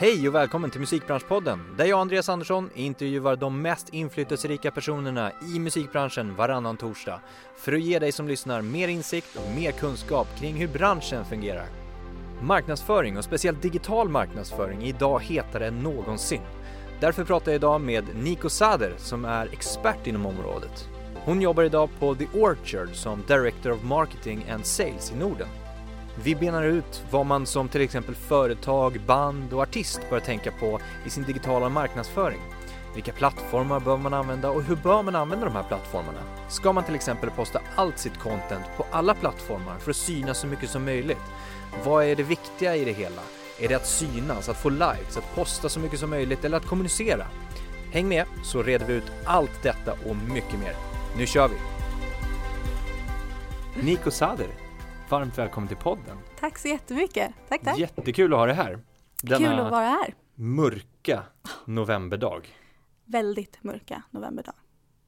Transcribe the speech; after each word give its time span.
Hej 0.00 0.28
och 0.28 0.34
välkommen 0.34 0.70
till 0.70 0.80
Musikbranschpodden 0.80 1.74
där 1.76 1.84
jag, 1.84 2.00
Andreas 2.00 2.28
Andersson, 2.28 2.70
intervjuar 2.74 3.36
de 3.36 3.62
mest 3.62 3.88
inflytelserika 3.88 4.70
personerna 4.70 5.32
i 5.54 5.58
musikbranschen 5.58 6.36
varannan 6.36 6.76
torsdag 6.76 7.20
för 7.56 7.72
att 7.72 7.80
ge 7.80 7.98
dig 7.98 8.12
som 8.12 8.28
lyssnar 8.28 8.62
mer 8.62 8.88
insikt 8.88 9.36
och 9.36 9.54
mer 9.56 9.72
kunskap 9.72 10.26
kring 10.38 10.54
hur 10.54 10.68
branschen 10.68 11.24
fungerar. 11.24 11.66
Marknadsföring 12.42 13.18
och 13.18 13.24
speciellt 13.24 13.62
digital 13.62 14.08
marknadsföring 14.08 14.82
är 14.82 14.86
idag 14.86 15.20
hetare 15.22 15.66
än 15.66 15.80
någonsin. 15.80 16.42
Därför 17.00 17.24
pratar 17.24 17.52
jag 17.52 17.58
idag 17.58 17.80
med 17.80 18.04
Nico 18.14 18.48
Sader 18.48 18.94
som 18.96 19.24
är 19.24 19.52
expert 19.52 20.06
inom 20.06 20.26
området. 20.26 20.88
Hon 21.24 21.40
jobbar 21.40 21.62
idag 21.62 21.90
på 21.98 22.14
The 22.14 22.26
Orchard 22.34 22.88
som 22.92 23.22
Director 23.26 23.72
of 23.72 23.82
Marketing 23.82 24.44
and 24.50 24.66
Sales 24.66 25.12
i 25.12 25.16
Norden. 25.16 25.48
Vi 26.22 26.34
benar 26.34 26.62
ut 26.62 27.04
vad 27.10 27.26
man 27.26 27.46
som 27.46 27.68
till 27.68 27.80
exempel 27.80 28.14
företag, 28.14 29.00
band 29.06 29.52
och 29.52 29.62
artist 29.62 30.00
bör 30.10 30.20
tänka 30.20 30.52
på 30.52 30.80
i 31.06 31.10
sin 31.10 31.24
digitala 31.24 31.68
marknadsföring. 31.68 32.40
Vilka 32.94 33.12
plattformar 33.12 33.80
bör 33.80 33.96
man 33.96 34.14
använda 34.14 34.50
och 34.50 34.62
hur 34.62 34.76
bör 34.76 35.02
man 35.02 35.14
använda 35.14 35.44
de 35.44 35.54
här 35.54 35.62
plattformarna? 35.62 36.20
Ska 36.48 36.72
man 36.72 36.84
till 36.84 36.94
exempel 36.94 37.30
posta 37.30 37.60
allt 37.76 37.98
sitt 37.98 38.18
content 38.18 38.64
på 38.76 38.86
alla 38.90 39.14
plattformar 39.14 39.78
för 39.78 39.90
att 39.90 39.96
synas 39.96 40.38
så 40.38 40.46
mycket 40.46 40.70
som 40.70 40.84
möjligt? 40.84 41.22
Vad 41.84 42.04
är 42.04 42.16
det 42.16 42.22
viktiga 42.22 42.76
i 42.76 42.84
det 42.84 42.92
hela? 42.92 43.22
Är 43.58 43.68
det 43.68 43.74
att 43.74 43.86
synas, 43.86 44.48
att 44.48 44.56
få 44.56 44.68
likes, 44.68 45.16
att 45.16 45.34
posta 45.34 45.68
så 45.68 45.80
mycket 45.80 46.00
som 46.00 46.10
möjligt 46.10 46.44
eller 46.44 46.56
att 46.56 46.66
kommunicera? 46.66 47.26
Häng 47.92 48.08
med 48.08 48.24
så 48.42 48.62
reder 48.62 48.86
vi 48.86 48.92
ut 48.92 49.12
allt 49.24 49.62
detta 49.62 49.92
och 49.92 50.16
mycket 50.16 50.58
mer. 50.60 50.74
Nu 51.16 51.26
kör 51.26 51.48
vi! 51.48 51.56
Nico 53.82 54.10
Sader, 54.10 54.48
varmt 55.10 55.38
välkommen 55.38 55.68
till 55.68 55.76
podden. 55.76 56.18
Tack 56.40 56.58
så 56.58 56.68
jättemycket. 56.68 57.32
Tack, 57.48 57.62
tack. 57.64 57.78
Jättekul 57.78 58.32
att 58.32 58.38
ha 58.38 58.46
dig 58.46 58.54
här. 58.54 58.78
Kul 59.26 59.46
att 59.46 59.70
vara 59.70 59.84
här. 59.86 60.14
mörka 60.34 61.22
novemberdag. 61.64 62.40
Väldigt 63.04 63.62
mörka 63.64 64.02
novemberdag. 64.10 64.54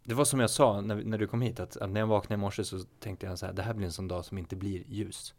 Det 0.05 0.15
var 0.15 0.25
som 0.25 0.41
jag 0.41 0.51
sa 0.51 0.81
när, 0.81 0.97
när 0.97 1.19
du 1.19 1.27
kom 1.27 1.41
hit, 1.43 1.61
att, 1.61 1.77
att 1.77 1.91
när 1.91 2.01
jag 2.01 2.07
vaknade 2.07 2.35
i 2.35 2.37
morse 2.37 2.65
så 2.65 2.79
tänkte 3.01 3.27
jag 3.27 3.39
så 3.39 3.47
här, 3.47 3.53
det 3.53 3.63
här 3.63 3.75
blir 3.75 3.87
en 3.87 3.93
sån 3.93 4.09
dag 4.09 4.25
som 4.25 4.39
inte 4.39 4.57
blir 4.57 4.85
ljus. 4.89 5.35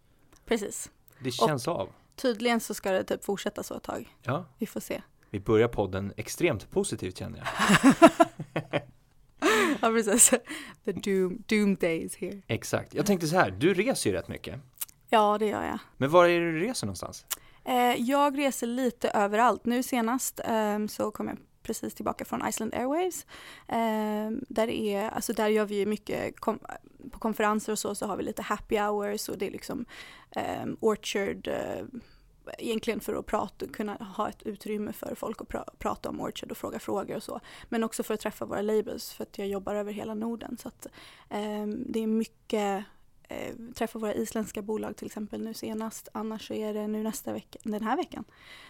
Precis. 0.46 0.92
Det 1.20 1.32
känns 1.32 1.68
av. 1.68 1.90
Tydligen 2.16 2.60
så 2.60 2.74
ska 2.74 2.92
det 2.92 3.04
typ 3.04 3.24
fortsätta 3.24 3.64
så 3.64 3.76
ett 3.78 3.84
tag. 3.84 4.16
Ja, 4.22 4.46
Vi 4.58 4.66
får 4.66 4.80
se. 4.80 5.02
vi 5.30 5.40
börjar 5.40 5.68
podden 5.68 6.14
extremt 6.18 6.72
positivt 6.72 7.18
känner 7.18 7.38
jag. 7.40 7.48
Ja, 9.84 9.90
precis. 9.90 10.30
The 10.86 10.92
doom, 10.92 11.44
doom 11.48 11.76
day 11.76 12.04
is 12.04 12.16
here. 12.16 12.42
Exakt. 12.48 12.94
Jag 12.94 13.06
tänkte 13.06 13.28
så 13.28 13.36
här, 13.36 13.52
du 13.52 13.74
reser 13.74 14.10
ju 14.10 14.16
rätt 14.16 14.28
mycket. 14.28 14.60
Ja, 15.10 15.38
det 15.38 15.46
gör 15.46 15.64
jag. 15.64 15.80
Men 15.98 16.10
var 16.10 16.26
är 16.26 16.40
det 16.40 16.52
du 16.52 16.60
reser 16.60 16.88
någonstans? 16.88 17.26
Eh, 17.66 17.96
jag 18.02 18.38
reser 18.38 18.68
lite 18.68 19.10
överallt. 19.10 19.66
Nu 19.66 19.84
senast 19.84 20.40
eh, 20.40 20.86
så 20.88 21.12
kom 21.12 21.28
jag 21.28 21.38
precis 21.64 21.94
tillbaka 21.94 22.26
från 22.26 22.48
Iceland 22.48 22.74
Airwaves. 22.74 23.26
Eh, 23.68 24.46
där, 24.50 24.70
är, 24.70 25.10
alltså 25.10 25.34
där 25.34 25.48
gör 25.48 25.66
vi 25.66 25.86
mycket, 25.86 26.40
kom, 26.40 26.60
på 27.12 27.20
konferenser 27.20 27.72
och 27.72 27.80
så, 27.80 27.96
så 27.96 28.06
har 28.06 28.18
vi 28.18 28.24
lite 28.24 28.42
happy 28.42 28.78
hours 28.78 29.30
och 29.30 29.38
det 29.38 29.48
är 29.48 29.52
liksom 29.52 29.86
eh, 30.32 30.66
Orchard, 30.80 31.48
eh, 31.48 31.86
egentligen 32.58 33.00
för 33.00 33.16
att 33.16 33.26
prata, 33.26 33.68
kunna 33.68 33.94
ha 33.94 34.30
ett 34.30 34.44
utrymme 34.44 34.94
för 34.94 35.16
folk 35.16 35.42
att 35.42 35.48
pra, 35.48 35.66
prata 35.80 36.10
om 36.10 36.22
Orchard 36.22 36.52
och 36.52 36.58
fråga 36.58 36.80
frågor 36.80 37.16
och 37.16 37.24
så. 37.24 37.40
Men 37.70 37.84
också 37.84 38.04
för 38.04 38.14
att 38.14 38.20
träffa 38.20 38.46
våra 38.46 38.62
labels 38.62 39.14
för 39.14 39.24
att 39.24 39.38
jag 39.38 39.48
jobbar 39.48 39.76
över 39.76 39.92
hela 39.92 40.14
Norden. 40.14 40.58
Så 40.58 40.68
att, 40.68 40.86
eh, 41.30 41.68
det 41.68 42.00
är 42.00 42.08
mycket 42.08 42.86
eh, 43.30 43.56
träffa 43.76 44.00
våra 44.00 44.14
isländska 44.14 44.62
bolag 44.62 44.96
till 44.96 45.06
exempel 45.06 45.42
nu 45.42 45.54
senast. 45.54 46.10
Annars 46.14 46.48
så 46.48 46.54
är 46.54 46.74
det 46.74 46.88
nu 46.88 47.04
nästa 47.04 47.34
vecka, 47.34 47.60
den 47.64 47.84
här 47.84 47.98
veckan. 47.98 48.24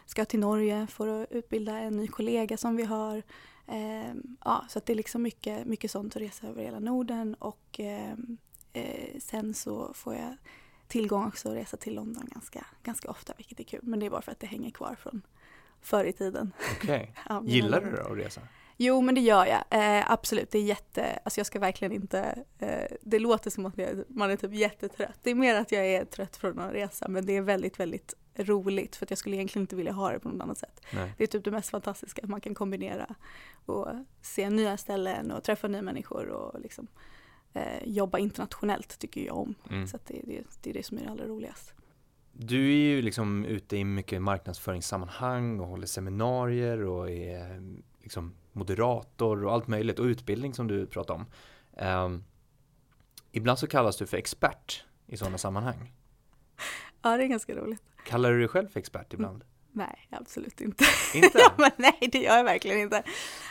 Ska 0.06 0.26
till 0.26 0.40
Norge 0.40 0.88
för 0.88 1.08
att 1.08 1.32
utbilda 1.32 1.80
en 1.80 1.98
ny 1.98 2.08
kollega 2.08 2.58
som 2.58 2.76
vi 2.76 2.84
har. 2.84 3.24
Eh, 3.68 4.14
ja, 4.46 4.66
så 4.70 4.78
att 4.78 4.86
det 4.86 4.94
är 4.94 4.98
liksom 4.98 5.22
mycket, 5.22 5.68
mycket 5.68 5.92
sånt 5.92 6.16
att 6.16 6.22
resa 6.22 6.48
över 6.48 6.64
hela 6.64 6.80
Norden 6.80 7.36
och 7.40 7.80
eh, 7.80 8.14
eh, 8.74 9.20
sen 9.20 9.54
så 9.54 9.94
får 9.94 10.16
jag 10.16 10.38
tillgång 10.94 11.28
också 11.28 11.50
att 11.50 11.56
resa 11.56 11.78
till 11.78 11.96
London 11.96 12.30
ganska, 12.34 12.66
ganska 12.84 13.10
ofta 13.10 13.34
vilket 13.38 13.60
är 13.60 13.64
kul. 13.64 13.80
Men 13.84 14.00
det 14.00 14.06
är 14.06 14.10
bara 14.10 14.22
för 14.22 14.32
att 14.32 14.40
det 14.40 14.48
hänger 14.48 14.72
kvar 14.72 14.96
från 14.96 15.22
förr 15.82 16.06
i 16.06 16.14
tiden. 16.14 16.54
Okej. 16.78 17.16
Ja, 17.30 17.42
mina 17.42 17.56
Gillar 17.56 17.82
du 17.82 17.92
då 17.92 18.12
att 18.12 18.18
resa? 18.18 18.42
Jo, 18.78 19.02
men 19.02 19.16
det 19.16 19.22
gör 19.22 19.46
jag. 19.46 19.64
Eh, 19.70 20.12
absolut, 20.12 20.52
det 20.52 20.58
är 20.58 20.64
jätte... 20.64 21.20
Alltså 21.24 21.40
jag 21.40 21.48
ska 21.48 21.60
verkligen 21.60 21.92
inte... 21.92 22.44
Eh, 22.60 22.98
det 23.02 23.20
låter 23.20 23.50
som 23.50 23.66
att 23.66 23.78
jag, 23.78 24.04
man 24.08 24.32
är 24.32 24.36
typ 24.36 24.54
jättetrött. 24.54 25.20
Det 25.24 25.32
är 25.32 25.36
mer 25.36 25.56
att 25.56 25.72
jag 25.72 25.86
är 25.86 26.06
trött 26.06 26.38
från 26.38 26.60
att 26.60 26.74
resa, 26.74 27.08
men 27.08 27.26
det 27.26 27.38
är 27.38 27.42
väldigt, 27.42 27.80
väldigt 27.80 28.14
roligt 28.36 28.96
för 28.96 29.06
att 29.06 29.10
jag 29.10 29.18
skulle 29.18 29.36
egentligen 29.36 29.64
inte 29.64 29.76
vilja 29.76 29.92
ha 29.92 30.12
det 30.12 30.20
på 30.20 30.30
något 30.30 30.42
annat 30.42 30.58
sätt. 30.58 30.86
Nej. 30.94 31.14
Det 31.18 31.24
är 31.24 31.28
typ 31.28 31.44
det 31.44 31.52
mest 31.52 31.70
fantastiska, 31.70 32.22
att 32.24 32.30
man 32.30 32.42
kan 32.42 32.56
kombinera 32.56 33.16
och 33.66 33.88
se 34.22 34.50
nya 34.50 34.78
ställen 34.78 35.32
och 35.32 35.44
träffa 35.44 35.68
nya 35.68 35.82
människor 35.82 36.28
och 36.28 36.62
liksom 36.62 36.88
eh, 37.54 37.84
jobba 37.86 38.20
internationellt 38.20 39.00
tycker 39.00 39.26
jag 39.26 39.38
om. 39.38 39.56
Mm. 39.70 39.88
Så 39.88 39.98
det, 40.08 40.22
det, 40.24 40.44
det 40.62 40.70
är 40.70 40.74
det 40.74 40.86
som 40.86 40.98
är 40.98 41.02
det 41.02 41.10
allra 41.10 41.28
roligast. 41.28 41.74
Du 42.32 42.72
är 42.72 42.78
ju 42.78 43.02
liksom 43.02 43.46
ute 43.46 43.78
i 43.78 43.86
mycket 43.86 44.22
marknadsföringssammanhang 44.22 45.60
och 45.60 45.68
håller 45.68 45.88
seminarier 45.88 46.86
och 46.86 47.12
är 47.12 47.62
liksom 48.02 48.34
moderator 48.52 49.46
och 49.46 49.54
allt 49.54 49.68
möjligt 49.68 50.00
och 50.00 50.06
utbildning 50.06 50.54
som 50.54 50.68
du 50.68 50.86
pratar 50.86 51.14
om. 51.14 51.26
Ehm, 51.78 52.24
ibland 53.32 53.60
så 53.60 53.68
kallas 53.68 53.98
du 53.98 54.06
för 54.06 54.18
expert 54.18 54.86
i 55.08 55.18
sådana 55.18 55.38
sammanhang. 55.38 55.94
Ja, 57.06 57.18
det 57.18 57.24
är 57.24 57.28
ganska 57.28 57.56
roligt. 57.56 57.82
Kallar 58.06 58.32
du 58.32 58.40
dig 58.40 58.48
själv 58.48 58.68
för 58.68 58.80
expert 58.80 59.14
ibland? 59.14 59.44
Nej, 59.76 60.08
absolut 60.10 60.62
inte. 60.62 60.86
Inte? 61.14 61.40
men 61.58 61.72
nej, 61.78 62.10
det 62.12 62.18
gör 62.18 62.38
jag 62.38 62.44
verkligen 62.44 62.80
inte. 62.80 63.04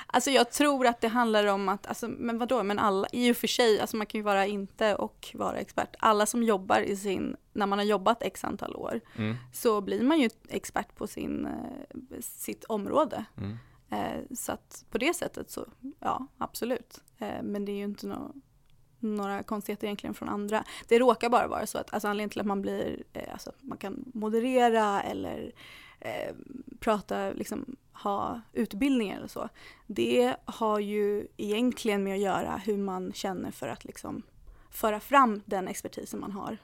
Alltså 0.07 0.31
jag 0.31 0.51
tror 0.51 0.87
att 0.87 1.01
det 1.01 1.09
handlar 1.09 1.47
om 1.47 1.69
att, 1.69 1.87
alltså, 1.87 2.09
men 2.09 2.39
vadå, 2.39 2.63
men 2.63 2.79
alla, 2.79 3.09
i 3.13 3.33
och 3.33 3.37
för 3.37 3.47
sig, 3.47 3.81
alltså 3.81 3.97
man 3.97 4.07
kan 4.07 4.19
ju 4.19 4.23
vara 4.23 4.47
inte 4.47 4.95
och 4.95 5.31
vara 5.35 5.57
expert. 5.59 5.97
Alla 5.99 6.27
som 6.27 6.43
jobbar 6.43 6.81
i 6.81 6.97
sin, 6.97 7.37
när 7.53 7.67
man 7.67 7.79
har 7.79 7.87
jobbat 7.87 8.23
x 8.23 8.45
antal 8.45 8.77
år, 8.77 9.01
Mm. 9.17 9.37
så 9.53 9.81
blir 9.81 10.03
man 10.03 10.21
ju 10.21 10.31
expert 10.49 10.95
på 10.97 11.07
sin, 11.07 11.47
eh, 11.47 12.21
sitt 12.21 12.65
område. 12.65 13.25
Mm. 13.37 13.59
Eh, 13.91 14.23
så 14.37 14.53
att 14.53 14.85
på 14.91 14.99
det 14.99 15.15
sättet 15.15 15.51
så, 15.51 15.67
ja, 16.01 16.27
absolut. 16.39 16.99
Eh, 17.19 17.43
men 17.43 17.65
det 17.65 17.73
är 17.73 17.77
ju 17.77 17.85
inte 17.85 18.07
nå 18.07 18.33
några 18.99 19.43
konstigheter 19.43 19.87
egentligen 19.87 20.15
från 20.15 20.29
andra. 20.29 20.65
Det 20.89 20.99
råkar 20.99 21.29
bara 21.29 21.47
vara 21.47 21.67
så 21.67 21.79
att 21.79 21.95
alltså 21.95 22.09
anledningen 22.09 22.31
till 22.31 22.41
att 22.41 22.47
man 22.47 22.63
blir, 22.63 23.03
eh, 23.13 23.33
alltså 23.33 23.53
man 23.61 23.79
kan 23.79 24.05
moderera 24.15 25.03
eller 25.03 25.53
eh, 26.03 26.35
prata, 26.81 27.33
liksom 27.33 27.77
ha 27.93 28.41
utbildningar 28.53 29.17
eller 29.17 29.29
så. 29.29 29.49
Det 29.87 30.37
har 30.45 30.79
ju 30.79 31.27
egentligen 31.37 32.05
med 32.05 32.15
att 32.15 32.21
göra 32.21 32.57
hur 32.57 32.79
man 32.79 33.13
känner 33.13 33.51
för 33.51 33.69
att 33.69 33.85
liksom 33.85 34.23
föra 34.71 35.01
fram 35.01 35.43
den 35.45 35.69
expertisen 35.69 36.21
man 36.21 36.33
har. 36.33 36.59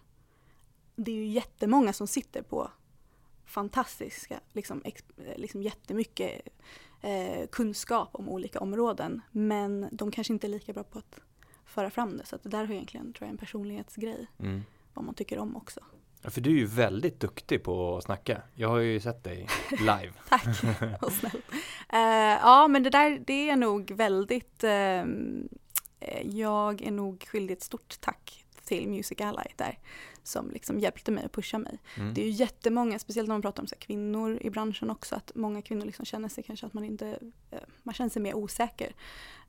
Det 0.97 1.11
är 1.11 1.17
ju 1.17 1.27
jättemånga 1.27 1.93
som 1.93 2.07
sitter 2.07 2.43
på 2.43 2.71
fantastiska, 3.45 4.41
liksom, 4.53 4.83
ex, 4.85 5.05
eh, 5.17 5.39
liksom 5.39 5.63
jättemycket 5.63 6.49
eh, 7.03 7.47
kunskap 7.47 8.09
om 8.13 8.29
olika 8.29 8.61
områden. 8.61 9.21
Men 9.31 9.89
de 9.93 10.11
kanske 10.11 10.33
inte 10.33 10.47
är 10.47 10.49
lika 10.49 10.73
bra 10.73 10.85
på 10.85 10.99
att 10.99 11.21
föra 11.65 11.91
fram 11.91 12.17
det. 12.17 12.27
Så 12.27 12.37
det 12.43 12.49
där 12.49 12.65
har 12.65 12.75
egentligen, 12.75 13.13
tror 13.13 13.27
jag, 13.27 13.31
en 13.31 13.39
personlighetsgrej. 13.39 14.27
Mm. 14.39 14.63
Vad 14.95 15.05
man 15.05 15.15
tycker 15.15 15.39
om 15.39 15.57
också. 15.57 15.81
Ja, 16.23 16.31
för 16.31 16.41
du 16.41 16.51
är 16.51 16.55
ju 16.55 16.67
väldigt 16.67 17.21
duktig 17.21 17.63
på 17.63 17.97
att 17.97 18.05
snacka. 18.05 18.43
Jag 18.55 18.69
har 18.69 18.79
ju 18.79 19.01
sett 19.01 19.25
dig 19.25 19.47
live. 19.71 20.13
Tack, 20.29 20.45
vad 21.01 21.13
snällt. 21.13 21.45
Eh, 21.93 21.99
ja, 22.43 22.69
men 22.69 22.83
det 22.83 22.91
där, 22.91 23.23
det 23.27 23.51
är 23.51 23.57
nog 23.57 23.91
väldigt... 23.91 24.65
eh, 24.65 25.05
jag 26.23 26.83
är 26.83 26.91
nog 26.91 27.27
skyldig 27.29 27.55
ett 27.55 27.63
stort 27.63 28.01
tack 28.01 28.45
till 28.69 28.89
Music 28.89 29.21
Ally 29.21 29.51
där. 29.57 29.79
Som 30.23 30.51
liksom 30.51 30.79
hjälpte 30.79 31.11
mig 31.11 31.25
och 31.25 31.33
pusha 31.33 31.59
mig. 31.59 31.79
Mm. 31.97 32.15
Det 32.15 32.21
är 32.21 32.25
ju 32.25 32.31
jättemånga, 32.31 32.99
speciellt 32.99 33.29
när 33.29 33.35
man 33.35 33.43
pratar 33.43 33.63
om 33.63 33.67
så 33.67 33.75
här, 33.75 33.81
kvinnor 33.81 34.39
i 34.41 34.51
branschen 34.51 34.91
också, 34.91 35.15
att 35.15 35.33
många 35.35 35.63
kvinnor 35.63 35.87
liksom 35.87 36.05
känner 36.05 36.29
sig 36.29 36.45
kanske 36.45 36.67
att 36.67 36.75
man 36.75 36.85
inte, 36.85 37.19
eh, 37.51 37.59
man 37.83 37.95
känner 37.95 38.11
sig 38.11 38.23
mer 38.23 38.35
osäker. 38.35 38.95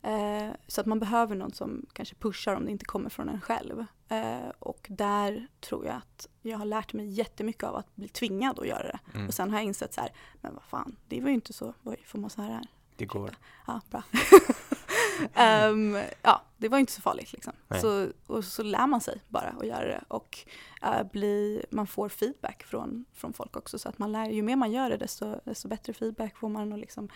Eh, 0.01 0.49
så 0.67 0.81
att 0.81 0.87
man 0.87 0.99
behöver 0.99 1.35
någon 1.35 1.53
som 1.53 1.85
kanske 1.93 2.15
pushar 2.15 2.55
om 2.55 2.65
det 2.65 2.71
inte 2.71 2.85
kommer 2.85 3.09
från 3.09 3.29
en 3.29 3.41
själv. 3.41 3.85
Eh, 4.09 4.49
och 4.59 4.87
där 4.89 5.47
tror 5.59 5.85
jag 5.85 5.95
att 5.95 6.27
jag 6.41 6.57
har 6.57 6.65
lärt 6.65 6.93
mig 6.93 7.09
jättemycket 7.09 7.63
av 7.63 7.75
att 7.75 7.95
bli 7.95 8.07
tvingad 8.07 8.59
att 8.59 8.67
göra 8.67 8.83
det. 8.83 8.99
Mm. 9.13 9.27
Och 9.27 9.33
sen 9.33 9.49
har 9.49 9.57
jag 9.57 9.65
insett 9.65 9.93
så 9.93 10.01
här, 10.01 10.11
men 10.41 10.53
vad 10.53 10.63
fan, 10.63 10.95
det 11.07 11.21
var 11.21 11.29
ju 11.29 11.35
inte 11.35 11.53
så, 11.53 11.73
oj, 11.83 12.03
får 12.05 12.19
man 12.19 12.29
så 12.29 12.41
här? 12.41 12.67
Det 12.95 13.05
går. 13.05 13.35
Ja, 13.67 13.81
bra. 13.89 14.03
Ehm, 15.33 15.97
ja, 16.21 16.41
det 16.57 16.69
var 16.69 16.77
inte 16.77 16.91
så 16.91 17.01
farligt 17.01 17.33
liksom. 17.33 17.53
Nej. 17.67 17.81
Så, 17.81 18.07
och 18.27 18.43
så 18.43 18.63
lär 18.63 18.87
man 18.87 19.01
sig 19.01 19.21
bara 19.27 19.55
att 19.59 19.67
göra 19.67 19.85
det 19.85 20.03
och 20.07 20.37
eh, 20.81 21.03
bli, 21.11 21.65
man 21.69 21.87
får 21.87 22.09
feedback 22.09 22.63
från, 22.63 23.05
från 23.13 23.33
folk 23.33 23.57
också. 23.57 23.79
Så 23.79 23.89
att 23.89 23.99
man 23.99 24.11
lär, 24.11 24.29
ju 24.29 24.41
mer 24.41 24.55
man 24.55 24.71
gör 24.71 24.89
det 24.89 24.97
desto, 24.97 25.39
desto 25.45 25.67
bättre 25.67 25.93
feedback 25.93 26.37
får 26.37 26.49
man 26.49 26.71
och 26.71 26.77
liksom 26.77 27.09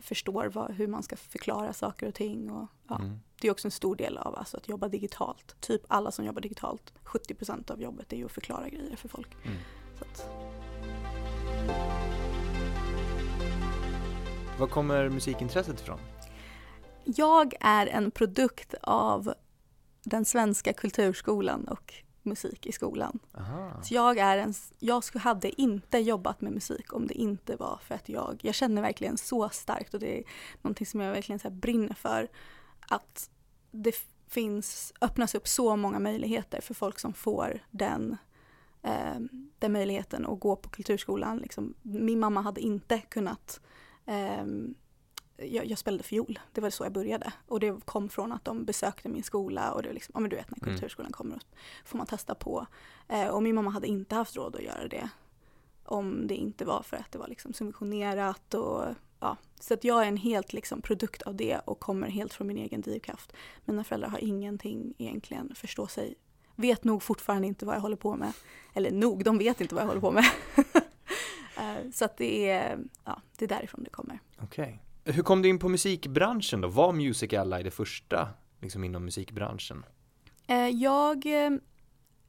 förstår 0.00 0.46
vad, 0.46 0.70
hur 0.70 0.86
man 0.86 1.02
ska 1.02 1.16
förklara 1.16 1.72
saker 1.72 2.08
och 2.08 2.14
ting. 2.14 2.50
Och, 2.50 2.68
ja. 2.88 2.96
Mm. 2.96 3.18
Det 3.40 3.48
är 3.48 3.52
också 3.52 3.68
en 3.68 3.72
stor 3.72 3.96
del 3.96 4.18
av 4.18 4.36
alltså, 4.36 4.56
att 4.56 4.68
jobba 4.68 4.88
digitalt. 4.88 5.56
Typ 5.60 5.82
alla 5.88 6.10
som 6.10 6.24
jobbar 6.24 6.40
digitalt, 6.40 6.92
70% 7.04 7.70
av 7.70 7.82
jobbet 7.82 8.12
är 8.12 8.16
ju 8.16 8.24
att 8.24 8.32
förklara 8.32 8.68
grejer 8.68 8.96
för 8.96 9.08
folk. 9.08 9.28
Mm. 9.44 9.56
Var 14.58 14.66
kommer 14.66 15.08
musikintresset 15.08 15.80
ifrån? 15.80 15.98
Jag 17.08 17.54
är 17.60 17.86
en 17.86 18.10
produkt 18.10 18.74
av 18.82 19.34
den 20.04 20.24
svenska 20.24 20.72
kulturskolan 20.72 21.68
och 21.68 21.94
musik 22.22 22.66
i 22.66 22.72
skolan. 22.72 23.18
Aha. 23.34 23.82
Så 23.82 23.94
jag, 23.94 24.18
är 24.18 24.38
en, 24.38 24.54
jag 24.78 25.04
hade 25.14 25.60
inte 25.60 25.98
jobbat 25.98 26.40
med 26.40 26.52
musik 26.52 26.92
om 26.92 27.06
det 27.06 27.14
inte 27.14 27.56
var 27.56 27.78
för 27.82 27.94
att 27.94 28.08
jag, 28.08 28.40
jag 28.42 28.54
känner 28.54 28.82
verkligen 28.82 29.18
så 29.18 29.48
starkt 29.48 29.94
och 29.94 30.00
det 30.00 30.18
är 30.18 30.24
någonting 30.62 30.86
som 30.86 31.00
jag 31.00 31.12
verkligen 31.12 31.38
så 31.38 31.50
brinner 31.50 31.94
för. 31.94 32.28
Att 32.88 33.30
det 33.70 33.94
finns, 34.28 34.92
öppnas 35.00 35.34
upp 35.34 35.48
så 35.48 35.76
många 35.76 35.98
möjligheter 35.98 36.60
för 36.60 36.74
folk 36.74 36.98
som 36.98 37.12
får 37.12 37.60
den, 37.70 38.16
eh, 38.82 39.18
den 39.58 39.72
möjligheten 39.72 40.26
att 40.26 40.40
gå 40.40 40.56
på 40.56 40.68
kulturskolan. 40.68 41.38
Liksom, 41.38 41.74
min 41.82 42.20
mamma 42.20 42.40
hade 42.40 42.60
inte 42.60 42.98
kunnat 42.98 43.60
eh, 44.06 44.44
jag, 45.36 45.66
jag, 45.66 45.78
spelade 45.78 46.04
fiol, 46.04 46.38
det 46.52 46.60
var 46.60 46.70
så 46.70 46.84
jag 46.84 46.92
började. 46.92 47.32
Och 47.46 47.60
det 47.60 47.84
kom 47.84 48.08
från 48.08 48.32
att 48.32 48.44
de 48.44 48.64
besökte 48.64 49.08
min 49.08 49.22
skola 49.22 49.72
och 49.72 49.82
det 49.82 49.92
liksom, 49.92 50.12
ja 50.14 50.20
men 50.20 50.30
du 50.30 50.36
vet 50.36 50.50
när 50.50 50.58
mm. 50.62 50.74
kulturskolan 50.74 51.12
kommer 51.12 51.38
får 51.84 51.98
man 51.98 52.06
testa 52.06 52.34
på. 52.34 52.66
Eh, 53.08 53.28
och 53.28 53.42
min 53.42 53.54
mamma 53.54 53.70
hade 53.70 53.86
inte 53.86 54.14
haft 54.14 54.36
råd 54.36 54.56
att 54.56 54.62
göra 54.62 54.88
det 54.88 55.10
om 55.86 56.26
det 56.26 56.34
inte 56.34 56.64
var 56.64 56.82
för 56.82 56.96
att 56.96 57.12
det 57.12 57.18
var 57.18 57.28
liksom 57.28 57.52
subventionerat 57.52 58.54
och 58.54 58.84
ja. 59.20 59.36
Så 59.60 59.74
att 59.74 59.84
jag 59.84 60.02
är 60.02 60.08
en 60.08 60.16
helt 60.16 60.52
liksom 60.52 60.82
produkt 60.82 61.22
av 61.22 61.34
det 61.34 61.58
och 61.58 61.80
kommer 61.80 62.08
helt 62.08 62.34
från 62.34 62.46
min 62.46 62.58
egen 62.58 62.80
drivkraft. 62.80 63.32
Mina 63.64 63.84
föräldrar 63.84 64.08
har 64.08 64.18
ingenting 64.18 64.94
egentligen, 64.98 65.54
förstå 65.54 65.86
sig, 65.86 66.14
vet 66.54 66.84
nog 66.84 67.02
fortfarande 67.02 67.46
inte 67.46 67.66
vad 67.66 67.74
jag 67.74 67.80
håller 67.80 67.96
på 67.96 68.16
med. 68.16 68.32
Eller 68.74 68.90
nog, 68.90 69.24
de 69.24 69.38
vet 69.38 69.60
inte 69.60 69.74
vad 69.74 69.82
jag 69.82 69.88
håller 69.88 70.00
på 70.00 70.10
med. 70.10 70.24
Eh, 71.58 71.90
så 71.92 72.04
att 72.04 72.16
det 72.16 72.50
är, 72.50 72.78
ja, 73.04 73.22
det 73.36 73.44
är 73.44 73.48
därifrån 73.48 73.84
det 73.84 73.90
kommer. 73.90 74.18
Okej. 74.38 74.64
Okay. 74.64 74.85
Hur 75.08 75.22
kom 75.22 75.42
du 75.42 75.48
in 75.48 75.58
på 75.58 75.68
musikbranschen 75.68 76.60
då? 76.60 76.68
Var 76.68 76.92
Music 76.92 77.32
Ally 77.32 77.62
det 77.62 77.70
första 77.70 78.28
liksom 78.60 78.84
inom 78.84 79.04
musikbranschen? 79.04 79.84
Eh, 80.46 80.68
jag, 80.68 81.26
eh, 81.26 81.50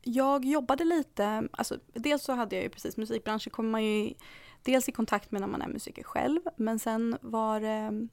jag 0.02 0.46
jobbade 0.46 0.84
lite, 0.84 1.48
alltså 1.52 1.80
dels 1.94 2.24
så 2.24 2.34
hade 2.34 2.56
jag 2.56 2.64
ju 2.64 2.70
precis 2.70 2.98
musikbranschen 2.98 3.52
kommer 3.52 3.70
man 3.70 3.84
ju 3.84 4.14
dels 4.64 4.90
i 4.90 4.92
kontakt 4.92 5.32
med 5.32 5.42
när 5.42 5.48
man 5.48 5.62
är 5.62 5.68
musiker 5.68 6.04
själv 6.04 6.40
men 6.58 6.80
sen 6.80 7.18
var 7.22 7.62
det 7.62 8.08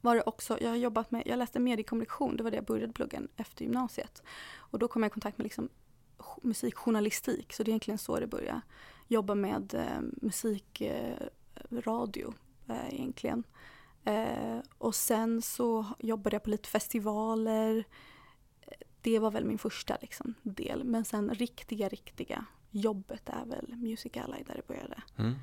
var 0.00 0.14
det 0.14 0.22
också, 0.22 0.58
jag 0.60 0.68
har 0.68 0.76
jobbat 0.76 1.10
med, 1.10 1.22
jag 1.26 1.38
läste 1.38 1.60
mediekommunikation, 1.60 2.36
det 2.36 2.42
var 2.42 2.50
det 2.50 2.56
jag 2.56 2.64
började 2.64 2.92
plugga 2.92 3.22
efter 3.36 3.64
gymnasiet. 3.64 4.22
Och 4.56 4.78
då 4.78 4.88
kom 4.88 5.02
jag 5.02 5.10
i 5.10 5.12
kontakt 5.12 5.38
med 5.38 5.44
liksom 5.44 5.68
musikjournalistik, 6.42 7.52
så 7.52 7.62
det 7.62 7.68
är 7.68 7.72
egentligen 7.72 7.98
så 7.98 8.20
det 8.20 8.26
började. 8.26 8.60
Jobba 9.08 9.34
med 9.34 9.74
eh, 9.74 10.00
musikradio 10.22 12.34
eh, 12.68 12.94
egentligen. 12.94 13.44
Eh, 14.04 14.58
och 14.78 14.94
sen 14.94 15.42
så 15.42 15.86
jobbade 15.98 16.34
jag 16.34 16.42
på 16.42 16.50
lite 16.50 16.68
festivaler. 16.68 17.84
Det 19.00 19.18
var 19.18 19.30
väl 19.30 19.44
min 19.44 19.58
första 19.58 19.96
liksom, 20.00 20.34
del. 20.42 20.84
Men 20.84 21.04
sen 21.04 21.34
riktiga, 21.34 21.88
riktiga 21.88 22.44
jobbet 22.70 23.28
är 23.28 23.44
väl 23.44 23.76
Music 23.76 24.12
Ally 24.16 24.42
där 24.46 24.54
det 24.54 24.66
började. 24.66 25.02
Mm. 25.16 25.34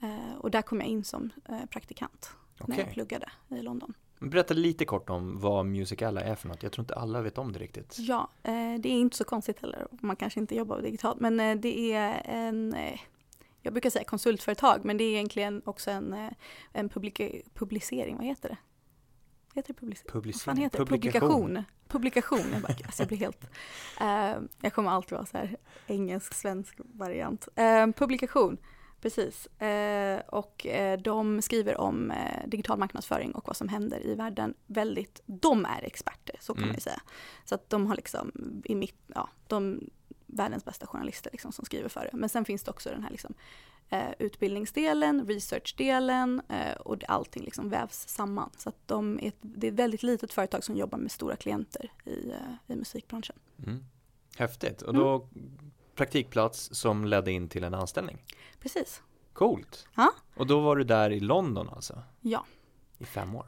Eh, 0.00 0.36
och 0.38 0.50
där 0.50 0.62
kom 0.62 0.80
jag 0.80 0.88
in 0.88 1.04
som 1.04 1.30
eh, 1.48 1.66
praktikant 1.70 2.30
okay. 2.60 2.76
när 2.76 2.84
jag 2.84 2.92
pluggade 2.92 3.30
i 3.48 3.62
London. 3.62 3.94
Berätta 4.18 4.54
lite 4.54 4.84
kort 4.84 5.10
om 5.10 5.40
vad 5.40 5.66
Music 5.66 6.02
Ally 6.02 6.20
är 6.20 6.34
för 6.34 6.48
något. 6.48 6.62
Jag 6.62 6.72
tror 6.72 6.82
inte 6.82 6.94
alla 6.94 7.22
vet 7.22 7.38
om 7.38 7.52
det 7.52 7.58
riktigt. 7.58 7.96
Ja, 7.98 8.28
eh, 8.42 8.52
det 8.52 8.88
är 8.88 9.00
inte 9.00 9.16
så 9.16 9.24
konstigt 9.24 9.60
heller. 9.60 9.86
Man 9.90 10.16
kanske 10.16 10.40
inte 10.40 10.54
jobbar 10.54 10.82
digitalt. 10.82 11.20
Men 11.20 11.40
eh, 11.40 11.56
det 11.56 11.92
är 11.92 12.22
en 12.24 12.76
jag 13.68 13.72
brukar 13.72 13.90
säga 13.90 14.04
konsultföretag, 14.04 14.84
men 14.84 14.96
det 14.96 15.04
är 15.04 15.12
egentligen 15.12 15.62
också 15.64 15.90
en, 15.90 16.12
eh, 16.12 16.30
en 16.72 16.88
publika, 16.88 17.30
publicering, 17.54 18.16
vad 18.16 18.26
heter 18.26 18.48
det? 18.48 18.56
Heter 19.54 19.74
det 19.74 19.80
publicering? 19.80 20.12
Publicering. 20.12 20.56
Vad 20.56 20.62
heter 20.64 20.78
det? 20.78 20.84
Publikation. 20.84 21.64
Publikation. 21.88 22.52
Jag, 22.52 22.62
bara, 22.62 22.74
alltså 22.84 23.02
jag 23.02 23.08
blir 23.08 23.18
helt... 23.18 23.44
Uh, 24.00 24.48
jag 24.60 24.72
kommer 24.72 24.90
alltid 24.90 25.12
vara 25.12 25.26
så 25.26 25.36
här 25.36 25.56
engelsk-svensk 25.86 26.80
variant. 26.94 27.48
Uh, 27.58 27.92
publikation, 27.92 28.58
precis. 29.00 29.48
Uh, 29.62 30.18
och 30.28 30.66
de 30.98 31.42
skriver 31.42 31.80
om 31.80 32.12
digital 32.46 32.78
marknadsföring 32.78 33.32
och 33.32 33.46
vad 33.46 33.56
som 33.56 33.68
händer 33.68 34.06
i 34.06 34.14
världen 34.14 34.54
väldigt... 34.66 35.22
De 35.26 35.64
är 35.64 35.82
experter, 35.82 36.36
så 36.40 36.54
kan 36.54 36.62
mm. 36.62 36.68
man 36.68 36.74
ju 36.74 36.80
säga. 36.80 37.00
Så 37.44 37.54
att 37.54 37.70
de 37.70 37.86
har 37.86 37.96
liksom 37.96 38.32
i 38.64 38.74
mitt... 38.74 39.00
Ja, 39.06 39.28
de 39.46 39.90
världens 40.28 40.64
bästa 40.64 40.86
journalister 40.86 41.30
liksom, 41.30 41.52
som 41.52 41.64
skriver 41.64 41.88
för 41.88 42.08
det. 42.12 42.16
Men 42.16 42.28
sen 42.28 42.44
finns 42.44 42.62
det 42.62 42.70
också 42.70 42.90
den 42.90 43.02
här 43.02 43.10
liksom, 43.10 43.34
eh, 43.88 44.10
utbildningsdelen, 44.18 45.26
researchdelen 45.26 46.42
eh, 46.48 46.76
och 46.76 47.04
allting 47.08 47.44
liksom 47.44 47.68
vävs 47.68 48.08
samman. 48.08 48.50
Så 48.56 48.68
att 48.68 48.88
de 48.88 49.18
är 49.18 49.28
ett, 49.28 49.36
det 49.40 49.66
är 49.66 49.72
ett 49.72 49.78
väldigt 49.78 50.02
litet 50.02 50.32
företag 50.32 50.64
som 50.64 50.76
jobbar 50.76 50.98
med 50.98 51.10
stora 51.10 51.36
klienter 51.36 51.92
i, 52.04 52.30
eh, 52.30 52.72
i 52.74 52.76
musikbranschen. 52.76 53.36
Mm. 53.66 53.84
Häftigt. 54.36 54.82
Och 54.82 54.94
då 54.94 55.14
mm. 55.14 55.60
praktikplats 55.94 56.68
som 56.72 57.04
ledde 57.04 57.32
in 57.32 57.48
till 57.48 57.64
en 57.64 57.74
anställning? 57.74 58.24
Precis. 58.60 59.02
Coolt. 59.32 59.88
Ja. 59.96 60.12
Och 60.36 60.46
då 60.46 60.60
var 60.60 60.76
du 60.76 60.84
där 60.84 61.10
i 61.10 61.20
London 61.20 61.68
alltså? 61.68 62.02
Ja. 62.20 62.44
I 62.98 63.04
fem 63.04 63.34
år? 63.34 63.46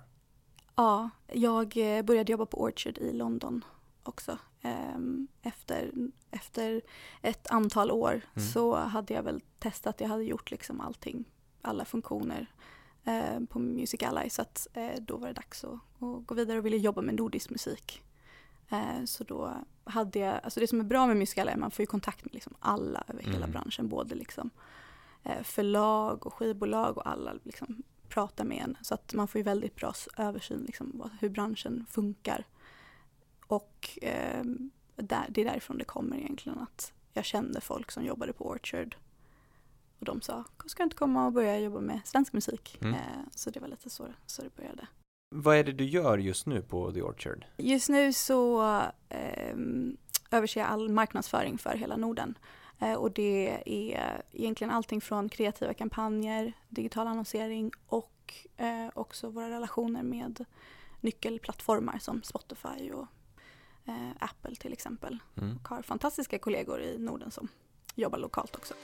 Ja, 0.75 1.11
jag 1.27 1.77
eh, 1.77 2.03
började 2.03 2.33
jobba 2.33 2.47
på 2.47 2.63
Orchard 2.63 2.99
i 2.99 3.13
London 3.13 3.65
också. 4.03 4.39
Ehm, 4.63 5.29
efter, 5.43 5.91
efter 6.31 6.83
ett 7.23 7.47
antal 7.47 7.91
år 7.91 8.11
mm. 8.11 8.49
så 8.49 8.77
hade 8.77 9.15
jag 9.15 9.23
väl 9.23 9.43
testat, 9.59 10.01
jag 10.01 10.09
hade 10.09 10.25
gjort 10.25 10.51
liksom 10.51 10.81
allting, 10.81 11.25
alla 11.63 11.85
funktioner 11.85 12.47
eh, 13.05 13.41
på 13.49 13.59
Music 13.59 14.03
Ally 14.03 14.31
så 14.31 14.43
att 14.43 14.67
eh, 14.73 15.01
då 15.01 15.17
var 15.17 15.29
det 15.29 15.33
dags 15.33 15.65
att, 15.65 15.73
att, 15.73 16.27
gå 16.27 16.35
vidare 16.35 16.59
och 16.59 16.67
ville 16.67 16.77
jobba 16.77 17.03
med 17.03 17.15
nordisk 17.15 17.51
musik. 17.51 18.03
Eh, 18.69 19.05
så 19.05 19.25
då 19.25 19.55
hade 19.85 20.19
jag, 20.19 20.41
alltså 20.43 20.61
det 20.61 20.67
som 20.67 20.81
är 20.81 20.85
bra 20.85 21.07
med 21.07 21.17
Music 21.17 21.39
Ally 21.39 21.51
är 21.51 21.55
att 21.55 21.61
man 21.61 21.71
får 21.71 21.83
ju 21.83 21.87
kontakt 21.87 22.25
med 22.25 22.35
liksom 22.35 22.55
alla 22.61 23.05
över 23.09 23.23
hela 23.23 23.37
mm. 23.37 23.51
branschen, 23.51 23.89
både 23.89 24.15
liksom 24.15 24.51
eh, 25.23 25.43
förlag 25.43 26.27
och 26.27 26.35
skivbolag 26.35 26.99
och 26.99 27.09
alla 27.09 27.35
liksom 27.43 27.83
pratar 28.09 28.45
med 28.45 28.63
en 28.63 28.77
så 28.83 28.95
att 28.95 29.15
man 29.15 29.29
får 29.29 29.39
ju 29.39 29.43
väldigt 29.43 29.77
bra 29.77 29.93
översyn 30.17 30.65
liksom, 30.67 31.11
hur 31.21 31.29
branschen 31.29 31.87
funkar. 31.91 32.47
Och 33.51 33.99
eh, 34.03 34.45
där, 34.97 35.27
det 35.29 35.41
är 35.41 35.45
därifrån 35.45 35.79
det 35.79 35.85
kommer 35.85 36.17
egentligen 36.17 36.59
att 36.59 36.93
jag 37.13 37.25
kände 37.25 37.61
folk 37.61 37.91
som 37.91 38.05
jobbade 38.05 38.33
på 38.33 38.45
Orchard 38.45 38.97
och 39.99 40.05
de 40.05 40.21
sa, 40.21 40.45
ska 40.67 40.83
du 40.83 40.85
inte 40.85 40.97
komma 40.97 41.27
och 41.27 41.33
börja 41.33 41.59
jobba 41.59 41.81
med 41.81 42.01
svensk 42.05 42.33
musik? 42.33 42.79
Mm. 42.81 42.95
Eh, 42.95 43.01
så 43.31 43.51
det 43.51 43.61
var 43.61 43.69
lite 43.69 43.91
så, 43.91 44.07
så 44.27 44.43
det 44.43 44.57
började. 44.57 44.87
Vad 45.35 45.57
är 45.57 45.65
det 45.65 45.73
du 45.73 45.85
gör 45.85 46.19
just 46.19 46.47
nu 46.47 46.63
på 46.63 46.93
The 46.93 47.03
Orchard? 47.03 47.45
Just 47.57 47.89
nu 47.89 48.13
så 48.13 48.63
eh, 49.09 49.57
överser 50.31 50.61
jag 50.61 50.71
all 50.71 50.89
marknadsföring 50.89 51.59
för 51.59 51.77
hela 51.77 51.97
Norden. 51.97 52.39
Eh, 52.79 52.95
och 52.95 53.13
det 53.13 53.63
är 53.67 54.23
egentligen 54.33 54.71
allting 54.71 55.01
från 55.01 55.29
kreativa 55.29 55.75
kampanjer, 55.75 56.53
digital 56.69 57.07
annonsering 57.07 57.73
och 57.87 58.35
eh, 58.57 58.89
också 58.95 59.29
våra 59.29 59.51
relationer 59.51 60.03
med 60.03 60.45
nyckelplattformar 61.01 61.99
som 61.99 62.23
Spotify 62.23 62.93
och 62.93 63.07
eh, 63.91 64.11
Apple 64.19 64.57
till 64.57 64.73
exempel. 64.73 65.19
Mm. 65.37 65.57
Och 65.57 65.69
har 65.69 65.83
fantastiska 65.83 66.39
kollegor 66.39 66.81
i 66.81 66.99
Norden 66.99 67.31
som 67.31 67.49
jobbar 67.95 68.19
lokalt 68.19 68.57
också. 68.57 68.75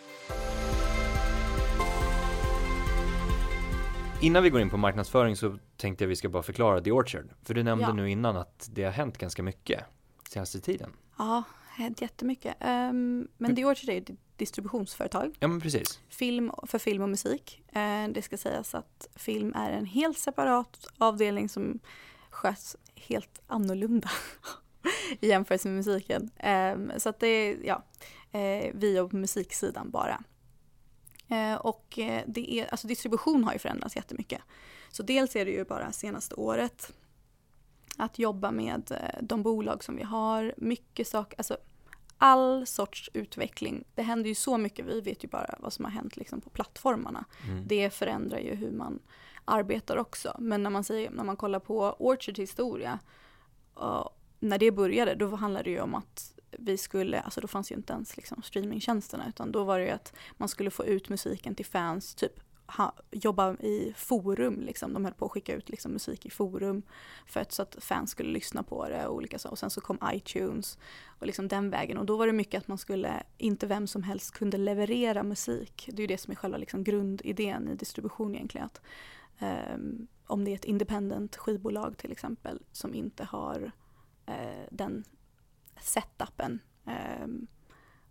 Innan 4.21 4.43
vi 4.43 4.51
går 4.51 4.61
in 4.61 4.71
på 4.71 4.77
marknadsföring 4.77 5.37
så 5.37 5.59
tänkte 5.77 6.05
jag 6.05 6.09
vi 6.09 6.17
ska 6.17 6.29
bara 6.29 6.43
förklara 6.43 6.81
The 6.81 6.93
Orchard. 6.93 7.31
För 7.43 7.55
du 7.55 7.63
nämnde 7.63 7.85
ja. 7.85 7.93
nu 7.93 8.11
innan 8.11 8.37
att 8.37 8.69
det 8.73 8.85
har 8.85 8.93
hänt 8.93 9.19
ganska 9.19 9.43
mycket 9.43 9.85
senaste 10.29 10.61
tiden. 10.61 10.91
Ja, 11.19 11.43
hänt 11.69 12.01
jättemycket. 12.01 12.55
Um, 12.61 13.29
men 13.37 13.57
The 13.57 13.65
Orchard 13.65 13.89
är 13.91 13.99
ett 13.99 14.11
distributionsföretag. 14.37 15.37
Ja, 15.39 15.49
men 15.49 15.61
precis. 15.61 16.01
Film, 16.09 16.53
för 16.63 16.79
film 16.79 17.03
och 17.03 17.09
musik. 17.09 17.63
Uh, 17.77 18.13
det 18.13 18.23
ska 18.23 18.37
sägas 18.37 18.75
att 18.75 19.09
film 19.15 19.55
är 19.57 19.71
en 19.71 19.87
helt 19.87 20.19
separat 20.19 20.87
avdelning 20.99 21.49
som 21.49 21.81
sköts 22.31 22.77
helt 22.95 23.41
annorlunda 23.47 24.11
i 25.21 25.29
jämförelse 25.29 25.69
med 25.69 25.77
musiken. 25.77 26.31
Um, 26.75 26.93
så 26.97 27.09
att 27.09 27.21
det 27.21 27.27
är, 27.27 27.59
ja, 27.65 27.83
uh, 28.35 28.71
vi 28.75 29.01
och 29.01 29.15
musiksidan 29.15 29.91
bara. 29.91 30.23
Uh, 31.31 31.55
och 31.55 31.99
uh, 31.99 32.21
det 32.27 32.55
är, 32.55 32.67
alltså 32.71 32.87
distribution 32.87 33.45
har 33.45 33.53
ju 33.53 33.59
förändrats 33.59 33.97
jättemycket. 33.97 34.41
Så 34.91 35.03
dels 35.03 35.37
är 35.37 35.45
det 35.45 35.51
ju 35.51 35.65
bara 35.65 35.93
senaste 35.93 36.35
året 36.35 36.93
att 37.97 38.19
jobba 38.19 38.51
med 38.51 38.99
de 39.21 39.43
bolag 39.43 39.85
som 39.85 39.97
vi 39.97 40.03
har, 40.03 40.55
mycket 40.57 41.09
saker, 41.09 41.39
alltså 41.39 41.57
all 42.19 42.67
sorts 42.67 43.11
utveckling. 43.15 43.85
Det 43.95 44.03
händer 44.03 44.29
ju 44.29 44.35
så 44.35 44.59
mycket, 44.59 44.87
vi 44.87 45.01
vet 45.01 45.25
ju 45.25 45.29
bara 45.29 45.55
vad 45.59 45.73
som 45.73 45.85
har 45.85 45.93
hänt 45.93 46.17
liksom 46.17 46.41
på 46.41 46.51
plattformarna. 46.51 47.25
Mm. 47.49 47.65
Det 47.67 47.91
förändrar 47.91 48.39
ju 48.39 48.55
hur 48.55 48.71
man 48.71 48.99
arbetar 49.45 49.97
också. 49.97 50.37
Men 50.39 50.63
när 50.63 50.71
man, 50.71 50.85
säger, 50.85 51.11
när 51.11 51.25
man 51.25 51.37
kollar 51.37 51.59
på 51.61 51.97
Orchards 51.99 52.39
historia 52.39 52.99
när 54.39 54.59
det 54.59 54.71
började 54.71 55.15
då 55.15 55.37
handlade 55.37 55.65
det 55.65 55.71
ju 55.71 55.81
om 55.81 55.95
att 55.95 56.33
vi 56.51 56.79
skulle, 56.79 57.21
alltså 57.21 57.41
då 57.41 57.49
fanns 57.49 57.73
ju 57.73 57.75
inte 57.75 57.93
ens 57.93 58.17
liksom 58.17 58.43
streamingtjänsterna 58.43 59.29
utan 59.29 59.53
då 59.53 59.65
var 59.65 59.79
det 59.79 59.85
ju 59.85 59.91
att 59.91 60.13
man 60.37 60.49
skulle 60.49 60.71
få 60.71 60.87
ut 60.87 61.09
musiken 61.09 61.55
till 61.55 61.67
fans 61.67 62.15
typ 62.15 62.41
ha, 62.67 62.95
jobba 63.11 63.53
i 63.55 63.93
forum. 63.97 64.61
Liksom. 64.61 64.93
De 64.93 65.05
höll 65.05 65.15
på 65.15 65.25
att 65.25 65.31
skicka 65.31 65.55
ut 65.55 65.69
liksom, 65.69 65.93
musik 65.93 66.27
i 66.27 66.31
forum 66.31 66.83
för 67.27 67.41
att, 67.41 67.53
så 67.53 67.63
att 67.63 67.77
fans 67.81 68.11
skulle 68.11 68.31
lyssna 68.31 68.63
på 68.63 68.89
det 68.89 69.07
och 69.07 69.15
olika 69.15 69.39
så. 69.39 69.49
Och 69.49 69.59
sen 69.59 69.71
så 69.71 69.81
kom 69.81 69.99
iTunes 70.13 70.79
och 71.19 71.27
liksom 71.27 71.49
den 71.49 71.71
vägen. 71.71 71.99
Och 71.99 72.07
då 72.07 72.17
var 72.17 72.27
det 72.27 72.33
mycket 72.33 72.59
att 72.59 72.69
man 72.69 72.79
skulle, 72.79 73.23
inte 73.39 73.67
vem 73.67 73.87
som 73.87 74.03
helst 74.03 74.35
kunde 74.35 74.59
leverera 74.59 75.23
musik. 75.23 75.89
Det 75.93 75.99
är 75.99 76.01
ju 76.01 76.07
det 76.07 76.19
som 76.19 76.31
är 76.31 76.37
själva 76.37 76.59
liksom, 76.59 76.85
grundidén 76.85 77.69
i 77.69 77.75
distribution 77.75 78.35
egentligen. 78.35 78.67
Att, 78.67 78.81
um, 79.75 80.07
om 80.27 80.45
det 80.45 80.51
är 80.51 80.55
ett 80.55 80.65
independent 80.65 81.37
skivbolag 81.37 81.97
till 81.97 82.13
exempel 82.13 82.63
som 82.73 82.95
inte 82.95 83.25
har 83.25 83.73
eh, 84.27 84.67
den 84.71 85.05
setupen 85.81 86.61
eh, 86.87 87.27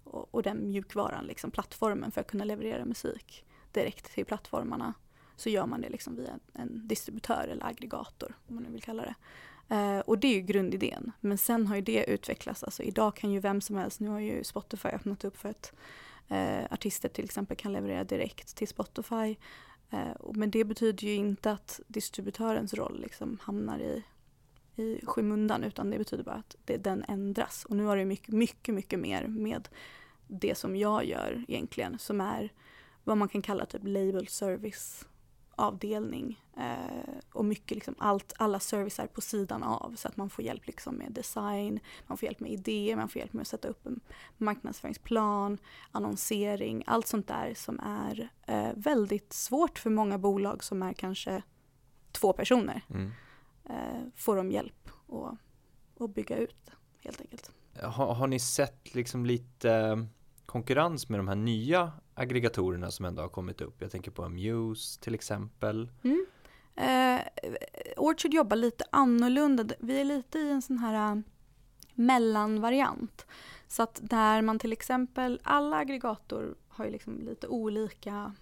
och, 0.03 0.35
och 0.35 0.43
den 0.43 0.67
mjukvaran, 0.67 1.25
liksom, 1.25 1.51
plattformen 1.51 2.11
för 2.11 2.21
att 2.21 2.27
kunna 2.27 2.43
leverera 2.43 2.85
musik 2.85 3.45
direkt 3.71 4.13
till 4.13 4.25
plattformarna 4.25 4.93
så 5.35 5.49
gör 5.49 5.65
man 5.65 5.81
det 5.81 5.89
liksom 5.89 6.15
via 6.15 6.39
en 6.53 6.87
distributör 6.87 7.47
eller 7.47 7.65
aggregator, 7.65 8.37
om 8.47 8.55
man 8.55 8.63
nu 8.63 8.69
vill 8.69 8.83
kalla 8.83 9.03
det. 9.03 9.15
Eh, 9.75 9.99
och 9.99 10.19
det 10.19 10.27
är 10.27 10.33
ju 10.33 10.41
grundidén. 10.41 11.11
Men 11.19 11.37
sen 11.37 11.67
har 11.67 11.75
ju 11.75 11.81
det 11.81 12.03
utvecklats. 12.03 12.63
Alltså 12.63 12.83
idag 12.83 13.15
kan 13.15 13.31
ju 13.31 13.39
vem 13.39 13.61
som 13.61 13.75
helst, 13.75 13.99
nu 13.99 14.09
har 14.09 14.19
ju 14.19 14.43
Spotify 14.43 14.89
öppnat 14.89 15.23
upp 15.23 15.37
för 15.37 15.49
att 15.49 15.73
eh, 16.27 16.63
artister 16.71 17.09
till 17.09 17.25
exempel 17.25 17.57
kan 17.57 17.73
leverera 17.73 18.03
direkt 18.03 18.55
till 18.55 18.67
Spotify. 18.67 19.35
Uh, 19.93 20.31
men 20.33 20.51
det 20.51 20.63
betyder 20.63 21.07
ju 21.07 21.13
inte 21.13 21.51
att 21.51 21.79
distributörens 21.87 22.73
roll 22.73 23.01
liksom 23.01 23.39
hamnar 23.41 23.79
i, 23.79 24.03
i 24.75 25.01
skymundan 25.05 25.63
utan 25.63 25.89
det 25.89 25.97
betyder 25.97 26.23
bara 26.23 26.35
att 26.35 26.55
det, 26.65 26.77
den 26.77 27.05
ändras. 27.07 27.65
Och 27.65 27.75
nu 27.75 27.85
har 27.85 27.97
det 27.97 28.05
mycket, 28.05 28.33
mycket, 28.33 28.75
mycket 28.75 28.99
mer 28.99 29.27
med 29.27 29.69
det 30.27 30.55
som 30.55 30.75
jag 30.75 31.05
gör 31.05 31.45
egentligen 31.47 31.99
som 31.99 32.21
är 32.21 32.53
vad 33.03 33.17
man 33.17 33.27
kan 33.27 33.41
kalla 33.41 33.65
typ 33.65 33.81
label 33.83 34.27
service 34.27 35.05
avdelning 35.55 36.41
eh, 36.57 37.21
och 37.33 37.45
mycket 37.45 37.75
liksom 37.75 37.95
allt, 37.97 38.33
alla 38.37 38.59
servicer 38.59 39.07
på 39.07 39.21
sidan 39.21 39.63
av 39.63 39.95
så 39.97 40.07
att 40.07 40.17
man 40.17 40.29
får 40.29 40.45
hjälp 40.45 40.67
liksom 40.67 40.95
med 40.95 41.11
design, 41.11 41.79
man 42.07 42.17
får 42.17 42.25
hjälp 42.25 42.39
med 42.39 42.51
idéer, 42.51 42.95
man 42.95 43.09
får 43.09 43.19
hjälp 43.19 43.33
med 43.33 43.41
att 43.41 43.47
sätta 43.47 43.67
upp 43.67 43.85
en 43.85 43.99
marknadsföringsplan, 44.37 45.57
annonsering, 45.91 46.83
allt 46.87 47.07
sånt 47.07 47.27
där 47.27 47.53
som 47.55 47.79
är 47.79 48.29
eh, 48.47 48.73
väldigt 48.75 49.33
svårt 49.33 49.79
för 49.79 49.89
många 49.89 50.17
bolag 50.17 50.63
som 50.63 50.83
är 50.83 50.93
kanske 50.93 51.41
två 52.11 52.33
personer. 52.33 52.81
Mm. 52.89 53.11
Eh, 53.69 54.01
får 54.15 54.35
de 54.35 54.51
hjälp 54.51 54.89
att, 55.07 55.37
att 56.03 56.15
bygga 56.15 56.37
ut 56.37 56.71
helt 56.99 57.21
enkelt. 57.21 57.51
Har, 57.81 58.13
har 58.13 58.27
ni 58.27 58.39
sett 58.39 58.95
liksom 58.95 59.25
lite 59.25 60.05
konkurrens 60.45 61.09
med 61.09 61.19
de 61.19 61.27
här 61.27 61.35
nya 61.35 61.91
aggregatorerna 62.13 62.91
som 62.91 63.05
ändå 63.05 63.21
har 63.21 63.29
kommit 63.29 63.61
upp. 63.61 63.81
Jag 63.81 63.91
tänker 63.91 64.11
på 64.11 64.23
Amuse 64.23 64.99
till 65.01 65.15
exempel. 65.15 65.89
Mm. 66.03 66.25
Eh, 66.75 67.21
Orchard 67.97 68.33
jobbar 68.33 68.57
lite 68.57 68.83
annorlunda. 68.89 69.65
Vi 69.79 69.99
är 69.99 70.03
lite 70.03 70.39
i 70.39 70.51
en 70.51 70.61
sån 70.61 70.77
här 70.77 71.15
uh, 71.15 71.21
mellanvariant. 71.93 73.25
Så 73.67 73.83
att 73.83 73.99
där 74.03 74.41
man 74.41 74.59
till 74.59 74.73
exempel, 74.73 75.39
alla 75.43 75.77
aggregator 75.77 76.55
har 76.67 76.85
ju 76.85 76.91
liksom 76.91 77.21
lite 77.21 77.47
olika 77.47 78.33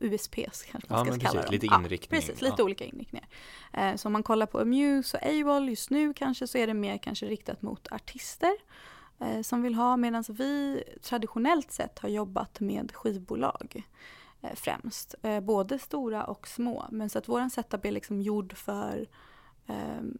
USPs 0.00 0.62
kanske 0.62 0.92
man 0.92 0.98
ja, 0.98 1.04
ska 1.04 1.10
men 1.10 1.20
kalla 1.20 1.42
precis, 1.42 1.44
dem. 1.44 1.52
Lite 1.52 1.66
inriktning. 1.66 2.20
Ja, 2.20 2.26
precis, 2.26 2.42
lite 2.42 2.54
ja. 2.58 2.64
olika 2.64 2.84
inriktningar. 2.84 3.28
Eh, 3.72 3.96
så 3.96 4.08
om 4.08 4.12
man 4.12 4.22
kollar 4.22 4.46
på 4.46 4.58
Amuse 4.58 5.16
och 5.16 5.26
AWOL 5.26 5.68
just 5.68 5.90
nu 5.90 6.14
kanske 6.14 6.46
så 6.46 6.58
är 6.58 6.66
det 6.66 6.74
mer 6.74 6.98
kanske 6.98 7.26
riktat 7.26 7.62
mot 7.62 7.92
artister 7.92 8.52
eh, 9.20 9.42
som 9.42 9.62
vill 9.62 9.74
ha 9.74 9.96
medan 9.96 10.24
vi 10.28 10.84
traditionellt 11.02 11.72
sett 11.72 11.98
har 11.98 12.08
jobbat 12.08 12.60
med 12.60 12.92
skivbolag 12.92 13.82
eh, 14.40 14.54
främst. 14.54 15.14
Både 15.42 15.78
stora 15.78 16.24
och 16.24 16.48
små. 16.48 16.86
Men 16.90 17.10
så 17.10 17.18
att 17.18 17.28
vår 17.28 17.48
setup 17.48 17.84
är 17.84 17.92
liksom 17.92 18.22
gjord 18.22 18.56
för, 18.56 19.06
ehm, 19.66 20.18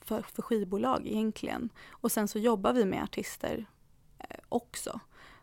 för, 0.00 0.22
för 0.22 0.42
skivbolag 0.42 1.06
egentligen. 1.06 1.68
Och 1.90 2.12
sen 2.12 2.28
så 2.28 2.38
jobbar 2.38 2.72
vi 2.72 2.84
med 2.84 3.02
artister 3.02 3.66
också. 4.48 5.00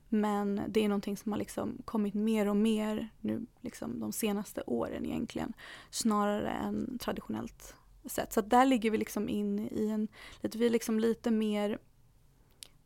Men 0.09 0.61
det 0.67 0.85
är 0.85 0.87
någonting 0.87 1.17
som 1.17 1.31
har 1.31 1.39
liksom 1.39 1.77
kommit 1.85 2.13
mer 2.13 2.47
och 2.47 2.55
mer 2.55 3.09
nu 3.19 3.45
liksom 3.61 3.99
de 3.99 4.11
senaste 4.11 4.61
åren 4.61 5.05
egentligen. 5.05 5.53
Snarare 5.89 6.49
än 6.49 6.97
traditionellt 6.97 7.75
sett. 8.05 8.33
Så 8.33 8.41
där 8.41 8.65
ligger 8.65 8.91
vi 8.91 8.97
liksom 8.97 9.29
in 9.29 9.59
i 9.59 9.87
en, 9.87 10.07
vi 10.41 10.65
är 10.65 10.69
liksom 10.69 10.99
lite 10.99 11.31
mer 11.31 11.79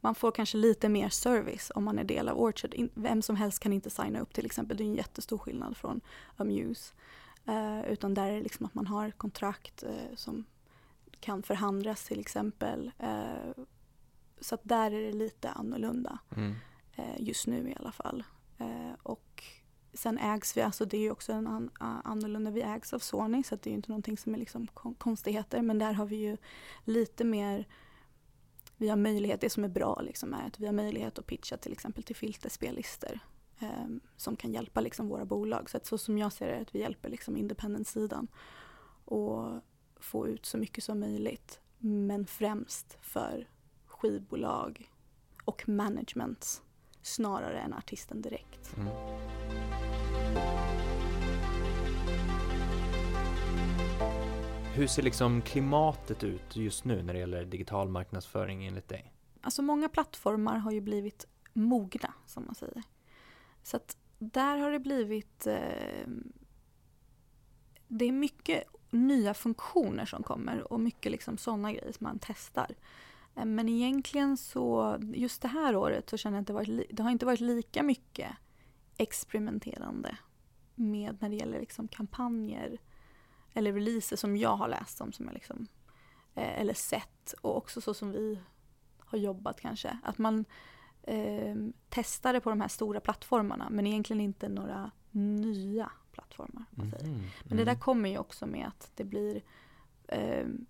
man 0.04 0.16
får 0.16 0.32
kanske 0.32 0.58
lite 0.58 0.90
mer 0.90 1.10
service 1.10 1.72
om 1.76 1.84
man 1.84 2.00
är 2.00 2.04
del 2.04 2.30
av 2.30 2.40
Orchard. 2.40 2.76
Vem 2.94 3.22
som 3.22 3.36
helst 3.36 3.60
kan 3.60 3.74
inte 3.74 3.90
signa 3.90 4.20
upp 4.20 4.34
till 4.34 4.46
exempel. 4.46 4.78
Det 4.78 4.84
är 4.84 4.86
en 4.86 4.96
jättestor 4.96 5.38
skillnad 5.38 5.78
från 5.78 6.02
Amuse. 6.38 6.94
Uh, 7.48 7.92
utan 7.92 8.14
där 8.14 8.28
är 8.28 8.36
det 8.36 8.42
liksom 8.42 8.66
att 8.66 8.74
man 8.74 8.88
har 8.88 9.12
kontrakt 9.12 9.84
uh, 9.84 10.16
som 10.16 10.46
kan 11.20 11.44
förhandlas 11.44 12.04
till 12.04 12.20
exempel. 12.20 12.92
Uh, 13.04 13.64
så 14.40 14.56
att 14.56 14.62
där 14.64 14.92
är 14.92 15.02
det 15.02 15.14
lite 15.14 15.50
annorlunda. 15.50 16.20
Mm. 16.36 16.54
Eh, 16.96 17.16
just 17.20 17.48
nu 17.48 17.70
i 17.70 17.76
alla 17.80 17.92
fall. 17.92 18.24
Eh, 18.58 18.94
och 19.04 19.44
sen 19.94 20.18
ägs 20.18 20.58
vi, 20.58 20.62
alltså 20.62 20.86
det 20.86 20.98
är 20.98 21.02
ju 21.02 21.12
också 21.12 21.34
en 21.34 21.48
an, 21.48 21.70
annorlunda, 22.04 22.52
vi 22.52 22.62
ägs 22.62 22.94
av 22.94 23.00
Sony 23.00 23.44
så 23.44 23.56
det 23.56 23.68
är 23.68 23.72
ju 23.72 23.76
inte 23.76 23.90
någonting 23.90 24.18
som 24.18 24.34
är 24.34 24.40
liksom 24.40 24.68
konstigheter 24.98 25.62
men 25.62 25.80
där 25.80 25.94
har 25.94 26.06
vi 26.06 26.16
ju 26.16 26.38
lite 26.84 27.24
mer 27.24 27.68
vi 28.78 28.90
har 28.90 28.98
möjlighet, 28.98 29.42
det 29.42 29.50
som 29.50 29.64
är 29.64 29.70
bra 29.70 30.02
liksom 30.02 30.34
är 30.34 30.48
att 30.48 30.60
vi 30.60 30.66
har 30.66 30.74
möjlighet 30.74 31.20
att 31.20 31.28
pitcha 31.28 31.58
till 31.58 31.72
exempel 31.72 32.04
till 32.04 32.16
filterspellistor 32.16 33.20
eh, 33.60 33.88
som 34.18 34.36
kan 34.36 34.54
hjälpa 34.54 34.82
liksom 34.82 35.08
våra 35.08 35.26
bolag. 35.26 35.70
Så, 35.70 35.78
att 35.78 35.86
så 35.86 35.98
som 35.98 36.18
jag 36.18 36.34
ser 36.34 36.48
det 36.48 36.54
är 36.54 36.62
att 36.62 36.76
vi 36.76 36.80
hjälper 36.80 37.10
liksom 37.10 37.38
independent-sidan 37.38 38.28
och 39.06 39.52
få 40.00 40.28
ut 40.28 40.46
så 40.46 40.58
mycket 40.58 40.84
som 40.84 41.00
möjligt. 41.00 41.60
Men 41.78 42.26
främst 42.26 42.98
för 43.02 43.50
skivbolag 43.86 44.92
och 45.46 45.70
management 45.70 46.62
snarare 47.04 47.60
än 47.60 47.74
artisten 47.74 48.22
direkt. 48.22 48.78
Mm. 48.78 48.88
Hur 54.76 54.88
ser 54.88 55.02
liksom 55.02 55.42
klimatet 55.42 56.24
ut 56.24 56.56
just 56.56 56.86
nu 56.86 57.04
när 57.04 57.14
det 57.14 57.20
gäller 57.20 57.46
digital 57.46 57.90
marknadsföring 57.90 58.66
enligt 58.66 58.88
dig? 58.88 59.14
Alltså 59.42 59.62
många 59.62 59.90
plattformar 59.90 60.58
har 60.58 60.72
ju 60.72 60.82
blivit 60.82 61.28
mogna 61.54 62.14
som 62.26 62.46
man 62.46 62.56
säger. 62.56 62.84
Så 63.64 63.78
att 63.78 63.98
där 64.20 64.58
har 64.58 64.72
det 64.72 64.80
blivit 64.80 65.48
eh, 65.48 66.08
det 67.88 68.06
är 68.06 68.12
mycket 68.12 68.64
nya 68.90 69.34
funktioner 69.34 70.06
som 70.06 70.24
kommer 70.24 70.74
och 70.74 70.80
mycket 70.80 71.12
liksom 71.12 71.38
sådana 71.38 71.74
grejer 71.74 71.92
som 71.92 72.04
man 72.04 72.20
testar. 72.22 72.76
Eh, 73.36 73.46
men 73.46 73.70
egentligen 73.70 74.38
så, 74.38 74.98
just 75.02 75.42
det 75.42 75.48
här 75.48 75.76
året 75.76 76.10
så 76.10 76.18
känner 76.18 76.38
jag 76.38 76.42
att 76.42 76.48
det, 76.48 76.54
varit, 76.54 76.88
det 76.92 77.04
har 77.04 77.12
inte 77.12 77.26
varit 77.26 77.40
lika 77.40 77.84
mycket 77.84 78.32
experimenterande 78.98 80.18
med 80.76 81.18
när 81.22 81.30
det 81.30 81.36
gäller 81.36 81.60
liksom 81.60 81.88
kampanjer 81.88 82.78
eller 83.54 83.74
releaser 83.74 84.16
som 84.16 84.38
jag 84.38 84.56
har 84.56 84.68
läst 84.68 85.02
om, 85.02 85.12
som 85.12 85.26
jag 85.26 85.34
liksom, 85.34 85.68
eh, 86.36 86.62
eller 86.62 86.74
sett 86.74 87.34
och 87.42 87.58
också 87.58 87.82
så 87.82 87.94
som 87.94 88.12
vi 88.12 88.40
har 89.00 89.18
jobbat 89.18 89.62
kanske. 89.62 89.98
Att 90.04 90.18
man 90.18 90.46
eh, 91.04 91.56
testar 91.90 92.34
det 92.34 92.42
på 92.42 92.50
de 92.50 92.62
här 92.62 92.68
stora 92.68 93.00
plattformarna 93.00 93.68
men 93.70 93.88
egentligen 93.88 94.22
inte 94.22 94.50
några 94.50 94.92
nya 95.12 95.92
plattformar. 96.12 96.66
Mm, 96.78 96.92
men 97.44 97.58
det 97.58 97.64
där 97.64 97.72
mm. 97.72 97.80
kommer 97.80 98.10
ju 98.10 98.18
också 98.18 98.46
med 98.46 98.68
att 98.68 98.92
det 98.96 99.04
blir 99.04 99.42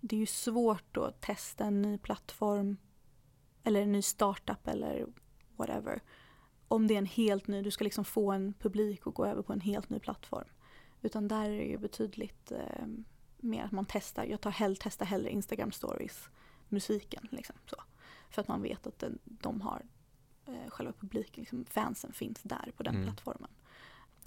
det 0.00 0.16
är 0.16 0.20
ju 0.20 0.26
svårt 0.26 0.96
att 0.96 1.20
testa 1.20 1.64
en 1.64 1.82
ny 1.82 1.98
plattform 1.98 2.76
eller 3.64 3.82
en 3.82 3.92
ny 3.92 4.02
startup 4.02 4.68
eller 4.68 5.06
whatever. 5.56 6.00
Om 6.68 6.86
det 6.86 6.94
är 6.94 6.98
en 6.98 7.06
helt 7.06 7.46
ny, 7.46 7.62
du 7.62 7.70
ska 7.70 7.84
liksom 7.84 8.04
få 8.04 8.32
en 8.32 8.54
publik 8.58 9.06
och 9.06 9.14
gå 9.14 9.26
över 9.26 9.42
på 9.42 9.52
en 9.52 9.60
helt 9.60 9.90
ny 9.90 9.98
plattform. 9.98 10.48
Utan 11.02 11.28
där 11.28 11.50
är 11.50 11.58
det 11.58 11.64
ju 11.64 11.78
betydligt 11.78 12.52
eh, 12.52 12.86
mer 13.36 13.64
att 13.64 13.72
man 13.72 13.86
testar. 13.88 14.24
Jag 14.24 14.40
tar 14.40 14.50
hell, 14.50 14.76
testar 14.80 15.06
hellre 15.06 15.30
Instagram 15.30 15.72
stories, 15.72 16.28
musiken 16.68 17.28
liksom 17.30 17.56
så. 17.66 17.76
För 18.30 18.42
att 18.42 18.48
man 18.48 18.62
vet 18.62 18.86
att 18.86 18.98
den, 18.98 19.18
de 19.24 19.60
har 19.60 19.82
eh, 20.46 20.70
själva 20.70 20.92
publiken, 20.92 21.40
liksom, 21.40 21.64
fansen 21.64 22.12
finns 22.12 22.42
där 22.42 22.72
på 22.76 22.82
den 22.82 22.94
mm. 22.94 23.06
plattformen. 23.06 23.50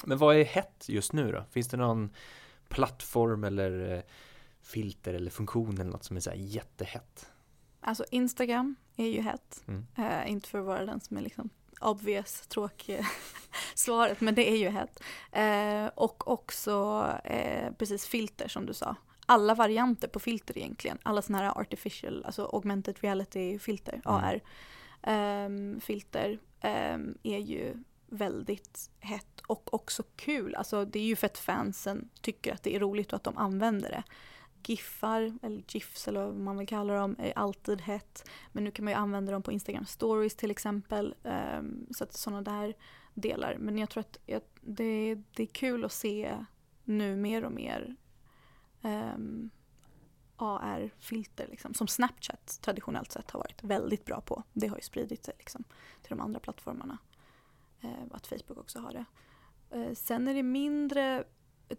Men 0.06 0.18
vad 0.18 0.36
är 0.36 0.44
hett 0.44 0.86
just 0.90 1.14
nu 1.14 1.32
då? 1.32 1.44
Finns 1.52 1.68
det 1.68 1.78
någon 1.78 2.10
plattform 2.68 3.44
eller 3.44 3.96
eh, 3.96 4.02
filter 4.68 5.14
eller 5.14 5.32
funktion 5.32 5.74
eller 5.74 5.92
något 5.92 6.04
som 6.04 6.18
är 6.18 6.22
så 6.22 6.30
här 6.30 6.38
jättehett? 6.38 7.32
Alltså 7.80 8.06
Instagram 8.12 8.76
är 8.96 9.08
ju 9.08 9.22
hett. 9.22 9.64
Mm. 9.68 9.86
Uh, 10.00 10.32
inte 10.32 10.50
för 10.50 10.60
att 10.60 10.66
vara 10.66 10.86
den 10.86 11.02
som 11.02 11.18
är 11.18 11.22
liksom 11.22 11.50
obvious, 11.82 12.48
tråkig 12.48 13.02
svaret, 13.76 14.22
men 14.22 14.36
det 14.36 14.52
är 14.52 14.58
ju 14.58 14.70
hett. 14.70 15.04
Eh, 15.32 15.88
och 15.96 16.28
också 16.28 17.06
eh, 17.24 17.72
precis 17.74 18.08
filter 18.08 18.48
som 18.48 18.66
du 18.66 18.74
sa. 18.74 18.96
Alla 19.26 19.56
varianter 19.56 20.08
på 20.08 20.20
filter 20.20 20.58
egentligen. 20.58 20.98
Alla 21.04 21.22
sådana 21.22 21.44
här 21.44 21.62
artificial, 21.62 22.26
alltså 22.26 22.50
augmented 22.54 22.98
reality 23.02 23.60
filter, 23.60 23.94
mm. 23.94 24.02
AR. 24.06 24.42
Filter 25.80 26.40
ehm, 26.62 27.18
är 27.24 27.38
ju 27.38 27.84
väldigt 28.06 28.90
hett 29.00 29.42
och 29.48 29.74
också 29.74 30.04
kul. 30.16 30.56
Alltså 30.56 30.86
det 30.86 31.00
är 31.00 31.04
ju 31.04 31.16
för 31.16 31.26
att 31.26 31.38
fansen 31.38 32.10
tycker 32.22 32.54
att 32.54 32.64
det 32.64 32.76
är 32.76 32.80
roligt 32.80 33.14
och 33.14 33.16
att 33.16 33.24
de 33.24 33.38
använder 33.38 33.90
det. 33.90 34.04
GIFar, 34.68 35.38
eller 35.42 35.64
GIFs 35.68 36.08
eller 36.08 36.26
vad 36.26 36.36
man 36.36 36.58
vill 36.58 36.68
kalla 36.68 36.94
dem, 36.94 37.16
är 37.20 37.38
alltid 37.38 37.82
hett. 37.82 38.30
Men 38.52 38.64
nu 38.64 38.72
kan 38.72 38.86
man 38.86 38.94
ju 38.94 38.98
använda 38.98 39.32
dem 39.32 39.44
på 39.44 39.52
Instagram 39.52 39.86
stories 39.86 40.36
till 40.36 40.52
exempel. 40.52 41.16
Um, 41.24 41.88
så 41.92 42.04
att 42.04 42.14
sådana 42.14 42.42
där 42.42 42.74
delar. 43.14 43.58
Men 43.60 43.78
jag 43.78 43.90
tror 43.90 44.02
att 44.02 44.18
jag, 44.26 44.42
det, 44.62 45.16
det 45.36 45.44
är 45.44 45.48
kul 45.48 45.86
att 45.86 45.92
se 45.92 46.46
nu 46.84 47.16
mer 47.16 47.46
och 47.46 47.52
mer 47.52 47.96
ehm, 48.82 49.16
um, 49.16 49.50
AR-filter 50.36 51.48
liksom, 51.52 51.74
som 51.74 51.88
Snapchat 51.88 52.60
traditionellt 52.62 53.12
sett 53.12 53.32
har 53.32 53.40
varit 53.40 53.64
väldigt 53.64 54.06
bra 54.06 54.22
på. 54.22 54.44
Det 54.54 54.68
har 54.68 54.76
ju 54.76 54.84
spridit 54.84 55.26
sig 55.26 55.34
liksom, 55.38 55.64
till 56.02 56.10
de 56.10 56.22
andra 56.22 56.40
plattformarna. 56.40 56.98
Uh, 57.84 58.04
att 58.12 58.28
Facebook 58.28 58.58
också 58.58 58.80
har 58.80 58.92
det. 58.92 59.06
Uh, 59.78 59.94
sen 59.94 60.28
är 60.28 60.34
det 60.34 60.44
mindre, 60.44 61.24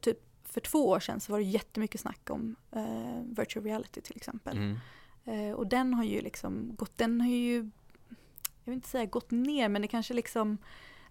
typ 0.00 0.27
för 0.50 0.60
två 0.60 0.88
år 0.88 1.00
sedan 1.00 1.20
så 1.20 1.32
var 1.32 1.38
det 1.38 1.44
jättemycket 1.44 2.00
snack 2.00 2.30
om 2.30 2.56
uh, 2.76 3.22
virtual 3.24 3.64
reality 3.64 4.00
till 4.00 4.16
exempel. 4.16 4.56
Mm. 4.56 5.54
och 5.54 5.66
den 5.66 5.94
har 5.94 6.04
ju 6.04 6.20
liksom 6.20 6.74
gått, 6.76 6.98
den 6.98 7.20
har 7.20 7.28
ju, 7.28 7.70
jag 8.64 8.64
vill 8.64 8.74
inte 8.74 8.88
säga 8.88 9.06
gått 9.06 9.30
ner 9.30 9.68
men 9.68 9.82
det 9.82 9.88
kanske 9.88 10.14
liksom, 10.14 10.58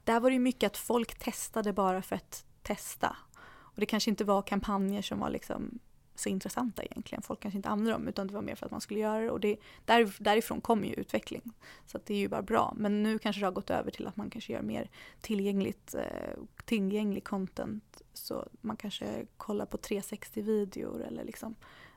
där 0.03 0.19
var 0.19 0.29
det 0.29 0.33
ju 0.33 0.39
mycket 0.39 0.67
att 0.67 0.77
folk 0.77 1.19
testade 1.19 1.73
bara 1.73 2.01
för 2.01 2.15
att 2.15 2.45
testa. 2.61 3.17
Och 3.37 3.79
det 3.79 3.85
kanske 3.85 4.09
inte 4.09 4.23
var 4.23 4.41
kampanjer 4.41 5.01
som 5.01 5.19
var 5.19 5.29
liksom 5.29 5.79
så 6.19 6.29
intressanta 6.29 6.83
egentligen. 6.83 7.21
Folk 7.21 7.39
kanske 7.39 7.57
inte 7.57 7.69
använde 7.69 7.91
dem 7.91 8.07
utan 8.07 8.27
det 8.27 8.33
var 8.33 8.41
mer 8.41 8.55
för 8.55 8.65
att 8.65 8.71
man 8.71 8.81
skulle 8.81 8.99
göra 8.99 9.19
det 9.19 9.31
och 9.31 9.39
det, 9.39 9.57
där, 9.85 10.15
därifrån 10.19 10.61
kommer 10.61 10.87
ju 10.87 10.93
utveckling. 10.93 11.53
Så 11.85 11.99
det 12.05 12.13
är 12.13 12.17
ju 12.17 12.27
bara 12.27 12.41
bra. 12.41 12.73
Men 12.77 13.03
nu 13.03 13.19
kanske 13.19 13.39
det 13.39 13.45
har 13.45 13.51
gått 13.51 13.69
över 13.69 13.91
till 13.91 14.07
att 14.07 14.17
man 14.17 14.29
kanske 14.29 14.53
gör 14.53 14.61
mer 14.61 14.89
tillgängligt, 15.21 15.95
eh, 15.95 16.33
tillgänglig 16.65 17.23
content. 17.23 18.01
Så 18.13 18.47
man 18.61 18.77
kanske 18.77 19.25
kollar 19.37 19.65
på 19.65 19.77
360-videor 19.77 21.01
eller 21.01 21.23
liksom 21.23 21.55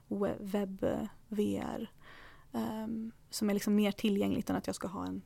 webb-VR. 0.08 1.90
Um, 2.52 2.62
ehm, 2.62 3.12
som 3.30 3.50
är 3.50 3.54
liksom 3.54 3.74
mer 3.74 3.92
tillgängligt 3.92 4.50
än 4.50 4.56
att 4.56 4.66
jag 4.66 4.76
ska 4.76 4.88
ha 4.88 5.06
en 5.06 5.22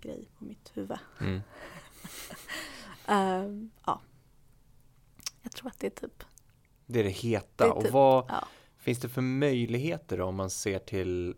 grej 0.00 0.28
på 0.38 0.44
mitt 0.44 0.70
huvud. 0.74 0.98
Mm. 1.20 1.40
um, 3.08 3.70
ja. 3.86 4.00
Jag 5.42 5.52
tror 5.52 5.68
att 5.68 5.78
det 5.78 5.86
är 5.86 6.08
typ 6.08 6.24
det 6.86 7.00
är 7.00 7.04
det 7.04 7.10
heta. 7.10 7.64
Det 7.64 7.70
är 7.70 7.74
typ, 7.74 7.86
och 7.86 7.92
vad 7.92 8.24
ja. 8.28 8.48
finns 8.76 8.98
det 8.98 9.08
för 9.08 9.22
möjligheter 9.22 10.20
om 10.20 10.36
man 10.36 10.50
ser 10.50 10.78
till 10.78 11.36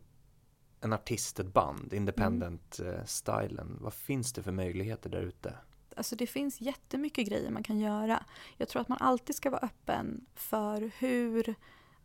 en 0.81 0.93
artist, 0.93 1.41
ett 1.41 1.53
band, 1.53 1.93
independent-stilen? 1.93 3.67
Mm. 3.67 3.79
Vad 3.81 3.95
finns 3.95 4.33
det 4.33 4.43
för 4.43 4.53
möjligheter 4.53 5.11
där 5.11 5.23
ute? 5.23 5.55
Alltså 5.97 6.17
det 6.17 6.27
finns 6.27 6.61
jättemycket 6.61 7.29
grejer 7.29 7.51
man 7.51 7.63
kan 7.63 7.79
göra. 7.79 8.25
Jag 8.57 8.69
tror 8.69 8.83
att 8.83 8.89
man 8.89 8.99
alltid 9.01 9.37
ska 9.37 9.51
vara 9.51 9.61
öppen 9.61 10.27
för 10.35 10.91
hur 10.99 11.55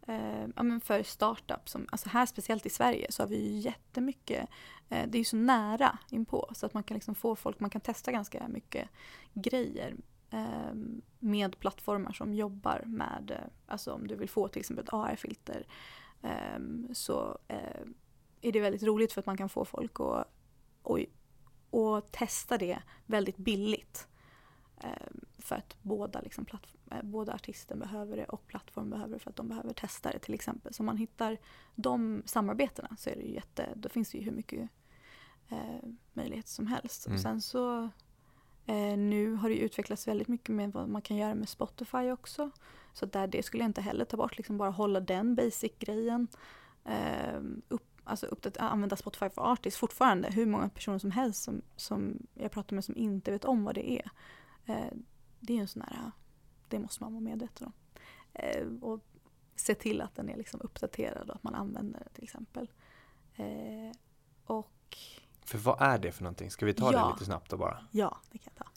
eh, 0.08 0.48
ja, 0.56 0.64
men 0.64 0.82
för 0.82 1.04
startups. 1.04 1.72
Som, 1.72 1.88
alltså 1.92 2.10
här 2.10 2.26
speciellt 2.26 2.66
i 2.66 2.70
Sverige 2.70 3.12
så 3.12 3.24
har 3.24 3.28
vi 3.28 3.52
ju 3.52 3.60
jättemycket, 3.60 4.50
eh, 4.90 5.08
det 5.08 5.18
är 5.18 5.20
ju 5.20 5.26
så 5.26 5.36
nära 5.36 5.98
inpå 6.10 6.52
så 6.56 6.66
att 6.66 6.74
man 6.74 6.84
kan 6.84 6.96
liksom 6.96 7.16
få 7.16 7.36
folk, 7.36 7.60
man 7.60 7.70
kan 7.70 7.82
testa 7.82 8.12
ganska 8.12 8.48
mycket 8.48 8.90
grejer. 9.34 9.96
Ehm, 10.34 11.02
med 11.20 11.60
plattformar 11.60 12.12
som 12.12 12.34
jobbar 12.34 12.84
med, 12.86 13.32
eh, 13.32 13.52
alltså 13.66 13.94
om 13.94 14.08
du 14.08 14.16
vill 14.16 14.30
få 14.30 14.48
till 14.48 14.60
exempel 14.60 14.86
ett 14.86 14.94
AR-filter 14.94 15.68
ehm, 16.22 16.88
så 16.94 17.38
eh, 17.48 17.82
är 18.42 18.52
det 18.52 18.60
väldigt 18.60 18.84
roligt 18.84 19.14
för 19.14 19.20
att 19.20 19.26
man 19.26 19.38
kan 19.38 19.50
få 19.50 19.66
folk 19.66 20.00
att 20.00 20.28
och, 20.82 21.00
och 21.70 22.12
testa 22.12 22.58
det 22.58 22.80
väldigt 23.06 23.38
billigt. 23.38 24.08
Ehm, 24.82 25.26
för 25.40 25.56
att 25.56 25.78
båda, 25.82 26.22
liksom, 26.22 26.46
eh, 26.92 26.98
båda 27.04 27.34
artisten 27.34 27.80
behöver 27.80 28.18
det 28.18 28.26
och 28.26 28.48
plattformen 28.48 28.90
behöver 28.90 29.14
det 29.14 29.20
för 29.20 29.30
att 29.30 29.36
de 29.36 29.48
behöver 29.48 29.74
testa 29.74 30.12
det 30.12 30.20
till 30.20 30.34
exempel. 30.34 30.74
Så 30.74 30.82
om 30.82 30.86
man 30.86 30.98
hittar 30.98 31.38
de 31.76 32.24
samarbetena 32.26 32.96
så 32.98 33.10
är 33.10 33.16
det 33.16 33.22
ju 33.22 33.34
jätte, 33.34 33.70
då 33.76 33.90
finns 33.90 34.12
det 34.12 34.18
ju 34.18 34.24
hur 34.24 34.32
mycket 34.32 34.70
eh, 35.50 35.90
möjligheter 36.14 36.50
som 36.50 36.68
helst. 36.68 37.06
Mm. 37.06 37.16
Och 37.16 37.22
sen 37.22 37.42
så 37.42 37.90
Eh, 38.66 38.98
nu 38.98 39.34
har 39.36 39.50
det 39.50 39.58
utvecklats 39.58 40.08
väldigt 40.08 40.28
mycket 40.28 40.56
med 40.56 40.72
vad 40.72 40.90
man 40.90 41.02
kan 41.02 41.18
göra 41.18 41.36
med 41.36 41.50
Spotify 41.50 42.12
också. 42.12 42.52
Så 42.94 43.06
där, 43.06 43.28
det 43.28 43.44
skulle 43.44 43.64
jag 43.64 43.70
inte 43.70 43.82
heller 43.82 44.06
ta 44.06 44.18
bort, 44.18 44.38
liksom 44.38 44.58
bara 44.58 44.70
hålla 44.70 45.00
den 45.00 45.36
basic-grejen. 45.36 46.28
Eh, 46.86 47.42
upp, 47.68 48.02
alltså 48.04 48.26
upp 48.26 48.46
använda 48.60 48.96
Spotify 48.96 49.30
för 49.30 49.52
Artists 49.52 49.80
fortfarande. 49.80 50.32
Hur 50.32 50.46
många 50.46 50.70
personer 50.70 51.00
som 51.00 51.12
helst 51.12 51.44
som, 51.44 51.62
som 51.76 52.28
jag 52.34 52.52
pratar 52.52 52.76
med 52.76 52.86
som 52.86 52.98
inte 52.98 53.32
vet 53.32 53.46
om 53.46 53.64
vad 53.64 53.76
det 53.76 53.92
är. 53.92 54.10
Eh, 54.66 54.94
det 55.40 55.58
är 55.58 55.62
en 55.62 55.68
sån 55.68 55.82
här, 55.82 56.12
det 56.68 56.80
måste 56.80 57.04
man 57.04 57.14
vara 57.14 57.22
medveten 57.22 57.68
om. 57.68 57.74
Eh, 58.34 58.68
och 58.82 59.00
se 59.56 59.76
till 59.76 60.02
att 60.02 60.16
den 60.16 60.30
är 60.30 60.38
liksom 60.38 60.62
uppdaterad 60.62 61.30
och 61.30 61.36
att 61.36 61.44
man 61.44 61.56
använder 61.56 62.00
den 62.00 62.14
till 62.14 62.24
exempel. 62.24 62.72
Eh, 63.36 63.92
och 64.46 64.98
för 65.46 65.58
vad 65.58 65.82
är 65.82 65.98
det 65.98 66.12
för 66.12 66.24
någonting? 66.24 66.52
Ska 66.52 66.66
vi 66.66 66.74
ta 66.74 66.94
ja. 66.94 67.06
det 67.06 67.14
lite 67.14 67.26
snabbt 67.26 67.50
då 67.50 67.58
bara? 67.58 67.78
Ja, 67.92 68.18
det 68.32 68.38
kan 68.38 68.54
jag 68.56 68.66
ta. 68.66 68.72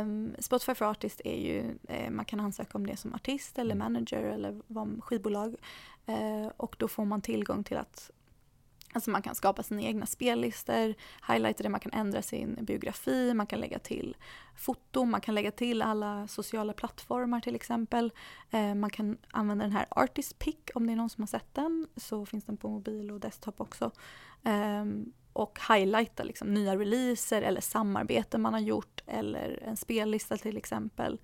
Um, 0.00 0.34
Spotify 0.38 0.74
for 0.74 0.84
Artist 0.84 1.20
är 1.24 1.36
ju, 1.36 1.60
uh, 1.90 2.10
man 2.10 2.24
kan 2.24 2.40
ansöka 2.40 2.78
om 2.78 2.86
det 2.86 2.96
som 2.96 3.14
artist 3.14 3.58
eller 3.58 3.74
mm. 3.74 3.92
manager 3.92 4.22
eller 4.22 4.60
vad, 4.66 5.04
skivbolag. 5.04 5.56
Uh, 6.08 6.48
och 6.56 6.76
då 6.78 6.88
får 6.88 7.04
man 7.04 7.20
tillgång 7.20 7.64
till 7.64 7.76
att 7.76 8.10
Alltså 8.92 9.10
man 9.10 9.22
kan 9.22 9.34
skapa 9.34 9.62
sina 9.62 9.82
egna 9.82 10.06
spellistor, 10.06 10.94
highlighta 11.28 11.62
det, 11.62 11.68
man 11.68 11.80
kan 11.80 11.92
ändra 11.92 12.22
sin 12.22 12.58
biografi, 12.60 13.34
man 13.34 13.46
kan 13.46 13.60
lägga 13.60 13.78
till 13.78 14.16
foton, 14.56 15.10
man 15.10 15.20
kan 15.20 15.34
lägga 15.34 15.50
till 15.50 15.82
alla 15.82 16.28
sociala 16.28 16.72
plattformar 16.72 17.40
till 17.40 17.54
exempel. 17.54 18.12
Eh, 18.50 18.74
man 18.74 18.90
kan 18.90 19.18
använda 19.30 19.64
den 19.64 19.72
här 19.72 19.86
Artist 19.90 20.38
Pick 20.38 20.70
om 20.74 20.86
det 20.86 20.92
är 20.92 20.96
någon 20.96 21.10
som 21.10 21.22
har 21.22 21.26
sett 21.26 21.54
den, 21.54 21.88
så 21.96 22.26
finns 22.26 22.44
den 22.44 22.56
på 22.56 22.68
mobil 22.68 23.10
och 23.10 23.20
desktop 23.20 23.60
också. 23.60 23.90
Eh, 24.42 24.84
och 25.32 25.58
highlighta 25.68 26.22
liksom, 26.22 26.54
nya 26.54 26.76
releaser 26.76 27.42
eller 27.42 27.60
samarbeten 27.60 28.40
man 28.40 28.52
har 28.52 28.60
gjort 28.60 29.02
eller 29.06 29.62
en 29.62 29.76
spellista 29.76 30.36
till 30.36 30.56
exempel. 30.56 31.20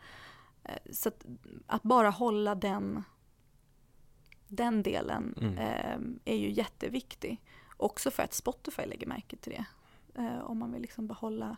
Eh, 0.65 0.93
så 0.93 1.09
att, 1.09 1.27
att, 1.67 1.83
bara 1.83 2.11
hålla 2.11 2.55
den, 2.55 3.05
den 4.49 4.83
delen 4.83 5.35
mm. 5.41 5.59
eh, 5.59 6.33
är 6.35 6.37
ju 6.37 6.51
jätteviktig. 6.51 7.43
Också 7.77 8.11
för 8.11 8.23
att 8.23 8.35
Spotify 8.35 8.87
lägger 8.87 9.07
märke 9.07 9.37
till 9.37 9.53
det. 9.53 9.65
Eh, 10.23 10.41
om 10.41 10.59
man 10.59 10.73
vill 10.73 10.83
liksom 10.83 11.07
behålla 11.07 11.57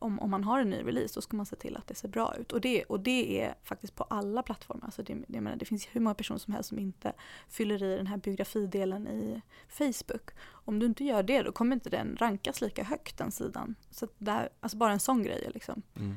om, 0.00 0.20
om 0.20 0.30
man 0.30 0.44
har 0.44 0.60
en 0.60 0.70
ny 0.70 0.82
release 0.82 1.14
så 1.14 1.22
ska 1.22 1.36
man 1.36 1.46
se 1.46 1.56
till 1.56 1.76
att 1.76 1.86
det 1.86 1.94
ser 1.94 2.08
bra 2.08 2.36
ut. 2.36 2.52
Och 2.52 2.60
det, 2.60 2.84
och 2.84 3.00
det 3.00 3.42
är 3.42 3.54
faktiskt 3.62 3.94
på 3.94 4.04
alla 4.04 4.42
plattformar. 4.42 4.84
Alltså 4.84 5.02
det, 5.02 5.18
det, 5.28 5.40
menar, 5.40 5.56
det 5.56 5.64
finns 5.64 5.88
hur 5.92 6.00
många 6.00 6.14
personer 6.14 6.38
som 6.38 6.54
helst 6.54 6.68
som 6.68 6.78
inte 6.78 7.12
fyller 7.48 7.82
i 7.82 7.96
den 7.96 8.06
här 8.06 8.16
biografidelen 8.16 9.08
i 9.08 9.42
Facebook. 9.68 10.30
Om 10.42 10.78
du 10.78 10.86
inte 10.86 11.04
gör 11.04 11.22
det 11.22 11.42
då 11.42 11.52
kommer 11.52 11.76
inte 11.76 11.90
den 11.90 12.16
rankas 12.16 12.60
lika 12.60 12.84
högt 12.84 13.18
den 13.18 13.30
sidan. 13.30 13.74
Så 13.90 14.08
där, 14.18 14.48
alltså 14.60 14.76
bara 14.76 14.92
en 14.92 15.00
sån 15.00 15.22
grej 15.22 15.50
liksom. 15.54 15.82
Mm. 15.96 16.16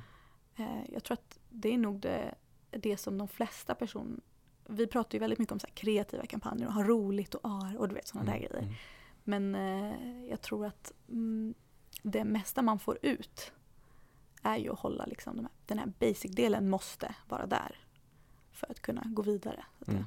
Eh, 0.55 0.93
jag 0.93 1.03
tror 1.03 1.13
att 1.13 1.39
det 1.49 1.73
är 1.73 1.77
nog 1.77 1.99
det, 1.99 2.35
det 2.69 2.97
som 2.97 3.17
de 3.17 3.27
flesta 3.27 3.75
personer 3.75 4.19
vi 4.67 4.87
pratar 4.87 5.15
ju 5.15 5.19
väldigt 5.19 5.39
mycket 5.39 5.51
om 5.51 5.59
så 5.59 5.67
kreativa 5.73 6.25
kampanjer 6.25 6.67
och 6.67 6.73
ha 6.73 6.83
roligt 6.83 7.33
och 7.35 7.41
AR 7.43 7.77
och 7.77 7.87
du 7.87 7.95
vet 7.95 8.07
sådana 8.07 8.31
mm. 8.31 8.41
där 8.41 8.49
grejer. 8.49 8.63
Mm. 8.63 8.75
Men 9.23 9.55
eh, 9.55 10.25
jag 10.29 10.41
tror 10.41 10.65
att 10.65 10.91
mm, 11.09 11.53
det 12.03 12.23
mesta 12.23 12.61
man 12.61 12.79
får 12.79 12.97
ut 13.01 13.51
är 14.43 14.57
ju 14.57 14.73
att 14.73 14.79
hålla 14.79 15.05
liksom 15.05 15.35
de 15.35 15.41
här, 15.41 15.51
den 15.65 15.79
här 15.79 15.91
basic-delen 15.99 16.69
måste 16.69 17.15
vara 17.29 17.45
där 17.45 17.77
för 18.51 18.71
att 18.71 18.79
kunna 18.79 19.03
gå 19.05 19.21
vidare. 19.21 19.65
Mm. 19.87 20.03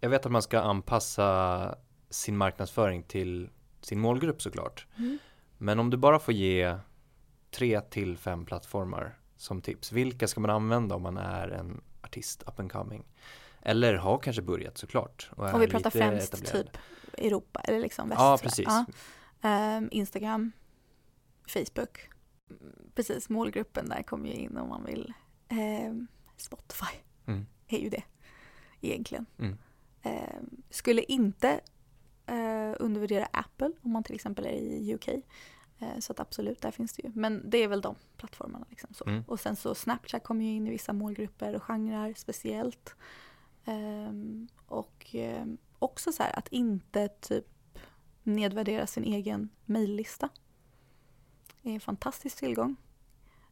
Jag 0.00 0.10
vet 0.10 0.26
att 0.26 0.32
man 0.32 0.42
ska 0.42 0.60
anpassa 0.60 1.78
sin 2.10 2.36
marknadsföring 2.36 3.02
till 3.02 3.50
sin 3.80 4.00
målgrupp 4.00 4.42
såklart. 4.42 4.86
Mm. 4.96 5.18
Men 5.58 5.78
om 5.78 5.90
du 5.90 5.96
bara 5.96 6.18
får 6.18 6.34
ge 6.34 6.78
tre 7.50 7.80
till 7.80 8.18
fem 8.18 8.44
plattformar 8.44 9.18
som 9.36 9.62
tips, 9.62 9.92
vilka 9.92 10.28
ska 10.28 10.40
man 10.40 10.50
använda 10.50 10.94
om 10.94 11.02
man 11.02 11.16
är 11.16 11.48
en 11.48 11.80
artist 12.02 12.42
up 12.46 12.60
and 12.60 12.72
coming? 12.72 13.04
Eller 13.62 13.94
har 13.94 14.18
kanske 14.18 14.42
börjat 14.42 14.78
såklart. 14.78 15.30
Och, 15.36 15.54
och 15.54 15.62
vi 15.62 15.68
pratar 15.68 15.90
främst 15.90 16.34
etablerad. 16.34 16.66
typ 16.66 16.78
Europa 17.18 17.60
eller 17.60 17.80
liksom 17.80 18.08
västra. 18.08 18.24
Ja, 18.24 18.38
precis. 18.42 18.68
Ja. 19.40 19.76
Um, 19.76 19.88
Instagram, 19.92 20.52
Facebook 21.46 22.08
precis, 22.94 23.28
målgruppen 23.28 23.88
där 23.88 24.02
kommer 24.02 24.28
ju 24.28 24.34
in 24.34 24.56
om 24.56 24.68
man 24.68 24.84
vill. 24.84 25.12
Eh, 25.48 25.94
Spotify 26.36 26.96
mm. 27.26 27.46
är 27.68 27.78
ju 27.78 27.88
det 27.88 28.02
egentligen. 28.80 29.26
Mm. 29.38 29.58
Eh, 30.02 30.40
skulle 30.70 31.02
inte 31.02 31.60
eh, 32.26 32.74
undervärdera 32.78 33.28
Apple 33.32 33.70
om 33.82 33.92
man 33.92 34.02
till 34.02 34.14
exempel 34.14 34.46
är 34.46 34.50
i 34.50 34.94
UK. 34.94 35.08
Eh, 35.78 35.98
så 35.98 36.12
att 36.12 36.20
absolut, 36.20 36.60
där 36.60 36.70
finns 36.70 36.92
det 36.92 37.02
ju. 37.02 37.12
Men 37.14 37.50
det 37.50 37.58
är 37.58 37.68
väl 37.68 37.80
de 37.80 37.94
plattformarna. 38.16 38.66
Liksom 38.70 38.94
så. 38.94 39.04
Mm. 39.06 39.22
Och 39.26 39.40
sen 39.40 39.56
så 39.56 39.74
Snapchat 39.74 40.24
kommer 40.24 40.44
ju 40.44 40.50
in 40.50 40.66
i 40.66 40.70
vissa 40.70 40.92
målgrupper 40.92 41.54
och 41.54 41.62
genrer 41.62 42.14
speciellt. 42.16 42.94
Ehm, 43.64 44.48
och 44.66 45.06
ehm, 45.12 45.58
också 45.78 46.12
så 46.12 46.22
här 46.22 46.38
att 46.38 46.48
inte 46.48 47.08
typ 47.08 47.46
nedvärdera 48.22 48.86
sin 48.86 49.04
egen 49.04 49.48
mejllista 49.64 50.28
är 51.70 51.74
en 51.74 51.80
fantastisk 51.80 52.38
tillgång. 52.38 52.76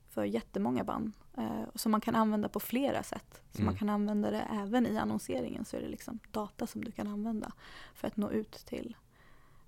för 0.08 0.24
jättemånga 0.24 0.84
band. 0.84 1.12
Eh, 1.36 1.62
som 1.74 1.92
man 1.92 2.00
kan 2.00 2.14
använda 2.14 2.48
på 2.48 2.60
flera 2.60 3.02
sätt. 3.02 3.42
Så 3.52 3.58
Mm. 3.58 3.66
man 3.66 3.76
kan 3.78 3.88
använda 3.88 4.30
det 4.30 4.40
även 4.52 4.86
i 4.86 4.98
annonseringen 4.98 5.64
så 5.64 5.76
är 5.76 5.80
det 5.80 5.88
liksom 5.88 6.18
data 6.30 6.66
som 6.66 6.84
du 6.84 6.90
kan 6.90 7.06
använda 7.06 7.52
för 7.94 8.08
att 8.08 8.16
nå 8.16 8.30
ut 8.30 8.52
till 8.52 8.96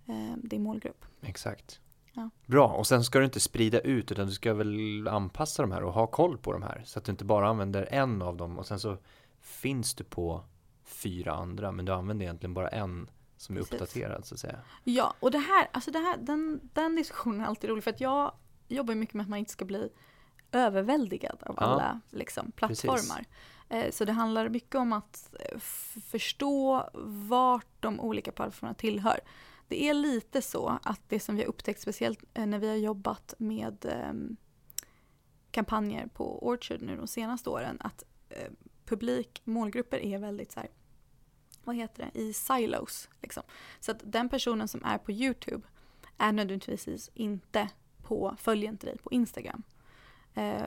eh, 0.07 0.37
din 0.37 0.63
målgrupp. 0.63 1.05
Exakt. 1.23 1.81
Ja. 2.13 2.31
Bra, 2.47 2.69
och 2.69 2.87
sen 2.87 3.05
ska 3.05 3.19
du 3.19 3.25
inte 3.25 3.41
sprida 3.41 3.81
ut 3.81 4.13
utan 4.13 4.27
du 4.27 4.33
ska 4.33 4.55
väl 4.55 5.09
anpassa 5.09 5.63
de 5.63 5.73
här 5.73 5.83
och 5.83 5.93
ha 5.93 6.07
koll 6.07 6.39
på 6.39 6.53
de 6.53 6.63
här 6.63 6.83
så 6.85 6.99
att 6.99 7.05
du 7.05 7.13
inte 7.13 7.25
bara 7.25 7.49
använder 7.49 7.89
en 7.91 8.23
av 8.23 8.37
dem 8.37 8.59
och 8.59 8.67
sen 8.67 8.81
så 8.81 8.97
finns 9.41 9.95
du 9.95 10.05
på 10.05 10.45
fyra 10.85 11.33
andra 11.33 11.73
men 11.73 11.85
du 11.85 11.93
använder 11.93 12.25
egentligen 12.25 12.55
bara 12.55 12.69
en 12.69 13.11
som 13.37 13.57
är 13.57 13.61
Precis. 13.61 13.73
uppdaterad 13.75 14.25
så 14.25 14.35
att 14.35 14.41
säga. 14.41 14.59
Ja, 14.85 15.15
och 15.21 15.31
det 15.31 15.39
här, 15.39 15.69
alltså 15.73 15.91
det 15.91 15.99
här, 15.99 16.17
den, 16.17 16.61
den 16.73 16.97
diskussionen 16.97 17.41
är 17.41 17.45
alltid 17.45 17.71
rolig 17.71 17.85
för 17.85 17.91
att 17.91 18.01
jag 18.01 18.33
jobbar 18.69 18.95
mycket 18.95 19.15
med 19.15 19.23
att 19.25 19.29
man 19.31 19.39
inte 19.39 19.53
ska 19.53 19.65
bli 19.65 19.89
överväldigad 20.53 21.43
av 21.43 21.55
Ja. 21.61 21.63
alla 21.67 22.01
liksom, 22.11 22.53
plattformar. 22.53 23.25
Eh, 23.69 23.91
Så 23.91 24.05
det 24.05 24.13
handlar 24.13 24.49
mycket 24.49 24.75
om 24.75 24.93
att 24.93 25.31
förstå 26.03 26.91
vart 27.29 27.67
de 27.81 28.01
olika 28.01 28.33
plattformarna 28.33 28.75
tillhör. 28.75 29.21
Det 29.69 29.89
är 29.89 29.95
lite 29.95 30.43
så 30.43 30.79
att 30.83 31.01
det 31.09 31.21
som 31.21 31.37
vi 31.37 31.43
har 31.43 31.49
upptäckt, 31.49 31.81
speciellt 31.81 32.25
eh, 32.35 32.47
när 32.47 32.59
vi 32.59 32.69
har 32.69 32.77
jobbat 32.77 33.35
med 33.39 33.85
ehm, 33.85 34.37
kampanjer 35.51 36.07
på 36.07 36.47
Orchard 36.47 36.83
nu 36.83 36.97
de 36.97 37.07
senaste 37.07 37.51
åren, 37.51 37.77
att 37.81 38.03
eh, 38.29 38.51
publik, 38.85 39.41
målgrupper 39.45 39.99
är 39.99 40.19
väldigt 40.19 40.53
så 40.53 40.61
här, 40.61 40.69
vad 41.67 41.77
heter 41.77 42.11
det, 42.13 42.21
i 42.21 42.33
silos. 42.33 43.09
Liksom. 43.23 43.43
Så 43.81 43.91
att 43.91 44.01
den 44.05 44.29
personen 44.29 44.69
som 44.69 44.85
är 44.85 44.99
på 44.99 45.13
YouTube 45.13 45.67
är 46.19 46.33
nödvändigtvis 46.33 47.11
inte 47.15 47.69
på, 48.03 48.37
följer 48.39 48.69
inte 48.69 48.87
dig 48.87 48.99
på 48.99 49.11
Instagram. 49.13 49.63
Eh, 50.35 50.63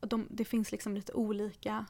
de, 0.00 0.26
det 0.30 0.44
finns 0.44 0.72
liksom 0.72 0.94
lite 0.94 1.12
olika 1.12 1.86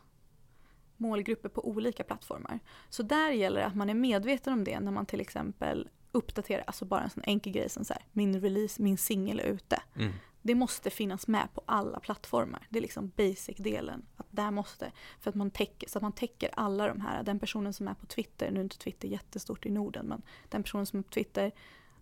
målgrupper 0.97 1.49
på 1.49 1.69
olika 1.69 2.05
plattformar. 2.05 2.61
Så 2.89 3.03
där 3.03 3.31
gäller 3.31 3.61
det 3.61 3.67
att 3.67 3.77
man 3.77 3.91
är 3.91 3.95
medveten 3.95 4.53
om 4.53 4.65
det 4.65 4.81
när 4.81 4.93
man 4.93 5.07
till 5.07 5.21
exempel 5.21 5.89
uppdaterar, 6.13 6.65
alltså 6.67 6.85
bara 6.85 7.03
en 7.03 7.11
sån 7.11 7.23
enkel 7.27 7.53
grej 7.53 7.69
som 7.69 7.85
så 7.85 7.93
här, 7.93 8.03
min 8.13 8.41
release, 8.41 8.83
min 8.83 8.99
singel 8.99 9.41
är 9.41 9.45
ute. 9.45 9.83
Mm. 9.97 10.13
Det 10.47 10.55
måste 10.55 10.91
finnas 10.91 11.27
med 11.27 11.49
på 11.55 11.63
alla 11.67 12.01
plattformar. 12.01 12.67
Det 12.71 12.79
är 12.79 12.83
liksom 12.83 13.13
basic-delen. 13.17 14.03
Att 14.17 14.27
där 14.31 14.51
måste, 14.51 14.93
för 15.21 15.31
att 15.31 15.35
man 15.35 15.51
täcker, 15.51 15.89
så 15.89 15.99
att 15.99 16.03
man 16.03 16.13
täcker 16.13 16.51
alla 16.53 16.89
de 16.89 17.01
här. 17.01 17.23
Den 17.23 17.39
personen 17.39 17.73
som 17.73 17.89
är 17.89 17.95
på 17.95 18.07
Twitter, 18.07 18.51
nu 18.51 18.61
är 18.61 18.65
inte 18.65 18.79
Twitter 18.79 19.09
jättestort 19.09 19.67
i 19.67 19.71
Norden, 19.71 20.07
men 20.07 20.23
den 20.49 20.63
personen 20.63 20.87
som 20.87 20.99
är 20.99 21.03
på 21.03 21.11
Twitter 21.11 21.53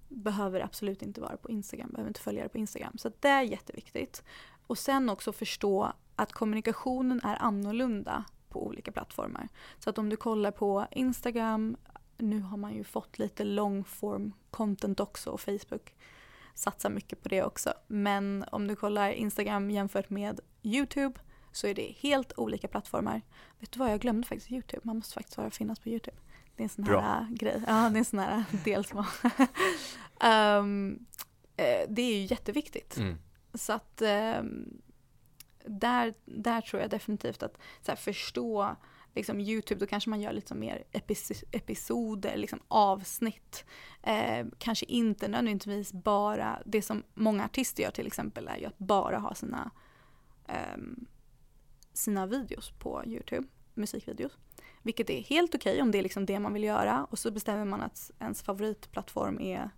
behöver 0.09 0.61
absolut 0.61 1.03
inte 1.03 1.21
vara 1.21 1.37
på 1.37 1.51
Instagram, 1.51 1.91
behöver 1.91 2.11
inte 2.11 2.21
följa 2.21 2.43
det 2.43 2.49
på 2.49 2.59
Instagram. 2.59 2.99
Så 2.99 3.11
det 3.21 3.29
är 3.29 3.43
jätteviktigt. 3.43 4.23
Och 4.67 4.79
sen 4.79 5.11
också 5.11 5.33
förstå 5.33 5.93
att 6.17 6.33
kommunikationen 6.33 7.21
är 7.25 7.43
annorlunda 7.43 8.25
på 8.49 8.67
olika 8.67 8.93
plattformar. 8.93 9.49
Så 9.79 9.91
att 9.91 9.99
om 9.99 10.09
du 10.09 10.17
kollar 10.17 10.51
på 10.51 10.87
Instagram, 10.91 11.77
nu 12.19 12.41
har 12.41 12.57
man 12.57 12.75
ju 12.75 12.85
fått 12.85 13.19
lite 13.19 13.45
long 13.45 13.85
form 13.85 14.33
content 14.51 15.01
också 15.01 15.31
och 15.31 15.41
Facebook 15.41 15.95
satsar 16.55 16.91
mycket 16.91 17.23
på 17.23 17.29
det 17.29 17.43
också. 17.43 17.75
Men 17.87 18.45
om 18.53 18.67
du 18.67 18.77
kollar 18.77 19.11
Instagram 19.11 19.71
jämfört 19.71 20.11
med 20.11 20.41
YouTube 20.63 21.21
så 21.53 21.67
är 21.67 21.75
det 21.75 21.95
helt 21.99 22.33
olika 22.39 22.69
plattformar. 22.69 23.23
Vet 23.59 23.73
du 23.73 23.79
vad, 23.79 23.93
jag 23.93 24.01
glömde 24.01 24.27
faktiskt 24.27 24.53
YouTube. 24.53 24.81
Man 24.85 24.97
måste 24.97 25.15
faktiskt 25.15 25.37
vara 25.37 25.51
finnas 25.51 25.79
på 25.79 25.89
YouTube. 25.89 26.17
Det 26.57 26.63
är 26.63 26.65
en 26.65 26.69
sån 26.69 26.85
här 26.85 26.93
Bra. 26.93 27.19
äh, 27.21 27.35
grej. 27.35 27.63
Ja, 27.67 27.73
det 27.91 27.97
är 27.97 27.99
en 27.99 28.05
sån 28.05 28.19
här 28.19 28.45
del 28.65 28.85
som 28.85 28.99
um, 30.25 31.07
Det 31.89 32.03
är 32.03 32.17
ju 32.17 32.25
jätteviktigt. 32.25 32.97
Mm. 32.97 33.19
Så 33.55 33.73
att 33.73 34.03
ehm, 34.03 34.81
där, 35.65 36.15
där 36.25 36.61
tror 36.61 36.83
jag 36.83 36.91
definitivt 36.91 37.43
att 37.43 37.59
här, 37.87 37.97
förstå 37.97 38.77
liksom 39.15 39.41
Youtube, 39.41 39.81
då 39.81 39.87
kanske 39.87 40.11
man 40.11 40.21
gör 40.21 40.33
lite 40.33 40.55
mer 40.55 40.85
epis- 40.93 41.45
episoder, 41.53 42.37
liksom 42.37 42.61
avsnitt. 42.69 43.65
Eh, 44.03 44.47
kanske 44.59 44.87
inte 44.87 45.29
nödvändigtvis 45.29 45.93
bara, 45.93 46.63
det 46.67 46.83
som 46.83 47.03
många 47.15 47.45
artister 47.45 47.83
gör 47.83 47.91
till 47.91 48.07
exempel 48.07 48.49
är 48.49 48.57
ju 48.57 48.65
att 48.67 48.79
bara 48.79 49.19
ha 49.19 49.35
sina, 49.35 49.71
eh, 50.49 50.79
sina 51.93 52.27
videos 52.27 52.71
på 52.71 53.03
Youtube, 53.07 53.49
musikvideos. 53.75 54.33
Vilket 54.83 55.11
är 55.11 55.23
helt 55.23 55.55
okej 55.55 55.83
om 55.83 55.91
det 55.91 55.99
är 55.99 56.03
liksom 56.03 56.27
det 56.27 56.41
man 56.41 56.53
vill 56.53 56.65
göra 56.65 57.05
och 57.05 57.19
så 57.19 57.31
bestämmer 57.31 57.65
man 57.65 57.83
att 57.83 58.11
ens 58.21 58.43
favoritplattform 58.43 59.41
är 59.41 59.71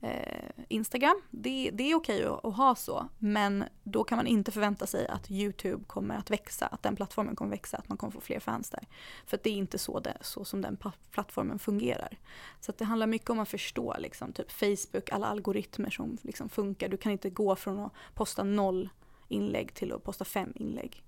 eh, 0.00 0.50
Instagram. 0.68 1.22
Det, 1.30 1.70
det 1.72 1.90
är 1.90 1.94
okej 1.94 2.24
att, 2.24 2.44
att 2.44 2.56
ha 2.56 2.74
så, 2.74 3.08
men 3.18 3.64
då 3.82 4.04
kan 4.04 4.16
man 4.16 4.26
inte 4.26 4.52
förvänta 4.52 4.86
sig 4.86 5.08
att 5.08 5.30
YouTube 5.30 5.84
kommer 5.84 6.16
att 6.16 6.30
växa, 6.30 6.66
att 6.66 6.82
den 6.82 6.96
plattformen 6.96 7.36
kommer 7.36 7.50
växa, 7.50 7.76
att 7.76 7.88
man 7.88 7.98
kommer 7.98 8.10
få 8.10 8.20
fler 8.20 8.40
fans 8.40 8.70
där. 8.70 8.86
För 9.26 9.36
att 9.36 9.42
det 9.42 9.50
är 9.50 9.54
inte 9.54 9.78
så, 9.78 10.00
det, 10.00 10.16
så 10.20 10.44
som 10.44 10.60
den 10.60 10.78
plattformen 11.10 11.58
fungerar. 11.58 12.18
Så 12.60 12.70
att 12.70 12.78
det 12.78 12.84
handlar 12.84 13.06
mycket 13.06 13.30
om 13.30 13.38
att 13.38 13.48
förstå 13.48 13.96
liksom, 13.98 14.32
typ 14.32 14.52
Facebook, 14.52 15.12
alla 15.12 15.26
algoritmer 15.26 15.90
som 15.90 16.18
liksom 16.22 16.48
funkar. 16.48 16.88
Du 16.88 16.96
kan 16.96 17.12
inte 17.12 17.30
gå 17.30 17.56
från 17.56 17.78
att 17.78 17.92
posta 18.14 18.44
noll 18.44 18.88
inlägg 19.28 19.74
till 19.74 19.92
att 19.92 20.04
posta 20.04 20.24
fem 20.24 20.52
inlägg. 20.54 21.02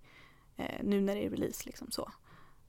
Eh, 0.57 0.83
nu 0.83 1.01
när 1.01 1.15
det 1.15 1.27
är 1.27 1.31
release 1.31 1.63
liksom 1.67 1.91
så. 1.91 2.13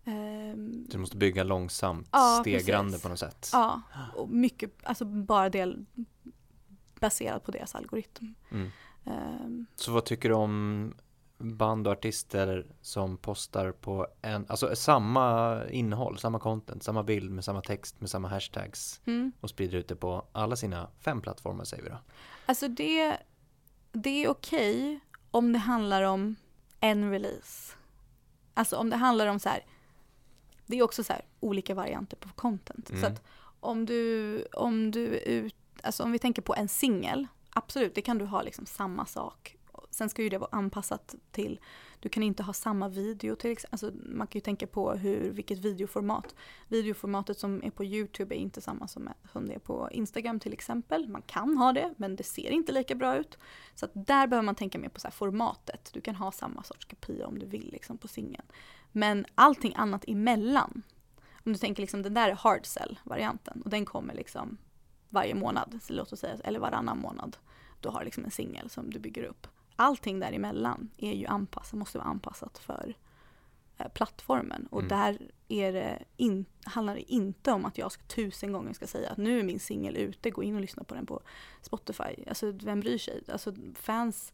Ehm, 0.06 0.86
Du 0.90 0.98
måste 0.98 1.18
bygga 1.18 1.44
långsamt, 1.44 2.10
Ja, 2.12 2.38
stegrande 2.42 2.92
precis. 2.92 3.04
på 3.04 3.10
något 3.10 3.20
sätt. 3.20 3.50
Ja, 3.54 3.82
och 4.16 4.30
mycket, 4.30 4.72
alltså 4.84 5.06
bara 5.06 5.50
det 5.50 5.76
baserat 7.00 7.44
på 7.44 7.52
deras 7.52 7.76
algoritm. 7.76 8.34
Mm. 8.52 8.70
Ehm, 9.06 9.66
Så 9.76 9.92
vad 9.92 10.06
tycker 10.06 10.30
du 10.30 10.36
om 10.36 10.94
band 11.38 11.88
och 11.88 11.94
artister 11.94 12.66
som 12.82 13.18
postar 13.18 13.72
på 13.72 14.08
en, 14.22 14.46
alltså 14.50 14.76
samma 14.76 15.60
innehåll, 15.70 16.18
samma 16.20 16.40
content, 16.40 16.84
samma 16.84 17.04
bild 17.04 17.32
med 17.32 17.46
samma 17.46 17.62
text 17.62 18.02
med 18.02 18.10
samma 18.10 18.28
hashtags 18.28 19.02
mm. 19.06 19.32
och 19.42 19.50
sprider 19.50 19.78
ut 19.78 19.88
det 19.88 19.96
på 19.96 20.26
alla 20.32 20.56
sina 20.56 20.90
fem 21.00 21.22
plattformar 21.22 21.64
säger 21.64 21.84
vi 21.84 21.90
då? 21.90 21.98
Alltså 22.46 22.68
det, 22.68 23.18
det 23.92 24.24
är 24.24 24.30
okej 24.30 25.00
om 25.32 25.54
det 25.54 25.60
handlar 25.60 26.04
om 26.04 26.36
en 26.80 27.12
release. 27.12 27.74
Alltså 28.54 28.76
om 28.78 28.90
det 28.90 28.96
handlar 28.96 29.28
om 29.28 29.40
så 29.40 29.50
här, 29.50 29.66
det 30.72 30.80
är 30.80 30.84
också 30.84 31.04
så 31.04 31.14
här 31.14 31.22
olika 31.40 31.76
varianter 31.76 32.18
på 32.18 32.30
content. 32.36 32.88
Så 32.88 32.94
Mm. 32.96 33.14
att 33.14 33.22
om 33.60 33.86
du, 33.86 34.44
om 34.54 34.92
du 34.92 35.06
ut, 35.18 35.56
alltså 35.84 36.04
om 36.04 36.12
vi 36.12 36.20
tänker 36.20 36.42
på 36.42 36.56
en 36.56 36.68
singel, 36.68 37.28
absolut 37.50 37.96
det 37.96 38.02
kan 38.02 38.18
du 38.18 38.26
ha 38.26 38.42
liksom 38.42 38.66
samma 38.66 39.06
sak. 39.06 39.58
Sen 39.90 40.10
ska 40.10 40.24
ju 40.24 40.30
det 40.30 40.38
vara 40.38 40.50
anpassat 40.52 41.16
till, 41.32 41.60
du 42.00 42.10
kan 42.10 42.24
inte 42.24 42.44
ha 42.44 42.54
samma 42.54 42.90
video 42.90 43.36
till 43.36 43.52
exempel, 43.52 43.74
alltså 43.74 43.92
man 44.06 44.28
kan 44.28 44.38
ju 44.38 44.42
tänka 44.42 44.68
på 44.68 44.92
hur, 44.94 45.30
vilket 45.30 45.58
videoformat. 45.60 46.36
Videoformatet 46.68 47.40
som 47.40 47.64
är 47.64 47.70
på 47.72 47.86
YouTube 47.86 48.36
är 48.36 48.40
inte 48.40 48.62
samma 48.62 48.88
som, 48.88 49.10
som 49.32 49.48
det 49.48 49.54
är 49.54 49.60
på 49.60 49.90
Instagram 49.92 50.40
till 50.40 50.54
exempel. 50.54 51.08
Man 51.08 51.22
kan 51.22 51.58
ha 51.58 51.74
det 51.74 51.94
men 51.98 52.16
det 52.16 52.24
ser 52.24 52.50
inte 52.50 52.72
lika 52.72 52.96
bra 52.96 53.16
ut. 53.16 53.38
Så 53.76 53.86
att 53.86 53.92
där 53.94 54.28
behöver 54.28 54.46
man 54.46 54.56
tänka 54.56 54.80
mer 54.80 54.90
på 54.90 55.00
så 55.00 55.12
formatet. 55.12 55.90
Du 55.94 56.02
kan 56.02 56.16
ha 56.16 56.32
samma 56.32 56.64
sorts 56.64 56.86
kopia 56.86 57.28
om 57.28 57.40
du 57.40 57.46
vill 57.46 57.70
liksom 57.72 57.98
på 57.98 58.08
singeln. 58.08 58.46
Men 58.92 59.26
allting 59.36 59.74
annat 59.76 60.04
emellan. 60.08 60.84
Om 61.46 61.54
du 61.54 61.60
tänker 61.60 61.82
liksom 61.82 62.02
den 62.02 62.14
där 62.14 62.30
är 62.30 62.36
hard 62.36 62.66
sell 62.66 63.00
varianten 63.04 63.62
och 63.62 63.70
den 63.70 63.86
kommer 63.86 64.14
liksom 64.14 64.58
varje 65.10 65.36
månad, 65.36 65.80
låt 65.90 66.14
oss 66.14 66.20
säga, 66.20 66.38
eller 66.44 66.60
varannan 66.60 67.00
månad. 67.00 67.38
Du 67.80 67.90
har 67.90 68.04
liksom 68.04 68.26
en 68.26 68.32
singel 68.32 68.70
som 68.70 68.90
du 68.90 69.00
bygger 69.00 69.24
upp. 69.24 69.48
Allting 69.76 70.20
däremellan 70.20 70.90
är 70.98 71.14
ju 71.14 71.26
anpassat, 71.26 71.74
måste 71.74 71.98
vara 71.98 72.08
anpassat 72.08 72.58
för 72.58 72.96
eh, 73.78 73.88
plattformen. 73.88 74.68
Och 74.72 74.82
Mm. 74.82 74.90
där 74.90 75.32
är 75.48 75.74
det 75.74 76.04
in, 76.18 76.46
handlar 76.66 76.96
det 76.96 77.12
inte 77.12 77.52
om 77.52 77.66
att 77.66 77.78
jag 77.78 77.92
ska 77.92 78.04
tusen 78.04 78.52
gånger 78.52 78.74
ska 78.74 78.88
säga 78.88 79.10
att 79.10 79.18
nu 79.18 79.40
är 79.40 79.44
min 79.44 79.60
singel 79.60 79.98
ute, 79.98 80.30
gå 80.30 80.44
in 80.44 80.56
och 80.56 80.62
lyssna 80.62 80.84
på 80.84 80.96
den 80.96 81.06
på 81.06 81.22
Spotify. 81.62 82.24
Alltså 82.28 82.52
vem 82.52 82.80
bryr 82.80 82.98
sig? 82.98 83.24
Alltså 83.32 83.56
fans, 83.76 84.34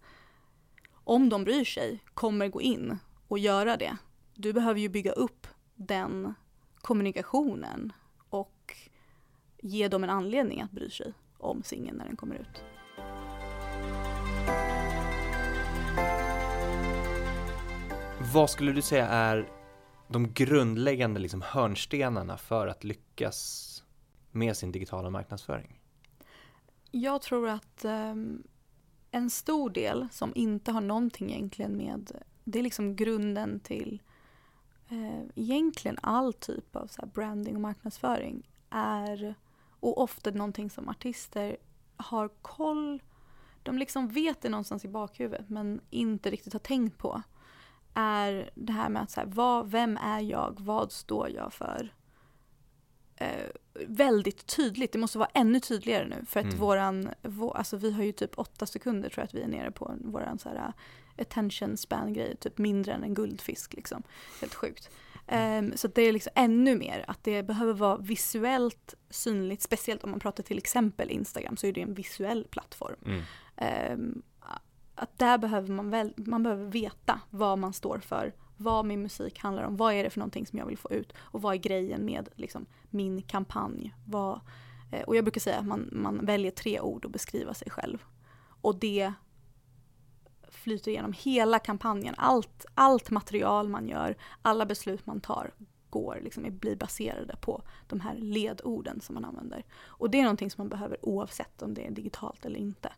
om 0.94 1.30
de 1.30 1.44
bryr 1.44 1.66
sig, 1.66 2.04
kommer 2.14 2.48
gå 2.48 2.62
in 2.62 3.00
och 3.28 3.40
göra 3.40 3.78
det. 3.78 3.98
Du 4.40 4.54
behöver 4.54 4.80
ju 4.80 4.90
bygga 4.90 5.12
upp 5.12 5.48
den 5.76 6.34
kommunikationen 6.82 7.94
och 8.30 8.76
ge 9.58 9.88
dem 9.88 10.04
en 10.04 10.10
anledning 10.10 10.62
att 10.62 10.72
bry 10.72 10.90
sig 10.90 11.14
om 11.38 11.64
singeln 11.64 11.98
när 11.98 12.06
den 12.06 12.16
kommer 12.16 12.36
ut. 12.36 12.64
Vad 18.34 18.50
skulle 18.50 18.72
du 18.72 18.82
säga 18.82 19.08
är 19.08 19.50
de 20.08 20.34
grundläggande 20.34 21.20
liksom 21.20 21.42
hörnstenarna 21.42 22.38
för 22.38 22.68
att 22.68 22.84
lyckas 22.84 23.84
med 24.32 24.58
sin 24.58 24.72
digitala 24.72 25.10
marknadsföring? 25.10 25.80
Jag 26.92 27.22
tror 27.22 27.50
att 27.50 27.86
ehm, 27.86 28.44
en 29.12 29.30
stor 29.30 29.70
del 29.70 30.08
som 30.12 30.32
inte 30.36 30.72
har 30.72 30.82
någonting 30.82 31.32
egentligen 31.32 31.78
med, 31.78 32.12
det 32.44 32.60
är 32.60 32.64
liksom 32.64 32.96
grunden 32.96 33.60
till 33.60 34.02
eh, 34.90 35.24
egentligen 35.36 35.98
all 36.02 36.34
typ 36.34 36.76
av 36.76 36.88
så 36.88 37.02
här 37.02 37.10
branding 37.10 37.56
och 37.56 37.62
marknadsföring 37.62 38.50
är, 38.70 39.36
och 39.80 40.02
ofta 40.02 40.32
någonting 40.32 40.70
som 40.70 40.90
artister 40.90 41.58
har 41.98 42.28
koll, 42.28 43.04
de 43.64 43.78
liksom 43.78 44.08
vet 44.08 44.42
det 44.42 44.50
någonstans 44.50 44.86
i 44.86 44.88
bakhuvudet 44.88 45.50
men 45.50 45.82
inte 45.90 46.32
riktigt 46.32 46.54
har 46.54 46.60
tänkt 46.60 46.98
på 46.98 47.22
är 47.94 48.50
det 48.56 48.74
här 48.74 48.90
med 48.90 49.02
att 49.02 49.12
så 49.12 49.20
här, 49.20 49.28
vad, 49.28 49.72
vem 49.72 49.98
är 49.98 50.20
jag, 50.20 50.58
vad 50.60 50.92
står 50.92 51.30
jag 51.30 51.54
för? 51.54 51.94
Eh, 53.16 53.50
väldigt 53.88 54.46
tydligt, 54.48 54.92
det 54.92 55.00
måste 55.00 55.18
vara 55.18 55.30
ännu 55.34 55.60
tydligare 55.60 56.08
nu 56.08 56.26
för 56.28 56.40
att 56.40 56.46
Mm. 56.46 56.58
våran, 56.58 57.10
vå, 57.22 57.52
alltså 57.52 57.78
vi 57.78 57.92
har 57.92 58.04
ju 58.04 58.12
typ 58.12 58.32
åtta 58.40 58.66
sekunder 58.66 59.10
tror 59.10 59.22
jag 59.22 59.26
att 59.26 59.34
vi 59.34 59.42
är 59.42 59.48
nere 59.48 59.72
på 59.72 59.94
våran 60.04 60.40
så 60.40 60.50
här 60.50 60.74
attention 61.18 61.78
span 61.78 62.14
grej, 62.14 62.36
typ 62.38 62.58
mindre 62.58 62.94
än 62.94 63.04
en 63.04 63.14
guldfisk 63.14 63.74
liksom. 63.74 64.04
Helt 64.42 64.54
sjukt. 64.56 64.90
Ehm, 65.28 65.74
så 65.78 65.88
det 65.88 66.02
är 66.02 66.14
liksom 66.14 66.32
ännu 66.36 66.76
mer 66.76 67.06
att 67.08 67.24
det 67.24 67.44
behöver 67.44 67.74
vara 67.74 67.98
visuellt 67.98 68.94
synligt, 69.10 69.62
speciellt 69.62 70.04
om 70.04 70.12
man 70.12 70.20
pratar 70.20 70.44
till 70.44 70.58
exempel 70.58 71.10
Instagram 71.10 71.58
så 71.58 71.68
är 71.68 71.74
det 71.74 71.82
en 71.82 71.94
visuell 71.94 72.48
plattform. 72.52 73.00
Mm. 73.06 73.22
Ehm, 73.58 74.22
att 74.96 75.20
där 75.20 75.38
behöver 75.38 75.74
man 75.74 75.90
väl, 75.90 76.14
man 76.18 76.44
behöver 76.44 76.66
veta 76.66 77.20
vad 77.30 77.58
man 77.60 77.74
står 77.74 78.00
för, 78.00 78.34
vad 78.58 78.86
min 78.86 79.02
musik 79.02 79.40
handlar 79.40 79.64
om, 79.64 79.78
vad 79.78 79.94
är 79.94 80.04
det 80.04 80.10
för 80.10 80.20
någonting 80.20 80.46
som 80.46 80.60
jag 80.60 80.66
vill 80.66 80.78
få 80.78 80.92
ut 80.92 81.14
och 81.18 81.42
vad 81.42 81.54
är 81.54 81.58
grejen 81.58 82.06
med 82.06 82.30
liksom, 82.36 82.66
min 82.90 83.22
kampanj. 83.22 83.94
Vad, 84.06 84.40
eh, 84.92 85.02
och 85.02 85.16
jag 85.16 85.24
brukar 85.24 85.42
säga 85.42 85.58
att 85.58 85.66
man, 85.66 85.90
man 85.92 86.26
väljer 86.26 86.52
tre 86.52 86.80
ord 86.80 87.06
att 87.06 87.12
beskriva 87.12 87.54
sig 87.54 87.70
själv. 87.70 88.04
Och 88.62 88.80
det 88.80 89.14
flyter 90.50 90.92
igenom 90.92 91.14
hela 91.14 91.60
kampanjen. 91.60 92.16
Allt, 92.18 92.66
allt 92.74 93.10
material 93.10 93.70
man 93.70 93.88
gör, 93.88 94.16
alla 94.42 94.66
beslut 94.66 95.06
man 95.06 95.22
tar 95.22 95.52
går, 95.90 96.20
liksom, 96.24 96.60
blir 96.60 96.76
baserade 96.76 97.36
på 97.42 97.62
de 97.88 98.00
här 98.00 98.16
ledorden 98.16 99.02
som 99.02 99.14
man 99.14 99.26
använder. 99.26 99.66
Och 99.86 100.10
det 100.10 100.20
är 100.20 100.24
någonting 100.24 100.52
som 100.52 100.62
man 100.62 100.70
behöver 100.70 101.06
oavsett 101.06 101.62
om 101.62 101.74
det 101.74 101.88
är 101.88 101.92
digitalt 101.92 102.46
eller 102.46 102.60
inte. 102.60 102.94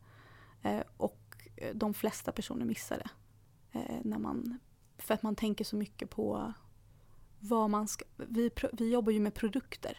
Eh, 0.62 0.82
och 0.98 1.36
eh, 1.56 1.76
de 1.76 1.94
flesta 1.94 2.32
personer 2.32 2.66
missar 2.66 2.98
det. 2.98 3.10
Eh, 3.80 4.00
när 4.04 4.18
man, 4.18 4.60
för 5.10 5.14
att 5.14 5.24
man 5.24 5.36
tänker 5.36 5.66
så 5.66 5.76
mycket 5.76 6.10
på 6.10 6.54
vad 7.40 7.70
man 7.70 7.88
ska... 7.88 8.06
Vi, 8.16 8.52
vi 8.74 8.92
jobbar 8.92 9.12
ju 9.12 9.20
med 9.20 9.34
produkter. 9.34 9.98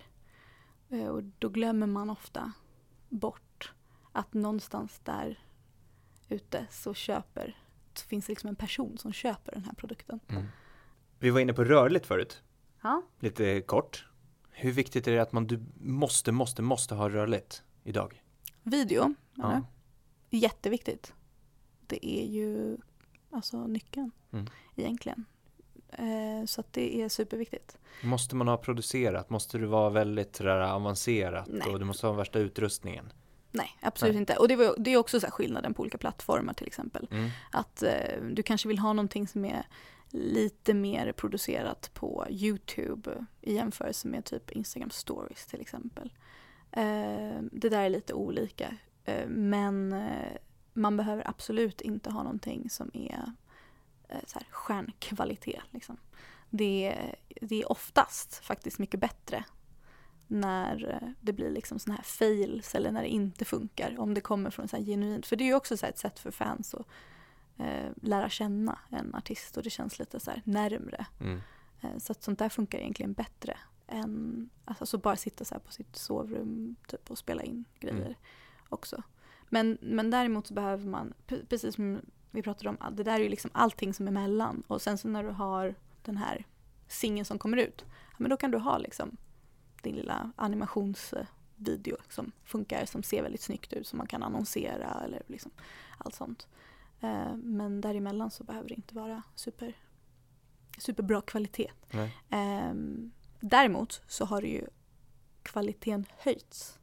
Eh, 0.89 1.07
och 1.07 1.23
då 1.39 1.49
glömmer 1.49 1.87
man 1.87 2.11
ofta 2.11 2.53
bort 3.09 3.73
att 4.13 4.35
någonstans 4.35 5.01
där 5.05 5.39
ute 6.29 6.67
så 6.71 6.95
köper, 6.95 7.59
så 7.95 8.07
finns 8.07 8.27
det 8.27 8.33
liksom 8.33 8.49
en 8.49 8.57
person 8.57 8.99
som 8.99 9.13
köper 9.13 9.53
den 9.53 9.65
här 9.65 9.73
produkten. 9.73 10.21
Mm. 10.29 10.47
Vi 11.19 11.31
var 11.31 11.41
inne 11.41 11.53
på 11.53 11.65
rörligt 11.65 12.07
förut, 12.07 12.43
Ja. 12.83 13.03
lite 13.19 13.61
kort. 13.61 14.07
Hur 14.51 14.73
viktigt 14.73 15.07
är 15.09 15.13
det 15.13 15.23
att 15.23 15.33
man 15.33 15.47
du 15.47 15.65
måste, 15.81 16.33
måste, 16.33 16.63
måste 16.63 16.95
ha 16.95 17.09
rörligt 17.09 17.63
idag? 17.85 18.23
Video, 18.63 19.15
Ja. 19.35 19.63
jätteviktigt. 20.31 21.15
Det 21.87 22.07
är 22.07 22.27
ju 22.27 22.77
alltså 23.31 23.67
nyckeln 23.67 24.11
Mm. 24.33 24.47
egentligen. 24.77 25.25
Eh, 25.93 26.47
så 26.47 26.61
att 26.61 26.73
det 26.73 27.03
är 27.03 27.09
superviktigt. 27.09 27.79
Måste 28.03 28.37
man 28.37 28.49
ha 28.49 28.57
producerat? 28.57 29.31
Måste 29.31 29.59
det 29.59 29.67
vara 29.67 29.91
väldigt 29.91 30.37
sådär 30.37 30.61
avancerat? 30.61 31.49
Nej. 31.49 31.73
Och 31.73 31.79
du 31.79 31.85
måste 31.85 32.07
ha 32.07 32.15
värsta 32.15 32.39
utrustningen? 32.39 33.13
Nej, 33.53 33.77
absolut 33.81 34.15
Nej. 34.15 34.21
inte. 34.21 34.37
Och 34.37 34.49
det, 34.49 34.57
var, 34.57 34.75
det 34.79 34.93
är 34.93 34.97
också 34.97 35.21
så 35.21 35.27
här 35.27 35.31
skillnaden 35.31 35.75
på 35.75 35.81
olika 35.83 35.99
plattformar 35.99 36.55
till 36.55 36.67
exempel. 36.67 37.09
Mm. 37.11 37.31
Att 37.53 37.83
eh, 37.83 38.23
du 38.33 38.43
kanske 38.43 38.69
vill 38.69 38.79
ha 38.79 38.93
någonting 38.93 39.29
som 39.29 39.45
är 39.45 39.63
lite 40.11 40.75
mer 40.75 41.13
producerat 41.13 41.91
på 41.95 42.27
Youtube 42.31 43.25
i 43.41 43.55
jämförelse 43.55 44.09
med 44.09 44.25
typ 44.25 44.51
Instagram 44.51 44.91
stories 44.91 45.47
till 45.47 45.61
exempel. 45.61 46.13
Eh, 46.73 47.43
det 47.53 47.69
där 47.69 47.81
är 47.83 47.91
lite 47.91 48.15
olika. 48.15 48.77
Eh, 49.05 49.27
men 49.29 49.93
eh, 49.93 50.33
man 50.73 50.97
behöver 50.97 51.29
absolut 51.31 51.81
inte 51.81 52.11
ha 52.11 52.23
någonting 52.23 52.71
som 52.71 52.91
är 52.95 53.33
eh, 54.09 54.19
så 54.27 54.39
här, 54.39 54.47
stjärnkvalitet. 54.51 55.63
Liksom. 55.71 55.97
Det, 56.51 56.87
är- 56.87 57.17
det 57.41 57.61
är 57.63 57.73
oftast 57.73 58.35
faktiskt 58.45 58.79
mycket 58.79 59.01
bättre 59.01 59.45
när 60.27 60.91
eh, 61.03 61.09
det 61.21 61.33
blir 61.33 61.51
liksom 61.51 61.79
såna 61.79 61.95
här 61.97 62.03
fails 62.03 62.75
eller 62.75 62.93
när 62.93 63.03
det 63.03 63.09
inte 63.09 63.45
funkar. 63.45 63.99
Om 64.01 64.15
det 64.15 64.21
kommer 64.21 64.51
från 64.51 64.69
så 64.69 64.77
här 64.77 64.85
genuint. 64.85 65.27
För 65.27 65.37
det 65.37 65.45
är 65.45 65.47
ju 65.47 65.55
också 65.55 65.77
så 65.77 65.87
ett 65.87 65.99
sätt 65.99 66.19
för 66.19 66.31
fans 66.31 66.75
att 66.75 66.87
eh, 67.59 67.91
lära 68.03 68.29
känna 68.31 68.79
en 68.91 69.15
artist 69.15 69.57
och 69.57 69.63
det 69.63 69.71
känns 69.71 69.99
lite 69.99 70.21
så 70.21 70.31
här 70.31 70.43
närmre. 70.45 71.07
Mm. 71.21 71.41
Eh, 71.81 71.99
så 71.99 72.13
att 72.13 72.23
sånt 72.23 72.39
där 72.39 72.49
funkar 72.49 72.79
egentligen 72.79 73.13
bättre 73.13 73.57
än 73.87 74.51
alltså, 74.65 74.87
så 74.87 74.99
bara 74.99 75.17
sitta 75.17 75.45
så 75.45 75.59
på 75.59 75.73
sitt 75.73 75.97
sovrum 75.97 76.77
typ, 76.87 77.11
och 77.11 77.19
spela 77.19 77.43
in 77.43 77.65
grejer 77.81 78.01
Mm. 78.05 78.15
också. 78.69 79.03
Men, 79.53 79.79
men 79.81 80.11
däremot 80.11 80.47
så 80.47 80.55
behöver 80.55 80.87
man, 80.87 81.15
pre- 81.27 81.47
precis 81.47 81.75
som 81.75 82.01
vi 82.31 82.43
pratade 82.43 82.69
om, 82.69 82.77
det 82.97 83.03
där 83.03 83.15
är 83.15 83.23
ju 83.23 83.29
liksom 83.29 83.51
allting 83.55 83.95
som 83.95 84.07
är 84.09 84.13
mellan 84.13 84.63
och 84.67 84.83
sen 84.83 84.99
så 84.99 85.09
när 85.09 85.25
du 85.25 85.31
har 85.31 85.75
den 86.03 86.17
här 86.17 86.45
singeln 86.89 87.25
som 87.25 87.39
kommer 87.39 87.57
ut, 87.57 87.85
ja, 87.87 88.17
men 88.19 88.31
då 88.31 88.37
kan 88.37 88.51
du 88.51 88.59
ha 88.59 88.79
liksom 88.79 89.17
din 89.83 89.95
lilla 89.95 90.33
animationsvideo 90.37 91.97
som 92.09 92.33
funkar, 92.45 92.85
som 92.87 93.03
ser 93.03 93.23
väldigt 93.23 93.43
snyggt 93.43 93.73
ut, 93.73 93.87
som 93.87 93.97
man 93.99 94.07
kan 94.07 94.23
annonsera 94.23 95.01
eller 95.05 95.23
liksom 95.27 95.51
allt 95.99 96.15
sånt. 96.15 96.49
Eh, 97.01 97.37
Men 97.37 97.81
däremellan 97.81 98.31
så 98.31 98.45
behöver 98.45 98.69
det 98.69 98.75
inte 98.75 98.95
vara 98.95 99.23
super, 99.35 99.77
superbra 100.79 101.21
kvalitet. 101.21 101.71
Nej. 101.91 102.17
Ehm, 102.31 103.11
däremot 103.41 104.03
så 104.07 104.25
har 104.25 104.43
ju 104.43 104.67
kvaliteten 105.43 106.07
höjts. 106.19 106.79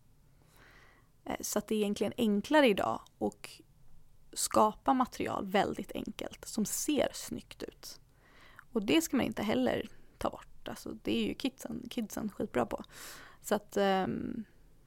Eh, 1.27 1.35
så 1.41 1.59
att 1.59 1.67
det 1.67 1.75
är 1.75 1.79
egentligen 1.79 2.13
enklare 2.17 2.67
idag 2.67 3.01
att 3.19 3.61
skapa 4.33 4.93
material 4.93 5.45
väldigt 5.45 5.91
enkelt 5.91 6.45
som 6.45 6.65
ser 6.65 7.09
snyggt 7.13 7.63
ut. 7.63 7.99
Och 8.71 8.83
det 8.83 9.01
ska 9.01 9.17
man 9.17 9.25
inte 9.25 9.43
heller 9.43 9.89
ta 10.17 10.29
bort. 10.29 10.67
Alltså, 10.67 10.97
det 11.03 11.17
är 11.17 11.27
ju 11.27 11.33
kidsen, 11.33 11.87
kidsen 11.89 12.29
skitbra 12.29 12.65
på. 12.65 12.83
Så 13.41 13.55
att 13.55 13.77
um, 13.77 14.43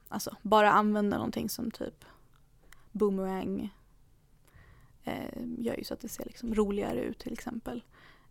alltså, 0.09 0.37
bara 0.43 0.73
använda 0.73 1.17
någonting 1.17 1.49
som 1.49 1.71
typ 1.71 2.05
boomerang 2.93 3.75
eh, 5.05 5.43
gör 5.59 5.77
ju 5.77 5.85
så 5.85 5.95
att 5.95 6.01
det 6.01 6.09
ser 6.09 6.25
liksom 6.25 6.55
roligare 6.55 7.01
ut 7.01 7.19
till 7.19 7.33
exempel. 7.33 7.85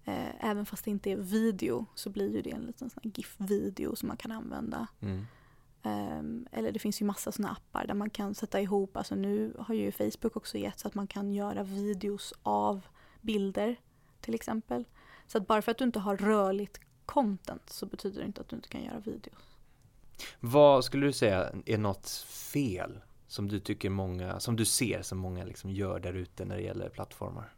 Eh, 0.06 0.45
även 0.45 0.65
fast 0.65 0.86
det 0.86 0.91
inte 0.91 1.12
är 1.12 1.17
video 1.17 1.86
så 1.95 2.10
blir 2.10 2.36
ju 2.36 2.41
det 2.41 2.52
en 2.52 2.62
liten 2.62 2.89
sån 2.89 3.12
GIF-video 3.15 3.95
som 3.95 4.08
man 4.08 4.17
kan 4.17 4.32
använda. 4.32 4.88
Mm. 5.00 5.26
Ehm, 5.84 6.48
eller 6.52 6.72
det 6.72 6.80
finns 6.80 7.02
ju 7.02 7.06
massa 7.06 7.32
såna 7.32 7.50
appar 7.50 7.88
där 7.88 7.94
man 7.94 8.10
kan 8.10 8.36
sätta 8.36 8.62
ihop, 8.62 8.98
alltså 8.98 9.15
nu 9.15 9.56
har 9.60 9.76
ju 9.76 9.92
Facebook 9.92 10.36
också 10.36 10.58
gett 10.58 10.80
så 10.80 10.88
att 10.88 10.96
man 10.96 11.08
kan 11.08 11.34
göra 11.34 11.63
videos 11.63 12.34
av 12.44 12.88
bilder 13.22 13.76
till 14.22 14.36
exempel. 14.36 14.86
Så 15.28 15.38
att 15.38 15.48
bara 15.48 15.62
för 15.62 15.72
att 15.72 15.78
du 15.78 15.84
inte 15.84 16.00
har 16.00 16.18
rörligt 16.18 16.80
content 17.06 17.70
så 17.70 17.86
betyder 17.86 18.20
det 18.22 18.26
inte 18.26 18.42
att 18.42 18.50
du 18.50 18.56
inte 18.56 18.70
kan 18.70 18.84
göra 18.84 19.00
videos. 19.00 19.58
Vad 20.39 20.86
skulle 20.86 21.06
du 21.06 21.13
säga 21.13 21.52
är 21.65 21.78
något 21.78 22.10
fel 22.28 23.00
som 23.28 23.48
du 23.48 23.60
tycker 23.60 23.89
många, 23.89 24.39
som 24.39 24.56
du 24.56 24.65
ser 24.65 25.02
som 25.02 25.18
många 25.18 25.44
liksom 25.46 25.70
gör 25.72 26.00
där 26.00 26.13
ute 26.13 26.46
när 26.46 26.56
det 26.56 26.62
gäller 26.62 26.89
plattformar? 26.89 27.54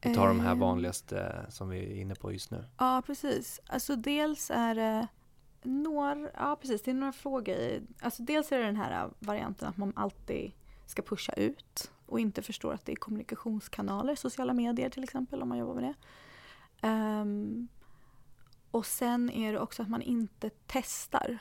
Vi 0.00 0.14
tar 0.14 0.28
de 0.28 0.40
här 0.40 0.52
Ehm, 0.52 0.58
vanligaste 0.58 1.46
som 1.48 1.68
vi 1.68 1.78
är 1.78 2.00
inne 2.00 2.14
på 2.14 2.32
just 2.32 2.50
nu. 2.50 2.64
Ja, 2.78 3.02
precis. 3.06 3.60
Alltså 3.66 3.96
dels 3.96 4.50
är 4.50 4.74
det 4.74 5.06
några, 5.62 6.30
ja 6.34 6.56
precis, 6.60 6.82
det 6.82 6.90
är 6.90 6.94
några 6.94 7.12
frågor 7.12 7.54
i. 7.56 7.82
Alltså 8.00 8.22
dels 8.22 8.52
är 8.52 8.58
det 8.58 8.64
den 8.64 8.76
här 8.76 9.04
äh, 9.04 9.10
varianten 9.18 9.68
att 9.68 9.76
man 9.76 9.92
alltid 9.96 10.52
ska 10.86 11.02
pusha 11.02 11.32
ut 11.32 11.90
och 12.06 12.20
inte 12.20 12.42
förstår 12.42 12.72
att 12.72 12.84
det 12.84 12.92
är 12.92 12.96
kommunikationskanaler, 12.96 14.14
sociala 14.14 14.54
medier 14.54 14.90
till 14.90 15.04
exempel 15.04 15.42
om 15.42 15.48
man 15.48 15.58
jobbar 15.58 15.74
med 15.74 15.84
det. 15.84 15.94
Um, 16.88 17.68
och 18.70 18.86
sen 18.86 19.30
är 19.30 19.52
det 19.52 19.58
också 19.58 19.82
att 19.82 19.88
man 19.88 20.02
inte 20.02 20.50
testar. 20.66 21.38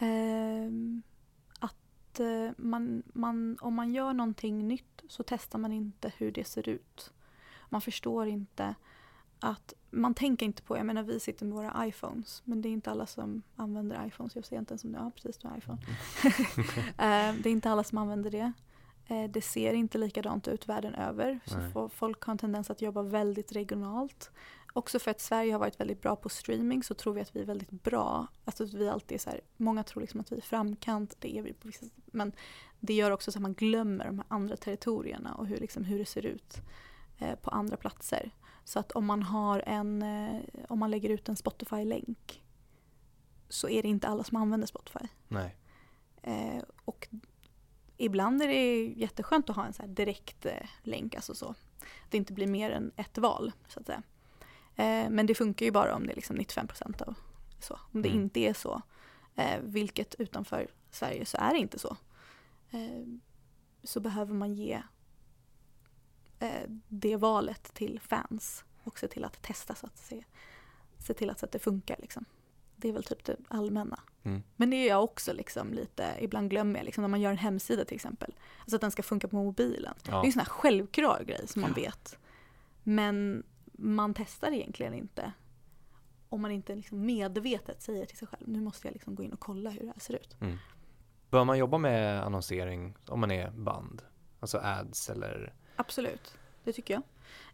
Um, 0.00 1.02
att 1.58 2.20
äh, 2.20 2.50
man, 2.56 3.02
man, 3.06 3.58
om 3.60 3.74
man 3.74 3.94
gör 3.94 4.12
någonting 4.12 4.68
nytt 4.68 5.02
så 5.08 5.22
testar 5.22 5.58
man 5.58 5.72
inte 5.72 6.12
hur 6.16 6.32
det 6.32 6.44
ser 6.44 6.68
ut. 6.68 7.12
Man 7.68 7.80
förstår 7.80 8.26
inte 8.26 8.74
att 9.40 9.74
man 9.90 10.14
tänker 10.14 10.46
inte 10.46 10.62
på, 10.62 10.76
jag 10.76 10.86
menar 10.86 11.02
vi 11.02 11.20
sitter 11.20 11.46
med 11.46 11.54
våra 11.56 11.86
iPhones 11.86 12.42
men 12.44 12.62
det 12.62 12.68
är 12.68 12.70
inte 12.70 12.90
alla 12.90 13.06
som 13.06 13.42
använder 13.56 14.06
iPhones. 14.06 14.36
Jag 14.36 14.44
ser 14.44 14.58
inte 14.58 14.72
ens 14.72 14.84
om 14.84 14.92
det, 14.92 14.98
ja 14.98 15.10
precis 15.14 15.38
du 15.38 15.48
har 15.48 15.56
iPhone. 15.58 15.78
Eh, 16.88 17.34
det 17.42 17.48
är 17.48 17.52
inte 17.52 17.70
alla 17.70 17.84
som 17.84 17.98
använder 17.98 18.30
det. 18.30 18.52
Eh, 19.06 19.30
Det 19.30 19.42
ser 19.42 19.72
inte 19.72 19.98
likadant 19.98 20.48
ut 20.48 20.68
världen 20.68 20.94
över. 20.94 21.40
Så 21.46 21.58
Nej. 21.58 21.88
folk 21.90 22.22
har 22.22 22.30
en 22.32 22.38
tendens 22.38 22.70
att 22.70 22.82
jobba 22.82 23.02
väldigt 23.02 23.52
regionalt. 23.52 24.30
Också 24.72 24.98
för 24.98 25.10
att 25.10 25.20
Sverige 25.20 25.52
har 25.52 25.58
varit 25.58 25.80
väldigt 25.80 26.02
bra 26.02 26.16
på 26.16 26.28
streaming 26.28 26.82
så 26.82 26.94
tror 26.94 27.14
vi 27.14 27.20
att 27.20 27.36
vi 27.36 27.40
är 27.40 27.44
väldigt 27.46 27.70
bra. 27.70 28.26
Alltså 28.44 28.64
att 28.64 28.74
vi 28.74 28.88
alltid 28.88 29.14
är 29.14 29.18
så 29.18 29.30
här, 29.30 29.40
många 29.56 29.82
tror 29.82 30.00
liksom 30.00 30.20
att 30.20 30.32
vi 30.32 30.36
är 30.36 30.40
framkant, 30.40 31.16
det 31.18 31.38
är 31.38 31.42
vi 31.42 31.52
på 31.52 31.68
vissa 31.68 31.86
Men 32.06 32.32
det 32.80 32.94
gör 32.94 33.10
också 33.10 33.32
så 33.32 33.38
att 33.38 33.42
man 33.42 33.54
glömmer 33.54 34.04
de 34.04 34.18
här 34.18 34.26
andra 34.28 34.56
territorierna 34.56 35.34
och 35.34 35.46
hur, 35.46 35.56
liksom, 35.56 35.84
hur 35.84 35.98
det 35.98 36.04
ser 36.06 36.26
ut 36.26 36.56
på 37.42 37.50
andra 37.50 37.76
platser. 37.76 38.30
Så 38.64 38.78
att 38.78 38.92
om 38.92 39.06
man 39.06 39.22
har 39.22 39.62
en, 39.66 40.02
eh, 40.02 40.40
om 40.68 40.78
man 40.78 40.90
lägger 40.90 41.10
ut 41.10 41.28
en 41.28 41.36
Spotify-länk 41.36 42.42
så 43.48 43.68
är 43.68 43.82
det 43.82 43.88
inte 43.88 44.08
alla 44.08 44.24
som 44.24 44.36
använder 44.36 44.66
Spotify. 44.66 45.06
Nej. 45.28 45.56
Eh, 46.22 46.62
och 46.84 47.08
ibland 47.96 48.42
är 48.42 48.48
det 48.48 48.84
jätteskönt 48.84 49.50
att 49.50 49.56
ha 49.56 49.66
en 49.66 49.72
så 49.72 49.86
direkt 49.86 50.46
eh, 50.46 50.68
länk, 50.82 51.14
alltså 51.14 51.34
så. 51.34 51.54
Det 52.10 52.16
inte 52.16 52.32
blir 52.32 52.46
mer 52.46 52.70
än 52.70 52.92
ett 52.96 53.18
val 53.18 53.52
så 53.68 53.80
att 53.80 53.86
säga. 53.86 54.02
Eh, 54.76 55.10
men 55.10 55.26
det 55.26 55.34
funkar 55.34 55.66
ju 55.66 55.72
bara 55.72 55.94
om 55.94 56.06
det 56.06 56.12
är 56.12 56.16
liksom 56.16 56.36
95% 56.36 57.02
av 57.02 57.14
så. 57.60 57.78
Om 57.92 58.02
det 58.02 58.08
mm. 58.08 58.22
inte 58.22 58.40
är 58.40 58.54
så, 58.54 58.82
eh, 59.34 59.60
vilket 59.62 60.14
utanför 60.14 60.70
Sverige 60.90 61.26
så 61.26 61.36
är 61.36 61.52
det 61.52 61.58
inte 61.58 61.78
så. 61.78 61.96
Eh, 62.70 63.06
så 63.82 64.00
behöver 64.00 64.34
man 64.34 64.54
ge 64.54 64.72
eh, 64.72 64.82
det 66.88 67.16
valet 67.16 67.74
till 67.74 68.00
fans 68.00 68.64
och 68.84 68.98
se 68.98 69.08
till 69.08 69.24
att 69.24 69.42
testa 69.42 69.74
så 69.74 69.86
att 69.86 69.98
se, 69.98 70.24
se 70.98 71.14
till 71.14 71.30
att, 71.30 71.38
så 71.38 71.46
att 71.46 71.52
det 71.52 71.58
funkar 71.58 71.96
liksom. 71.98 72.24
Det 72.76 72.88
är 72.88 72.92
väl 72.92 73.04
typ 73.04 73.24
det 73.24 73.36
allmänna. 73.48 74.00
Mm. 74.22 74.42
Men 74.56 74.70
det 74.70 74.76
är 74.76 74.88
jag 74.88 75.04
också 75.04 75.32
liksom 75.32 75.72
lite, 75.72 76.16
ibland 76.20 76.50
glömmer 76.50 76.80
jag 76.80 76.84
liksom 76.84 77.02
när 77.02 77.08
man 77.08 77.20
gör 77.20 77.30
en 77.30 77.38
hemsida 77.38 77.84
till 77.84 77.94
exempel. 77.94 78.34
Alltså 78.60 78.76
att 78.76 78.80
den 78.80 78.90
ska 78.90 79.02
funka 79.02 79.28
på 79.28 79.36
mobilen. 79.36 79.94
Ja. 80.02 80.10
Det 80.10 80.16
är 80.16 80.24
en 80.24 80.32
sån 80.32 80.40
här 80.40 80.46
självklar 80.46 81.24
grej 81.26 81.48
som 81.48 81.62
man 81.62 81.72
vet. 81.72 82.18
Men 82.82 83.42
man 83.72 84.14
testar 84.14 84.52
egentligen 84.52 84.94
inte 84.94 85.32
om 86.28 86.42
man 86.42 86.50
inte 86.50 86.74
liksom 86.74 87.06
medvetet 87.06 87.82
säger 87.82 88.06
till 88.06 88.18
sig 88.18 88.28
själv 88.28 88.48
nu 88.48 88.60
måste 88.60 88.86
jag 88.86 88.92
liksom 88.92 89.14
gå 89.14 89.22
in 89.22 89.32
och 89.32 89.40
kolla 89.40 89.70
hur 89.70 89.80
det 89.80 89.86
här 89.86 90.00
ser 90.00 90.14
ut. 90.14 90.36
Mm. 90.40 90.56
Bör 91.30 91.44
man 91.44 91.58
jobba 91.58 91.78
med 91.78 92.22
annonsering 92.22 92.96
om 93.06 93.20
man 93.20 93.30
är 93.30 93.50
band? 93.50 94.02
Alltså 94.40 94.58
ads 94.58 95.10
eller? 95.10 95.54
Absolut, 95.80 96.34
det 96.64 96.72
tycker 96.72 96.94
jag. 96.94 97.02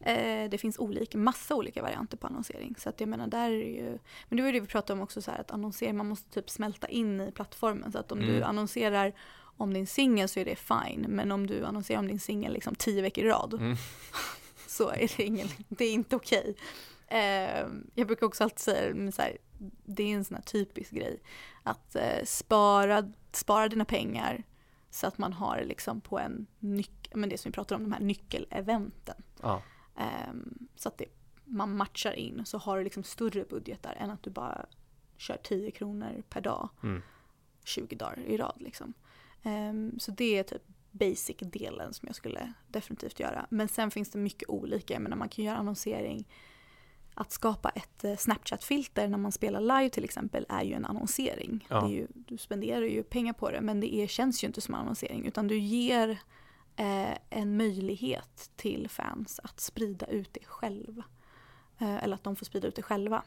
Eh, 0.01 0.51
det 0.51 0.59
finns 0.59 0.79
olika, 0.79 1.19
massa 1.19 1.55
olika 1.55 1.83
varianter 1.83 2.17
på 2.17 2.27
annonsering. 2.27 2.75
Så 2.79 2.89
att 2.89 3.01
jag 3.01 3.09
menar 3.09 3.27
där 3.27 3.51
är 3.51 3.83
ju, 3.83 3.99
men 4.29 4.37
det 4.37 4.43
var 4.43 4.47
ju 4.47 4.53
det 4.53 4.61
vi 4.61 4.67
pratade 4.67 4.93
om 4.93 5.03
också 5.03 5.23
så 5.23 5.31
här 5.31 5.39
att 5.41 5.51
annonsering, 5.51 5.97
man 5.97 6.09
måste 6.09 6.31
typ 6.31 6.51
smälta 6.51 6.89
in 6.89 7.21
i 7.21 7.33
plattformen. 7.33 7.93
Så 7.93 7.99
att 7.99 8.13
om 8.13 8.19
mm. 8.19 8.31
du 8.31 8.43
annonserar 8.43 9.13
om 9.39 9.75
din 9.75 9.87
singel 9.87 10.29
så 10.29 10.41
är 10.41 10.45
det 10.45 10.57
fine. 10.57 11.07
Men 11.09 11.33
om 11.33 11.47
du 11.47 11.65
annonserar 11.65 11.99
om 11.99 12.09
din 12.09 12.21
singel 12.21 12.53
liksom 12.53 12.75
tio 12.75 13.03
veckor 13.03 13.25
i 13.25 13.29
rad 13.29 13.55
mm. 13.55 13.77
så 14.67 14.89
är 14.91 15.17
det, 15.17 15.23
ingen, 15.23 15.49
det 15.69 15.85
är 15.85 15.93
inte 15.93 16.17
okej. 16.17 16.55
Okay. 17.09 17.21
Eh, 17.21 17.67
jag 17.95 18.07
brukar 18.07 18.27
också 18.27 18.45
alltid 18.45 18.59
säga, 18.59 19.13
så 19.13 19.23
här, 19.23 19.39
det 19.85 20.03
är 20.03 20.15
en 20.15 20.25
sån 20.25 20.35
här 20.35 20.43
typisk 20.43 20.91
grej, 20.91 21.21
att 21.63 21.97
eh, 21.97 22.25
spara, 22.25 23.13
spara 23.33 23.69
dina 23.69 23.85
pengar 23.85 24.45
så 24.97 25.07
att 25.07 25.19
man 25.19 25.33
har 25.33 25.65
liksom 25.65 26.01
på 26.01 26.19
en 26.19 26.47
nyckel, 26.59 27.19
men 27.19 27.29
det 27.29 27.39
som 27.39 27.51
vi 27.51 27.55
pratar 27.55 27.77
om, 27.77 27.83
de 27.83 27.93
här 27.93 28.01
nyckeleventen. 28.01 29.23
Ja. 29.43 29.63
Um, 30.31 30.69
så 30.77 30.89
att 30.89 30.99
det, 30.99 31.05
man 31.45 31.77
matchar 31.77 32.13
in 32.13 32.47
så 32.47 32.59
har 32.59 32.79
du 32.79 32.85
liksom 32.85 33.03
större 33.03 33.45
budgetar 33.45 33.95
än 33.95 34.11
att 34.11 34.23
du 34.23 34.31
bara 34.31 34.67
kör 35.17 35.37
10 35.37 35.71
kronor 35.71 36.23
per 36.29 36.41
dag 36.41 36.69
mm. 36.83 37.03
20 37.65 37.97
dagar 37.97 38.19
i 38.19 38.37
rad. 38.37 38.57
Liksom. 38.61 38.93
Um, 39.43 39.99
så 39.99 40.11
det 40.11 40.39
är 40.39 40.43
typ 40.43 40.63
basic-delen 40.91 41.93
som 41.93 42.07
jag 42.07 42.17
skulle 42.17 42.53
definitivt 42.69 43.21
göra. 43.21 43.47
Men 43.51 43.69
sen 43.69 43.91
finns 43.91 44.11
det 44.11 44.19
mycket 44.19 44.49
olika. 44.49 44.95
Jag 44.95 45.03
menar, 45.03 45.17
man 45.17 45.29
kan 45.29 45.45
göra 45.45 45.57
annonsering. 45.57 46.29
Att 47.19 47.33
skapa 47.33 47.69
ett 47.69 48.05
eh, 48.05 48.17
Snapchat-filter 48.17 49.09
när 49.09 49.19
man 49.19 49.33
spelar 49.33 49.61
live 49.61 49.91
till 49.91 50.05
exempel 50.05 50.47
är 50.49 50.63
ju 50.63 50.75
en 50.75 50.85
annonsering. 50.85 51.67
Ja. 51.71 51.89
Ju, 51.89 52.07
du 52.15 52.39
spenderar 52.39 52.87
ju 52.87 53.03
pengar 53.03 53.33
på 53.33 53.51
det 53.51 53.61
men 53.61 53.81
det 53.81 53.95
är, 53.95 54.07
känns 54.07 54.45
ju 54.45 54.47
inte 54.47 54.61
som 54.61 54.75
annonsering 54.75 55.27
utan 55.27 55.49
du 55.49 55.59
ger 55.59 56.09
eh, 56.77 57.19
en 57.31 57.57
möjlighet 57.57 58.51
till 58.57 58.89
fans 58.89 59.41
att 59.45 59.61
sprida 59.61 60.07
ut 60.07 60.33
det 60.33 60.45
själva. 60.45 61.05
Eh, 61.79 62.05
eller 62.05 62.15
att 62.15 62.25
de 62.25 62.37
får 62.37 62.47
sprida 62.47 62.69
ut 62.69 62.77
det 62.77 62.83
själva. 62.83 63.23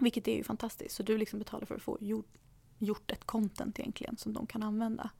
Vilket 0.00 0.28
är 0.28 0.36
ju 0.36 0.44
fantastiskt. 0.44 0.96
Så 0.96 1.02
du 1.02 1.18
liksom 1.18 1.38
betalar 1.38 1.66
för 1.66 1.74
att 1.74 1.82
få 1.82 1.98
gjort, 2.00 2.34
gjort 2.78 3.10
ett 3.10 3.24
content 3.24 3.78
egentligen 3.78 4.16
som 4.16 4.32
de 4.32 4.46
kan 4.46 4.62
använda. 4.62 5.10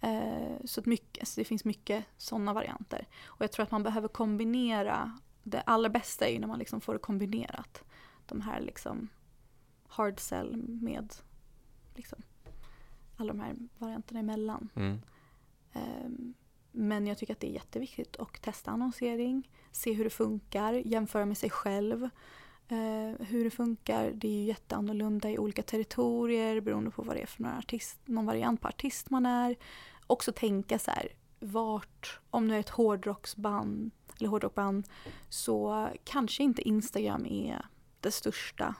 Eh, 0.00 0.56
så 0.64 0.82
mycket, 0.84 1.22
alltså 1.22 1.40
det 1.40 1.44
finns 1.44 1.64
mycket 1.64 2.04
sådana 2.16 2.52
varianter. 2.52 3.08
Och 3.24 3.42
jag 3.42 3.52
tror 3.52 3.62
att 3.62 3.70
man 3.70 3.82
behöver 3.82 4.08
kombinera. 4.08 5.18
Det 5.42 5.60
allra 5.60 5.88
bästa 5.88 6.28
är 6.28 6.32
ju 6.32 6.38
när 6.38 6.48
man 6.48 6.58
liksom 6.58 6.80
får 6.80 6.92
det 6.92 6.98
kombinerat. 6.98 7.84
De 8.26 8.40
här 8.40 8.60
liksom 8.60 9.08
hard 9.88 10.20
sell 10.20 10.56
med 10.56 11.14
liksom 11.94 12.22
alla 13.16 13.32
de 13.32 13.40
här 13.40 13.56
varianterna 13.78 14.20
emellan. 14.20 14.68
Mm. 14.74 15.00
Um, 15.72 16.34
men 16.72 17.06
jag 17.06 17.18
tycker 17.18 17.32
att 17.32 17.40
det 17.40 17.50
är 17.50 17.54
jätteviktigt 17.54 18.16
att 18.16 18.42
testa 18.42 18.70
annonsering, 18.70 19.50
se 19.70 19.92
hur 19.92 20.04
det 20.04 20.10
funkar, 20.10 20.72
jämföra 20.72 21.26
med 21.26 21.38
sig 21.38 21.50
själv. 21.50 22.02
Uh, 22.72 23.14
hur 23.20 23.44
det 23.44 23.50
funkar, 23.50 24.10
det 24.10 24.28
är 24.28 24.32
ju 24.32 24.44
jätteannorlunda 24.44 25.30
i 25.30 25.38
olika 25.38 25.62
territorier 25.62 26.60
beroende 26.60 26.90
på 26.90 27.02
vad 27.02 27.16
det 27.16 27.22
är 27.22 27.26
för 27.26 27.42
någon, 27.42 27.58
artist, 27.58 27.98
någon 28.04 28.26
variant 28.26 28.60
på 28.60 28.68
artist 28.68 29.10
man 29.10 29.26
är. 29.26 29.56
Också 30.06 30.32
tänka 30.32 30.78
så 30.78 30.90
här, 30.90 31.08
vart, 31.40 32.20
om 32.30 32.48
du 32.48 32.54
är 32.54 32.60
ett 32.60 32.68
hårdrocksband 32.68 33.90
eller 34.20 34.30
hårdrockband 34.30 34.88
så 35.28 35.88
kanske 36.04 36.42
inte 36.42 36.68
Instagram 36.68 37.26
är 37.26 37.66
det 38.00 38.10
största 38.10 38.74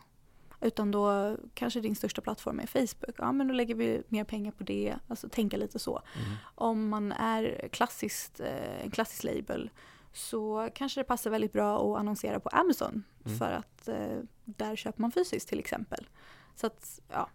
utan 0.60 0.90
då 0.90 1.36
kanske 1.54 1.80
din 1.80 1.96
största 1.96 2.20
plattform 2.22 2.60
är 2.60 2.66
Facebook. 2.66 3.14
Ja 3.18 3.32
men 3.32 3.48
då 3.48 3.54
lägger 3.54 3.74
vi 3.74 4.02
mer 4.08 4.24
pengar 4.24 4.52
på 4.52 4.64
det. 4.64 4.96
Alltså 5.08 5.28
tänka 5.28 5.56
lite 5.56 5.78
så. 5.78 6.02
Mm. 6.16 6.36
Om 6.54 6.88
man 6.88 7.12
är 7.12 7.68
klassiskt, 7.72 8.40
eh, 8.40 8.84
en 8.84 8.90
klassisk 8.90 9.24
label 9.24 9.70
så 10.12 10.68
kanske 10.74 11.00
det 11.00 11.04
passar 11.04 11.30
väldigt 11.30 11.52
bra 11.52 11.94
att 11.94 12.00
annonsera 12.00 12.40
på 12.40 12.48
Amazon. 12.48 13.04
Mm. 13.24 13.38
För 13.38 13.52
att 13.52 13.88
eh, 13.88 14.18
där 14.44 14.76
köper 14.76 15.00
man 15.00 15.12
fysiskt 15.12 15.48
till 15.48 15.58
exempel. 15.58 16.08
Så 16.56 16.66
att 16.66 17.00
ja, 17.08 17.28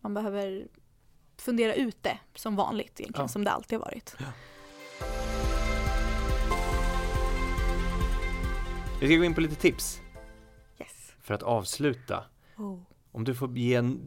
man 0.00 0.14
behöver 0.14 0.68
fundera 1.36 1.74
ut 1.74 2.02
det 2.02 2.18
som 2.34 2.56
vanligt 2.56 3.00
egentligen, 3.00 3.24
ja. 3.24 3.28
som 3.28 3.44
det 3.44 3.50
alltid 3.50 3.78
har 3.78 3.86
varit. 3.86 4.16
Ja. 4.18 4.26
Vi 9.00 9.06
ska 9.06 9.16
gå 9.16 9.24
in 9.24 9.34
på 9.34 9.40
lite 9.40 9.54
tips. 9.54 10.00
Yes. 10.80 11.12
För 11.20 11.34
att 11.34 11.42
avsluta. 11.42 12.24
Oh. 12.56 12.78
Om 13.12 13.24
du 13.24 13.34
får 13.34 13.58
ge 13.58 13.74
en, 13.74 14.00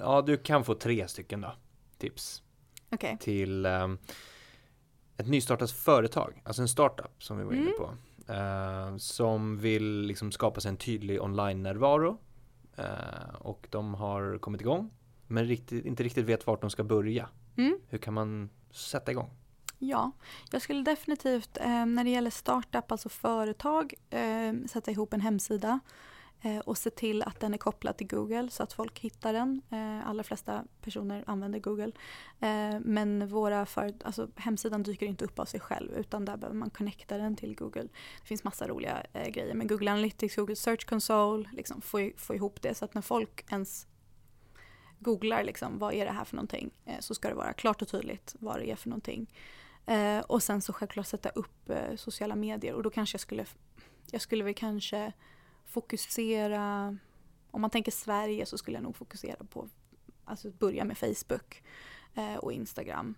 ja 0.00 0.22
du 0.22 0.36
kan 0.36 0.64
få 0.64 0.74
tre 0.74 1.08
stycken 1.08 1.40
då, 1.40 1.52
tips. 1.98 2.42
Okay. 2.90 3.16
Till 3.18 3.66
um, 3.66 3.98
ett 5.16 5.28
nystartat 5.28 5.70
företag, 5.70 6.42
alltså 6.44 6.62
en 6.62 6.68
startup 6.68 7.22
som 7.22 7.38
vi 7.38 7.44
var 7.44 7.52
inne 7.52 7.62
mm. 7.62 7.74
på. 7.78 7.94
Uh, 8.32 8.96
som 8.96 9.58
vill 9.58 10.00
liksom 10.00 10.32
skapa 10.32 10.60
sig 10.60 10.68
en 10.68 10.76
tydlig 10.76 11.22
online-närvaro. 11.22 12.18
Uh, 12.78 13.34
och 13.38 13.66
de 13.70 13.94
har 13.94 14.38
kommit 14.38 14.60
igång, 14.60 14.90
men 15.26 15.44
riktigt, 15.44 15.86
inte 15.86 16.02
riktigt 16.02 16.24
vet 16.24 16.46
vart 16.46 16.60
de 16.60 16.70
ska 16.70 16.84
börja. 16.84 17.28
Mm. 17.56 17.78
Hur 17.88 17.98
kan 17.98 18.14
man 18.14 18.50
sätta 18.70 19.10
igång? 19.10 19.30
Ja, 19.78 20.12
jag 20.50 20.62
skulle 20.62 20.82
definitivt 20.82 21.58
eh, 21.60 21.86
när 21.86 22.04
det 22.04 22.10
gäller 22.10 22.30
startup, 22.30 22.92
alltså 22.92 23.08
företag, 23.08 23.94
eh, 24.10 24.52
sätta 24.66 24.90
ihop 24.90 25.12
en 25.12 25.20
hemsida 25.20 25.80
Eh, 26.40 26.58
och 26.58 26.78
se 26.78 26.90
till 26.90 27.22
att 27.22 27.40
den 27.40 27.54
är 27.54 27.58
kopplad 27.58 27.96
till 27.96 28.06
Google 28.06 28.50
så 28.50 28.62
att 28.62 28.72
folk 28.72 28.98
hittar 28.98 29.32
den. 29.32 29.62
Eh, 29.70 30.08
allra 30.08 30.22
flesta 30.22 30.64
personer 30.82 31.24
använder 31.26 31.58
Google. 31.58 31.92
Eh, 32.40 32.80
men 32.80 33.28
våra 33.28 33.66
för, 33.66 33.94
alltså, 34.04 34.28
hemsidan 34.36 34.82
dyker 34.82 35.06
inte 35.06 35.24
upp 35.24 35.38
av 35.38 35.44
sig 35.44 35.60
själv 35.60 35.92
utan 35.92 36.24
där 36.24 36.36
behöver 36.36 36.58
man 36.58 36.70
connecta 36.70 37.18
den 37.18 37.36
till 37.36 37.54
Google. 37.54 37.88
Det 38.20 38.26
finns 38.26 38.44
massa 38.44 38.68
roliga 38.68 39.02
eh, 39.12 39.28
grejer 39.28 39.54
med 39.54 39.68
Google 39.68 39.90
Analytics, 39.92 40.36
Google 40.36 40.56
Search 40.56 40.86
Console, 40.86 41.48
liksom 41.52 41.80
få, 41.80 42.10
få 42.16 42.34
ihop 42.34 42.62
det 42.62 42.74
så 42.74 42.84
att 42.84 42.94
när 42.94 43.02
folk 43.02 43.44
ens 43.50 43.86
googlar 44.98 45.44
liksom, 45.44 45.78
vad 45.78 45.94
är 45.94 46.04
det 46.04 46.12
här 46.12 46.24
för 46.24 46.36
någonting 46.36 46.70
eh, 46.84 47.00
så 47.00 47.14
ska 47.14 47.28
det 47.28 47.34
vara 47.34 47.52
klart 47.52 47.82
och 47.82 47.88
tydligt 47.88 48.36
vad 48.38 48.58
det 48.58 48.70
är 48.70 48.76
för 48.76 48.88
någonting. 48.88 49.30
Eh, 49.88 50.20
och 50.20 50.42
sen 50.42 50.60
så 50.60 50.72
självklart 50.72 51.06
sätta 51.06 51.28
upp 51.28 51.70
sociala 51.96 52.36
medier 52.36 52.74
och 52.74 52.82
då 52.82 52.90
kanske 52.90 53.14
jag 53.14 53.20
skulle, 53.20 53.46
jag 54.10 54.20
skulle 54.20 54.44
väl 54.44 54.54
kanske 54.54 55.12
fokusera, 55.64 56.96
om 57.50 57.60
man 57.60 57.70
tänker 57.70 57.92
Sverige 57.92 58.46
så 58.46 58.58
skulle 58.58 58.76
jag 58.76 58.84
nog 58.84 58.96
fokusera 58.96 59.44
på, 59.44 59.68
alltså 60.24 60.50
börja 60.50 60.84
med 60.84 60.98
Facebook 60.98 61.62
eh, 62.14 62.34
och 62.36 62.52
Instagram. 62.52 63.14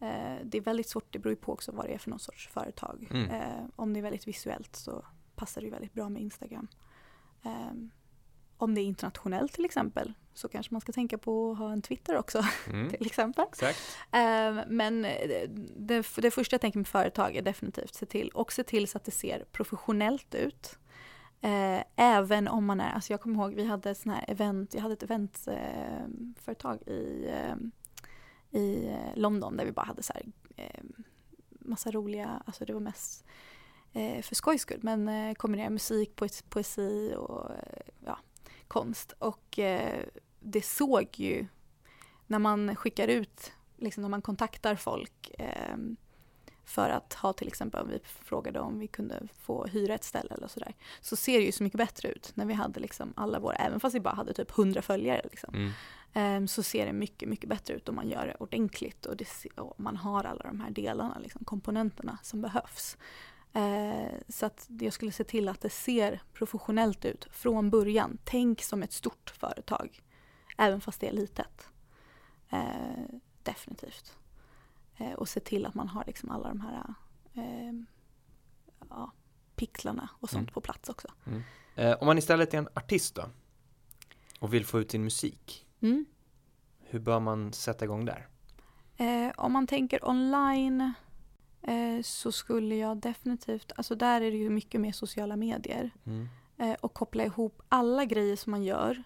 Eh, 0.00 0.36
det 0.44 0.58
är 0.58 0.60
väldigt 0.60 0.88
svårt, 0.88 1.12
det 1.12 1.18
beror 1.18 1.32
ju 1.32 1.40
på 1.40 1.52
också 1.52 1.72
vad 1.72 1.86
det 1.86 1.94
är 1.94 1.98
för 1.98 2.10
någon 2.10 2.18
sorts 2.18 2.48
företag. 2.48 3.08
Mm. 3.10 3.30
Eh, 3.30 3.64
om 3.76 3.92
det 3.92 4.00
är 4.00 4.02
väldigt 4.02 4.28
visuellt 4.28 4.76
så 4.76 5.04
passar 5.34 5.60
det 5.60 5.70
väldigt 5.70 5.94
bra 5.94 6.08
med 6.08 6.22
Instagram. 6.22 6.68
Eh, 7.42 7.72
om 8.62 8.74
det 8.74 8.80
är 8.80 8.84
internationellt 8.84 9.52
till 9.52 9.64
exempel 9.64 10.12
så 10.34 10.48
kanske 10.48 10.74
man 10.74 10.80
ska 10.80 10.92
tänka 10.92 11.18
på 11.18 11.52
att 11.52 11.58
ha 11.58 11.72
en 11.72 11.82
Twitter 11.82 12.16
också 12.16 12.44
mm. 12.66 12.90
till 12.98 13.06
exempel. 13.06 13.44
Eh, 14.12 14.66
men 14.68 15.02
det, 15.76 16.06
det, 16.16 16.30
första 16.30 16.54
jag 16.54 16.60
tänker 16.60 16.78
med 16.78 16.88
företag 16.88 17.36
är 17.36 17.42
definitivt 17.42 17.94
se 17.94 18.06
till 18.06 18.28
och 18.28 18.52
se 18.52 18.64
till 18.64 18.88
så 18.88 18.98
att 18.98 19.04
det 19.04 19.10
ser 19.10 19.44
professionellt 19.52 20.34
ut. 20.34 20.78
Eh, 21.40 21.82
även 21.96 22.48
om 22.48 22.64
man 22.64 22.80
är, 22.80 22.92
alltså 22.92 23.12
jag 23.12 23.20
kommer 23.20 23.38
ihåg 23.38 23.54
vi 23.54 23.64
hade 23.64 23.94
sån 23.94 24.12
här 24.12 24.24
event, 24.28 24.74
jag 24.74 24.82
hade 24.82 24.94
ett 24.94 25.02
eventföretag 25.02 26.78
eh, 26.86 26.94
i, 26.94 27.28
eh, 27.28 28.60
i 28.60 28.96
London 29.14 29.56
där 29.56 29.64
vi 29.64 29.72
bara 29.72 29.86
hade 29.86 30.02
så 30.02 30.12
här 30.12 30.22
eh, 30.56 30.82
massa 31.48 31.90
roliga, 31.90 32.42
alltså 32.46 32.64
det 32.64 32.72
var 32.72 32.80
mest 32.80 33.24
eh, 33.92 34.22
för 34.22 34.34
skojs 34.34 34.62
skull 34.62 34.80
men 34.82 35.08
eh, 35.08 35.34
kombinera 35.34 35.70
musik, 35.70 36.16
poesi, 36.48 37.14
och 37.16 37.50
eh, 37.50 37.82
ja, 38.04 38.18
konst 38.70 39.12
och 39.18 39.58
det 40.40 40.64
såg 40.64 41.08
ju 41.12 41.46
när 42.26 42.38
man 42.38 42.76
skickar 42.76 43.08
ut 43.08 43.52
liksom 43.76 44.02
när 44.02 44.08
man 44.08 44.22
kontaktar 44.22 44.74
folk 44.74 45.30
eh, 45.38 45.76
för 46.64 46.90
att 46.90 47.14
ha 47.14 47.32
till 47.32 47.48
exempel, 47.48 47.88
vi 47.88 48.00
frågade 48.04 48.60
om 48.60 48.78
vi 48.78 48.86
kunde 48.86 49.28
få 49.42 49.66
hyra 49.66 49.94
ett 49.94 50.04
ställe 50.04 50.34
eller 50.34 50.48
sådär, 50.48 50.74
så 51.00 51.16
ser 51.16 51.38
det 51.38 51.44
ju 51.44 51.52
så 51.52 51.62
mycket 51.62 51.78
bättre 51.78 52.08
ut 52.08 52.32
när 52.34 52.46
vi 52.46 52.54
hade 52.54 52.80
liksom 52.80 53.12
alla 53.16 53.38
våra, 53.38 53.54
även 53.54 53.80
fast 53.80 53.96
vi 53.96 54.00
bara 54.00 54.14
hade 54.14 54.32
typ 54.32 54.58
100 54.58 54.82
följare 54.82 55.20
liksom, 55.30 55.54
Mm. 55.54 55.72
Ehm, 56.12 56.48
så 56.48 56.62
ser 56.62 56.86
det 56.86 56.92
mycket, 56.92 57.28
mycket 57.28 57.48
bättre 57.48 57.74
ut 57.74 57.88
om 57.88 57.94
man 57.94 58.08
gör 58.08 58.26
det 58.26 58.34
ordentligt 58.34 59.06
och, 59.06 59.16
det, 59.16 59.28
och 59.56 59.80
man 59.80 59.96
har 59.96 60.24
alla 60.24 60.42
de 60.42 60.60
här 60.60 60.70
delarna, 60.70 61.18
liksom, 61.18 61.44
komponenterna 61.44 62.18
som 62.22 62.40
behövs. 62.40 62.96
Eh, 63.52 64.12
så 64.28 64.46
att 64.46 64.66
jag 64.80 64.92
skulle 64.92 65.12
se 65.12 65.24
till 65.24 65.48
att 65.48 65.60
det 65.60 65.70
ser 65.70 66.22
professionellt 66.32 67.04
ut 67.04 67.28
från 67.32 67.70
början. 67.70 68.18
Tänk 68.24 68.62
som 68.62 68.82
ett 68.82 68.92
stort 68.92 69.30
företag, 69.30 70.00
även 70.58 70.80
fast 70.80 71.00
det 71.00 71.08
är 71.08 71.12
litet. 71.12 71.68
Eh, 72.50 73.04
definitivt. 73.42 74.16
Eh, 74.96 75.12
och 75.12 75.28
se 75.28 75.40
till 75.40 75.66
att 75.66 75.74
man 75.74 75.88
har 75.88 76.04
liksom 76.06 76.30
alla 76.30 76.48
de 76.48 76.60
här 76.60 76.94
eh, 77.34 77.72
ja, 78.88 79.12
pixlarna 79.56 80.08
och 80.20 80.30
sånt 80.30 80.42
Mm. 80.48 80.52
på 80.54 80.60
plats 80.60 80.88
också. 80.88 81.08
Eh, 81.74 81.92
om 82.00 82.06
man 82.06 82.18
istället 82.18 82.54
är 82.54 82.58
en 82.58 82.68
artist 82.74 83.14
då 83.14 83.24
och 84.40 84.54
vill 84.54 84.66
få 84.66 84.80
ut 84.80 84.90
sin 84.90 85.04
musik, 85.04 85.66
Mm. 85.80 86.04
hur 86.78 86.98
bör 86.98 87.20
man 87.20 87.52
sätta 87.52 87.84
igång 87.84 88.04
där? 88.04 88.28
Eh, 88.96 89.30
om 89.36 89.52
man 89.52 89.66
tänker 89.66 90.08
online 90.08 90.92
eh, 91.62 92.02
så 92.02 92.32
skulle 92.32 92.76
jag 92.76 92.96
definitivt, 92.96 93.72
alltså 93.76 93.94
där 93.94 94.20
är 94.20 94.30
det 94.30 94.36
ju 94.36 94.50
mycket 94.50 94.80
mer 94.80 94.92
sociala 94.92 95.36
medier 95.36 95.90
Mm. 96.06 96.28
eh, 96.58 96.76
och 96.80 96.94
koppla 96.94 97.24
ihop 97.24 97.62
alla 97.68 98.04
grejer 98.04 98.36
som 98.36 98.50
man 98.50 98.62
gör 98.62 99.02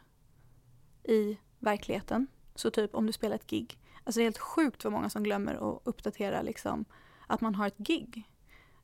i 1.05 1.39
verkligheten. 1.59 2.27
Så 2.55 2.71
typ 2.71 2.95
om 2.95 3.07
du 3.07 3.13
spelar 3.13 3.35
ett 3.37 3.47
gig, 3.47 3.79
alltså 4.05 4.19
det 4.19 4.23
är 4.23 4.27
helt 4.27 4.39
sjukt 4.39 4.85
vad 4.85 4.93
många 4.93 5.11
som 5.11 5.23
glömmer 5.23 5.55
att 5.55 5.81
uppdatera 5.85 6.43
liksom 6.43 6.85
att 7.27 7.41
man 7.41 7.55
har 7.55 7.67
ett 7.67 7.79
gig. 7.79 8.31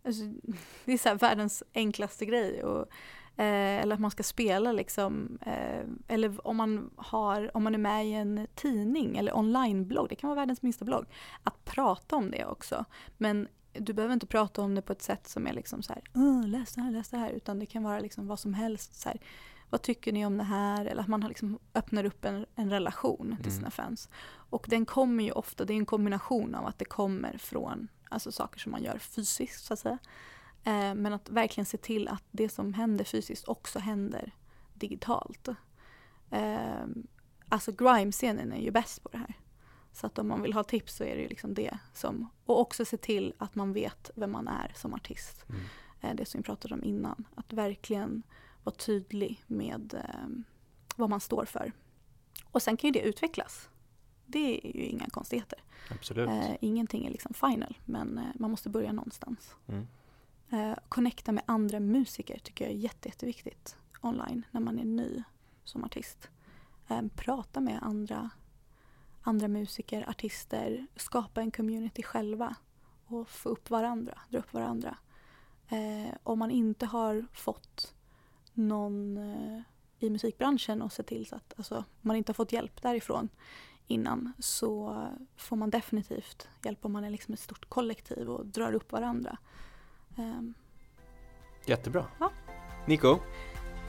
Alltså, 0.05 0.23
det 0.85 0.93
är 0.93 0.99
så 0.99 1.15
världens 1.15 1.63
enklaste 1.75 2.27
grej. 2.27 2.65
Och, 2.65 2.81
eh, 3.37 3.83
eller 3.83 3.95
att 3.95 4.01
man 4.01 4.11
ska 4.11 4.23
spela 4.23 4.73
liksom, 4.73 5.39
eh, 5.47 5.85
eller 6.09 6.47
om 6.47 6.57
man, 6.57 6.91
har, 6.97 7.57
om 7.57 7.65
man 7.65 7.75
är 7.75 7.79
med 7.79 8.07
i 8.07 8.13
en 8.13 8.47
tidning 8.55 9.17
eller 9.17 9.37
onlineblogg, 9.37 10.09
det 10.09 10.15
kan 10.17 10.29
vara 10.31 10.41
världens 10.41 10.63
minsta 10.63 10.85
blogg, 10.85 11.07
att 11.43 11.65
prata 11.65 12.17
om 12.17 12.31
det 12.31 12.47
också. 12.47 12.85
Men 13.17 13.49
du 13.73 13.93
behöver 13.93 14.15
inte 14.15 14.27
prata 14.27 14.63
om 14.63 14.75
det 14.75 14.83
på 14.83 14.93
ett 14.93 15.03
sätt 15.03 15.29
som 15.29 15.47
är 15.47 15.53
liksom 15.53 15.83
så 15.83 15.93
här, 15.93 16.03
"Åh, 16.15 16.47
läs 16.49 16.75
det 16.75 16.81
här, 16.81 16.91
läs 16.91 17.09
det 17.09 17.17
här, 17.19 17.31
utan 17.31 17.59
det 17.59 17.67
kan 17.67 17.83
vara 17.83 18.01
liksom 18.01 18.27
vad 18.27 18.39
som 18.41 18.55
helst. 18.55 18.95
Så 19.01 19.09
här, 19.09 19.21
vad 19.71 19.83
tycker 19.83 20.13
ni 20.13 20.27
om 20.27 20.37
det 20.39 20.45
här? 20.45 20.85
Eller 20.87 21.03
att 21.03 21.09
man 21.09 21.21
liksom 21.21 21.59
öppnar 21.75 22.05
upp 22.05 22.25
en, 22.25 22.47
en 22.55 22.71
relation 22.71 23.37
till 23.37 23.47
Mm. 23.47 23.57
sina 23.59 23.71
fans. 23.71 24.09
Och 24.33 24.67
den 24.69 24.87
kommer 24.87 25.25
ju 25.25 25.33
ofta, 25.33 25.65
det 25.65 25.73
är 25.73 25.77
en 25.77 25.87
kombination 25.87 26.55
av 26.55 26.67
att 26.67 26.79
det 26.79 26.85
kommer 26.85 27.39
från 27.39 27.89
alltså 28.09 28.33
saker 28.33 28.61
som 28.61 28.73
man 28.73 28.83
gör 28.83 28.99
fysiskt 28.99 29.65
så 29.65 29.73
att 29.73 29.79
säga. 29.79 29.99
Eh, 30.65 30.95
men 30.95 31.13
att 31.13 31.29
verkligen 31.31 31.67
se 31.67 31.77
till 31.77 32.09
att 32.09 32.25
det 32.31 32.49
som 32.49 32.75
händer 32.75 33.05
fysiskt 33.05 33.49
också 33.49 33.79
händer 33.79 34.33
digitalt. 34.75 35.49
Eh, 36.31 36.85
alltså 37.49 37.73
grime-scenen 37.73 38.53
är 38.53 38.61
ju 38.61 38.71
bäst 38.71 39.03
på 39.03 39.09
det 39.09 39.19
här. 39.19 39.35
Så 39.93 40.07
att 40.07 40.19
om 40.19 40.29
man 40.29 40.43
vill 40.43 40.53
ha 40.53 40.65
tips 40.65 40.97
så 40.97 41.05
är 41.05 41.17
det 41.17 41.23
ju 41.23 41.29
liksom 41.29 41.55
det 41.55 41.79
som, 41.95 42.29
och 42.45 42.61
också 42.61 42.85
se 42.85 42.97
till 42.97 43.33
att 43.39 43.55
man 43.55 43.73
vet 43.73 44.11
vem 44.15 44.33
man 44.33 44.49
är 44.49 44.73
som 44.77 44.95
artist. 44.95 45.45
Mm. 45.49 45.61
Eh, 46.01 46.15
det 46.15 46.25
som 46.25 46.39
vi 46.39 46.45
pratade 46.45 46.75
om 46.75 46.85
innan. 46.85 47.25
Att 47.35 47.53
verkligen 47.53 48.23
vara 48.65 48.75
tydlig 48.75 49.45
med 49.47 49.95
eh, 49.95 50.29
vad 50.97 51.11
man 51.11 51.21
står 51.21 51.45
för. 51.45 51.73
Och 52.51 52.63
sen 52.63 52.77
kan 52.77 52.89
ju 52.89 52.93
det 52.93 53.09
utvecklas. 53.09 53.69
Det 54.27 54.67
är 54.67 54.77
ju 54.77 54.85
inga 54.85 55.07
konstigheter. 55.07 55.59
Absolut. 55.91 56.29
Eh, 56.29 56.55
ingenting 56.61 57.07
är 57.07 57.11
liksom 57.11 57.35
final, 57.35 57.79
men 57.85 58.19
eh, 58.19 58.25
man 58.35 58.51
måste 58.51 58.69
börja 58.69 58.93
någonstans. 58.93 59.55
Mm. 59.69 59.87
Connecta 60.89 61.33
med 61.33 61.45
andra 61.47 61.81
musiker 61.81 62.39
tycker 62.39 62.65
jag 62.65 62.75
är 62.75 62.79
jätte, 62.79 63.09
jätteviktigt 63.09 63.77
online 64.01 64.47
när 64.51 64.61
man 64.61 64.79
är 64.79 64.85
ny 64.85 65.23
som 65.65 65.85
artist. 65.85 66.29
Prata 67.15 67.61
med 67.61 67.79
andra, 67.83 68.31
andra 69.23 69.49
musiker, 69.49 70.09
artister, 70.11 70.87
skapa 70.97 71.41
en 71.41 71.51
community 71.51 72.03
själva 72.03 72.55
och 73.07 73.29
få 73.29 73.49
upp 73.49 73.71
varandra, 73.71 74.19
dra 74.29 74.39
upp 74.39 74.53
varandra. 74.53 74.97
Eh, 75.69 76.15
om 76.23 76.39
man 76.39 76.51
inte 76.51 76.87
har 76.87 77.27
fått 77.33 77.95
någon 78.55 79.17
eh, 79.17 79.61
i 79.99 80.11
musikbranschen 80.11 80.83
och 80.83 80.93
se 80.93 81.03
till 81.03 81.27
så 81.27 81.37
att, 81.37 81.55
alltså, 81.57 81.77
om 81.77 81.85
man 82.01 82.17
inte 82.17 82.31
har 82.31 82.35
fått 82.35 82.53
hjälp 82.53 82.83
därifrån 82.83 83.29
innan 83.87 84.33
så 84.39 85.07
får 85.37 85.57
man 85.57 85.71
definitivt 85.71 86.49
hjälp 86.65 86.85
om 86.85 86.93
man 86.93 87.05
är 87.05 87.11
liksom 87.11 87.35
ett 87.35 87.41
stort 87.41 87.69
kollektiv 87.69 88.31
och 88.31 88.47
drar 88.47 88.73
upp 88.73 88.93
varandra. 88.93 89.39
Ehm, 90.17 90.55
Jättebra. 91.67 92.07
Ja. 92.21 92.31
Nico, 92.87 93.19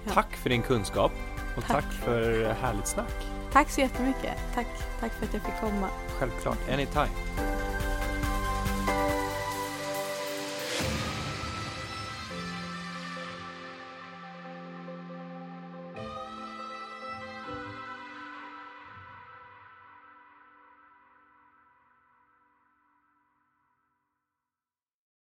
Ja. 0.06 0.12
tack 0.14 0.36
för 0.36 0.50
din 0.50 0.62
kunskap 0.64 1.12
och 1.58 1.64
tack, 1.64 1.84
Tack. 1.84 1.94
för 1.94 2.54
härligt 2.54 2.88
snack 2.88 3.41
tack 3.54 3.70
så 3.70 3.82
jättemycket. 3.82 4.38
Tack, 4.56 4.68
tack 5.00 5.12
för 5.14 5.26
att 5.26 5.34
jag 5.34 5.42
fick 5.42 5.60
komma. 5.62 5.90
Självklart, 6.20 6.70
anytime. 6.70 7.51